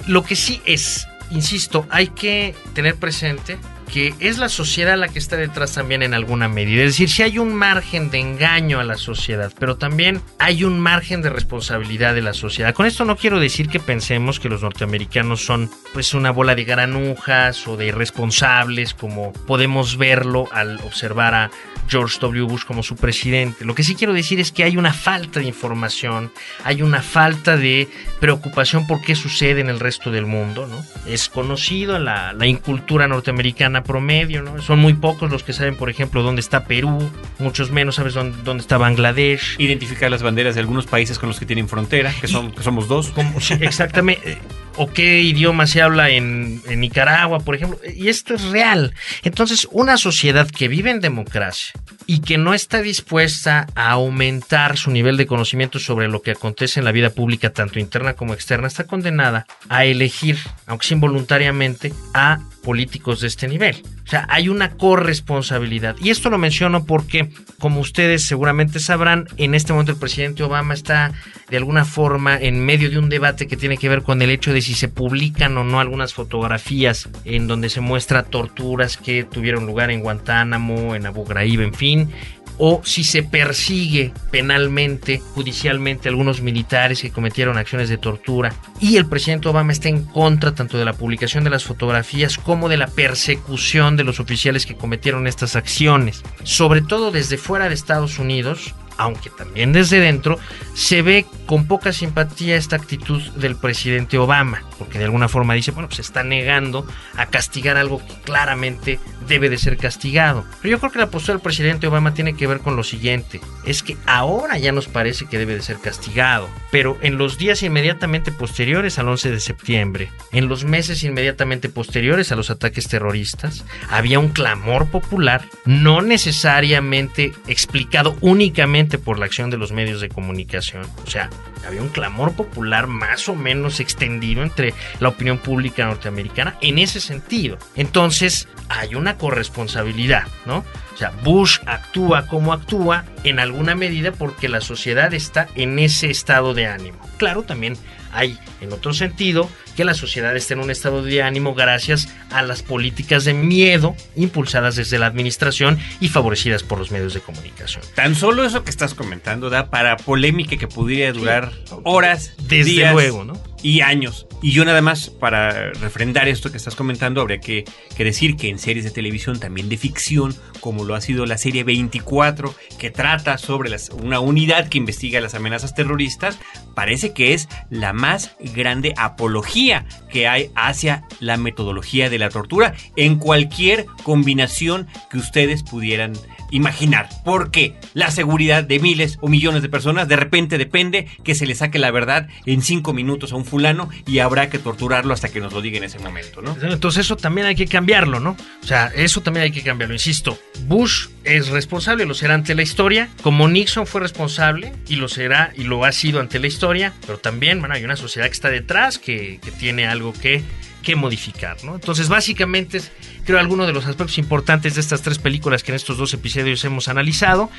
lo 0.08 0.24
que 0.24 0.36
sí 0.36 0.62
es, 0.66 1.08
insisto, 1.32 1.86
hay 1.90 2.08
que 2.08 2.56
tener 2.74 2.96
presente 2.96 3.58
que 3.94 4.16
es 4.20 4.40
la 4.40 4.50
sociedad 4.50 4.98
la 4.98 5.08
que 5.08 5.20
está 5.20 5.38
detrás 5.38 5.74
también 5.74 6.02
en 6.02 6.16
alguna 6.16 6.48
medida. 6.48 6.82
Es 6.82 6.94
decir, 6.94 7.12
si 7.12 7.22
hay 7.22 7.38
un 7.38 7.54
margen 7.54 8.10
de 8.10 8.20
engaño 8.20 8.80
a 8.80 8.84
la 8.84 8.98
sociedad, 8.98 9.54
pero 9.60 9.78
también 9.78 10.20
hay 10.40 10.64
un 10.64 10.80
margen 10.80 11.22
de 11.22 11.30
responsabilidad 11.30 12.16
de 12.16 12.24
la 12.24 12.34
sociedad. 12.34 12.74
Con 12.74 12.88
esto 12.88 13.06
no 13.06 13.18
quiero 13.18 13.40
decir 13.40 13.70
que 13.70 13.80
pensemos 13.80 14.40
que 14.40 14.50
los 14.50 14.64
norteamericanos 14.64 15.46
son 15.46 15.70
pues 15.94 16.16
una 16.16 16.32
bola 16.32 16.56
de 16.56 16.64
granujas 16.64 17.68
o 17.68 17.78
de 17.78 17.86
irresponsables 17.86 18.96
como 18.96 19.32
podemos 19.32 19.96
verlo 19.96 20.50
al 20.52 20.80
observar 20.80 21.36
a 21.36 21.52
George 21.88 22.18
W. 22.20 22.46
Bush 22.48 22.64
como 22.66 22.82
su 22.82 22.96
presidente. 22.96 23.66
Lo 23.66 23.76
que 23.76 23.84
sí 23.84 23.94
quiero 23.94 24.14
decir 24.14 24.40
es 24.40 24.52
que 24.52 24.64
hay 24.64 24.78
una 24.78 24.94
falta 24.94 25.40
de 25.40 25.46
información, 25.46 26.32
hay 26.64 26.82
una 26.82 27.04
falta 27.04 27.58
de 27.58 27.88
preocupación 28.20 28.88
por 28.88 29.02
qué 29.02 29.16
sucede 29.16 29.62
en 29.62 29.70
el 29.70 29.80
resto 29.80 30.10
del 30.10 30.26
mundo, 30.26 30.66
¿no? 30.66 30.84
Es 31.06 31.30
conocido 31.30 32.00
la, 32.00 32.34
la 32.34 32.48
incultura 32.48 33.08
norteamericana 33.08 33.83
promedio, 33.84 34.42
¿no? 34.42 34.62
Son 34.62 34.80
muy 34.80 34.94
pocos 34.94 35.32
los 35.32 35.44
que 35.44 35.54
saben, 35.54 35.76
por 35.76 35.90
ejemplo, 35.90 36.24
dónde 36.24 36.40
está 36.42 36.66
Perú, 36.66 37.12
muchos 37.40 37.72
menos 37.72 37.96
sabes 37.96 38.14
dónde, 38.14 38.38
dónde 38.44 38.62
está 38.62 38.78
Bangladesh. 38.78 39.56
Identificar 39.60 40.10
las 40.12 40.24
banderas 40.24 40.56
de 40.56 40.62
algunos 40.62 40.86
países 40.86 41.20
con 41.20 41.30
los 41.30 41.40
que 41.40 41.46
tienen 41.46 41.68
frontera, 41.68 42.14
que, 42.20 42.28
son, 42.28 42.52
que 42.52 42.64
somos 42.64 42.88
dos. 42.88 43.10
Como- 43.12 43.40
sí, 43.40 43.56
exactamente. 43.62 44.32
eh, 44.34 44.38
O 44.76 44.88
qué 44.92 45.22
idioma 45.22 45.68
se 45.68 45.84
habla 45.84 46.10
en, 46.10 46.60
en 46.68 46.80
Nicaragua, 46.80 47.40
por 47.42 47.54
ejemplo. 47.56 47.78
Y 47.96 48.08
esto 48.08 48.34
es 48.34 48.42
real. 48.46 48.96
Entonces, 49.22 49.68
una 49.72 49.98
sociedad 49.98 50.50
que 50.50 50.68
vive 50.68 50.90
en 50.90 51.00
democracia 51.00 51.74
y 52.08 52.22
que 52.22 52.40
no 52.40 52.56
está 52.56 52.82
dispuesta 52.82 53.68
a 53.76 53.92
aumentar 53.92 54.78
su 54.78 54.90
nivel 54.90 55.16
de 55.16 55.28
conocimiento 55.28 55.78
sobre 55.78 56.08
lo 56.08 56.24
que 56.24 56.32
acontece 56.32 56.80
en 56.80 56.86
la 56.86 56.92
vida 56.92 57.12
pública, 57.12 57.52
tanto 57.52 57.78
interna 57.80 58.14
como 58.16 58.34
externa, 58.34 58.66
está 58.68 58.86
condenada 58.86 59.46
a 59.70 59.86
elegir, 59.86 60.40
aunque 60.66 60.88
sea 60.88 60.96
involuntariamente, 60.96 61.94
a 62.16 62.40
políticos 62.64 63.20
de 63.22 63.28
este 63.28 63.48
nivel. 63.48 63.84
O 64.06 64.08
sea, 64.08 64.26
hay 64.30 64.50
una 64.50 64.72
corresponsabilidad. 64.72 65.96
Y 66.02 66.10
esto 66.10 66.30
lo 66.30 66.38
menciono 66.38 66.86
porque, 66.86 67.30
como 67.60 67.80
ustedes 67.80 68.24
seguramente 68.24 68.80
sabrán, 68.80 69.28
en 69.38 69.54
este 69.54 69.74
momento 69.74 69.92
el 69.92 70.00
presidente 70.00 70.44
Obama 70.44 70.74
está 70.74 71.12
de 71.50 71.58
alguna 71.58 71.86
forma 71.86 72.38
en 72.38 72.66
medio 72.66 72.90
de 72.90 72.98
un 72.98 73.10
debate 73.10 73.48
que 73.48 73.58
tiene 73.58 73.78
que 73.78 73.90
ver 73.90 74.02
con 74.02 74.22
el 74.22 74.30
hecho 74.30 74.54
de 74.54 74.62
si 74.62 74.74
se 74.74 74.88
publican 74.88 75.56
o 75.58 75.64
no 75.64 75.80
algunas 75.80 76.14
fotografías 76.14 77.10
en 77.26 77.48
donde 77.48 77.70
se 77.70 77.82
muestra 77.82 78.24
torturas 78.24 78.98
que 78.98 79.24
tuvieron 79.24 79.66
lugar 79.66 79.92
en 79.92 80.02
Guantánamo, 80.02 80.96
en 80.96 81.06
Abu 81.06 81.26
Ghraib, 81.26 81.62
en 81.62 81.74
fin, 81.74 82.10
o 82.58 82.82
si 82.84 83.04
se 83.04 83.24
persigue 83.24 84.14
penalmente, 84.32 85.22
judicialmente, 85.34 86.10
algunos 86.10 86.42
militares 86.42 87.02
que 87.02 87.12
cometieron 87.12 87.58
acciones 87.58 87.90
de 87.90 87.98
tortura. 87.98 88.54
Y 88.80 88.98
el 88.98 89.06
presidente 89.06 89.50
Obama 89.50 89.72
está 89.72 89.90
en 89.90 90.04
contra 90.04 90.54
tanto 90.54 90.78
de 90.78 90.86
la 90.86 90.94
publicación 90.94 91.44
de 91.44 91.50
las 91.50 91.64
fotografías 91.64 92.38
como 92.38 92.70
de 92.70 92.78
la 92.78 92.88
persecución 92.88 93.98
de 93.98 94.04
los 94.04 94.20
oficiales 94.20 94.66
que 94.66 94.76
cometieron 94.76 95.28
estas 95.28 95.56
acciones. 95.56 96.24
Sobre 96.44 96.82
todo 96.82 97.12
desde 97.12 97.38
fuera 97.38 97.70
de 97.70 97.76
Estados 97.76 98.20
Unidos, 98.20 98.74
aunque 98.98 99.30
también 99.30 99.74
desde 99.74 100.00
dentro, 100.00 100.40
se 100.74 101.02
ve 101.02 101.26
con 101.46 101.68
poca 101.68 101.94
simpatía 101.94 102.56
esta 102.56 102.76
actitud 102.76 103.22
del 103.34 103.56
presidente 103.56 104.18
Obama, 104.18 104.64
porque 104.78 105.00
de 105.00 105.06
alguna 105.06 105.28
forma 105.28 105.54
dice, 105.54 105.72
bueno, 105.72 105.88
pues 105.90 106.00
está 106.00 106.24
negando 106.24 106.86
a 107.16 107.26
castigar 107.28 107.78
algo 107.78 108.00
que 108.06 108.14
claramente 108.24 109.00
debe 109.28 109.50
de 109.50 109.58
ser 109.58 109.78
castigado. 109.78 110.46
Pero 110.62 110.72
yo 110.72 110.80
creo 110.80 110.92
que 110.92 111.00
la 111.00 111.10
postura 111.10 111.36
del 111.36 111.44
presidente 111.44 111.88
Obama 111.88 112.14
tiene 112.14 112.36
que 112.36 112.48
ver 112.48 112.60
con 112.60 112.76
lo 112.76 112.84
siguiente, 112.84 113.42
es 113.66 113.84
que 113.84 113.98
ahora 114.06 114.58
ya 114.58 114.72
nos 114.72 114.88
parece 114.88 115.26
que 115.26 115.38
debe 115.38 115.56
de 115.56 115.62
ser 115.62 115.78
castigado, 115.80 116.50
pero 116.72 116.98
en 117.02 117.18
los 117.18 117.38
días 117.38 117.64
inmediatamente 117.64 118.32
posteriores 118.32 119.00
al 119.00 119.10
11 119.10 119.32
de 119.32 119.40
septiembre, 119.40 120.12
en 120.32 120.48
los 120.48 120.64
meses 120.64 121.04
inmediatamente 121.04 121.70
posteriores 121.70 122.32
a 122.32 122.36
los 122.36 122.50
ataques 122.50 122.88
terroristas, 122.88 123.66
había 123.90 124.20
un 124.20 124.30
clamor 124.30 124.88
popular, 124.88 125.46
no 125.66 126.02
necesariamente 126.02 127.34
explicado 127.48 128.16
únicamente 128.22 128.98
por 128.98 129.20
la 129.20 129.26
acción 129.26 129.50
de 129.50 129.58
los 129.58 129.72
medios 129.72 130.02
de 130.02 130.10
comunicación. 130.10 130.86
O 131.06 131.10
sea, 131.10 131.30
había 131.66 131.82
un 131.82 131.90
clamor 131.90 132.34
popular 132.34 132.88
más 132.88 133.30
o 133.30 133.36
menos 133.36 133.80
extendido 133.80 134.44
entre 134.44 134.74
la 135.00 135.10
opinión 135.10 135.38
pública 135.38 135.86
norteamericana 135.86 136.58
en 136.62 136.80
ese 136.80 137.00
sentido. 137.00 137.58
Entonces, 137.76 138.48
hay 138.70 138.96
una 138.96 139.18
corresponsabilidad, 139.18 140.28
¿no? 140.46 140.66
O 140.94 140.98
sea, 140.98 141.12
Bush 141.24 141.60
actúa 141.66 142.28
como 142.28 142.54
actúa 142.54 143.06
en 143.24 143.40
alguna 143.40 143.76
medida 143.76 144.12
porque 144.12 144.50
la 144.50 144.62
sociedad 144.62 145.14
está 145.14 145.48
en 145.56 145.80
ese 145.80 146.10
estado 146.10 146.54
de 146.54 146.68
ánimo. 146.68 147.00
Claro, 147.18 147.44
también 147.44 147.78
hay, 148.12 148.38
en 148.62 148.72
otro 148.72 148.94
sentido, 148.94 149.50
que 149.76 149.84
la 149.86 149.94
sociedad 149.94 150.36
esté 150.36 150.54
en 150.54 150.60
un 150.62 150.72
estado 150.72 151.04
de 151.04 151.22
ánimo 151.24 151.54
gracias 151.54 152.10
a 152.32 152.42
las 152.42 152.64
políticas 152.64 153.26
de 153.26 153.34
miedo 153.34 153.96
impulsadas 154.16 154.76
desde 154.76 155.00
la 155.00 155.08
administración 155.08 155.80
y 156.00 156.10
favorecidas 156.10 156.64
por 156.64 156.80
los 156.80 156.92
medios 156.92 157.14
de 157.14 157.20
comunicación. 157.22 157.84
Tan 157.96 158.16
solo 158.16 158.44
eso 158.46 158.64
que 158.64 158.70
estás 158.70 158.94
comentando 158.94 159.50
da 159.50 159.70
para 159.70 159.98
polémica 159.98 160.58
que 160.58 160.68
pudiera 160.68 161.12
durar 161.14 161.52
horas, 161.84 162.34
Desde 162.48 162.72
días 162.72 162.94
luego, 162.94 163.24
¿no? 163.26 163.34
y 163.62 163.80
años. 163.82 164.28
Y 164.42 164.52
yo 164.52 164.66
nada 164.66 164.82
más, 164.82 165.10
para 165.10 165.72
refrendar 165.72 166.28
esto 166.28 166.52
que 166.52 166.58
estás 166.58 166.76
comentando, 166.76 167.22
habría 167.22 167.40
que, 167.40 167.64
que 167.96 168.04
decir 168.04 168.36
que 168.36 168.50
en 168.50 168.60
series 168.60 168.84
de 168.84 168.92
televisión, 168.92 169.40
también 169.40 169.70
de 169.70 169.78
ficción, 169.78 170.36
como 170.60 170.84
lo 170.84 170.96
ha 170.96 171.02
sido 171.02 171.26
la 171.26 171.38
serie 171.38 171.64
24, 171.64 172.54
que 172.78 172.92
trata 172.92 173.38
sobre 173.38 173.70
las- 173.70 173.90
una 173.90 174.20
unidad 174.20 174.68
que 174.68 174.78
investiga 174.78 175.22
las 175.22 175.34
amenazas 175.34 175.74
terroristas, 175.76 176.38
parece 176.76 177.14
que 177.14 177.34
es 177.34 177.48
la 177.70 177.94
más 177.94 178.32
grande 178.54 178.94
apología 178.98 179.63
que 180.10 180.28
hay 180.28 180.52
hacia 180.56 181.04
la 181.20 181.38
metodología 181.38 182.10
de 182.10 182.20
la 182.20 182.30
tortura 182.30 182.74
en 182.96 183.18
cualquier 183.18 183.86
combinación 184.04 184.88
que 185.10 185.18
ustedes 185.18 185.64
pudieran 185.64 186.14
imaginar. 186.54 187.10
Porque 187.26 187.76
la 187.94 188.12
seguridad 188.12 188.64
de 188.64 188.80
miles 188.80 189.18
o 189.22 189.28
millones 189.28 189.62
de 189.62 189.70
personas 189.70 190.08
de 190.08 190.16
repente 190.16 190.58
depende 190.58 191.08
que 191.24 191.36
se 191.36 191.46
le 191.46 191.56
saque 191.56 191.80
la 191.80 191.92
verdad 191.92 192.28
en 192.46 192.62
cinco 192.62 192.94
minutos 192.94 193.34
a 193.34 193.36
un 193.36 193.46
fulano 193.46 193.90
y 194.06 194.20
habrá 194.20 194.50
que 194.50 194.60
torturarlo 194.60 195.14
hasta 195.14 195.30
que 195.30 195.40
nos 195.40 195.52
lo 195.52 195.62
diga 195.62 195.78
en 195.78 195.84
ese 195.84 196.00
momento, 196.00 196.42
¿no? 196.42 196.56
Entonces 196.62 197.06
eso 197.06 197.18
también 197.18 197.48
hay 197.48 197.56
que 197.56 197.66
cambiarlo, 197.66 198.20
¿no? 198.20 198.38
O 198.62 198.66
sea, 198.66 198.92
eso 198.96 199.22
también 199.22 199.46
hay 199.46 199.52
que 199.52 199.64
cambiarlo. 199.64 199.96
Insisto, 199.96 200.38
Bush 200.68 201.08
es 201.24 201.50
responsable, 201.50 202.06
lo 202.06 202.14
será 202.14 202.36
ante 202.36 202.54
la 202.54 202.62
historia, 202.62 203.10
como 203.22 203.48
Nixon 203.48 203.88
fue 203.88 204.02
responsable 204.02 204.74
y 204.88 204.98
lo 204.98 205.08
será 205.08 205.52
y 205.56 205.64
lo 205.64 205.86
ha 205.86 205.92
sido 205.92 206.20
ante 206.20 206.40
la 206.40 206.48
historia, 206.48 206.94
pero 207.06 207.18
también, 207.18 207.60
bueno, 207.60 207.76
hay 207.76 207.84
una 207.84 207.96
sociedad 207.96 208.28
que 208.28 208.34
está 208.34 208.50
detrás 208.50 209.00
que, 209.00 209.40
que 209.44 209.52
tiene 209.60 209.88
algo 209.88 210.14
que, 210.14 210.44
que 210.82 210.96
modificar, 210.96 211.64
¿no? 211.64 211.76
Entonces, 211.76 212.10
básicamente, 212.10 212.82
creo, 213.26 213.40
algunos 213.40 213.68
de 213.68 213.74
los 213.74 213.86
aspectos 213.86 214.18
importantes 214.18 214.76
de 214.76 214.82
estas 214.82 215.02
tres 215.02 215.18
películas 215.18 215.64
que 215.64 215.72
en 215.72 215.76
estos 215.76 215.98
dos 215.98 216.14
episodios 216.14 216.64
hemos 216.66 216.88
analizado. 216.88 217.50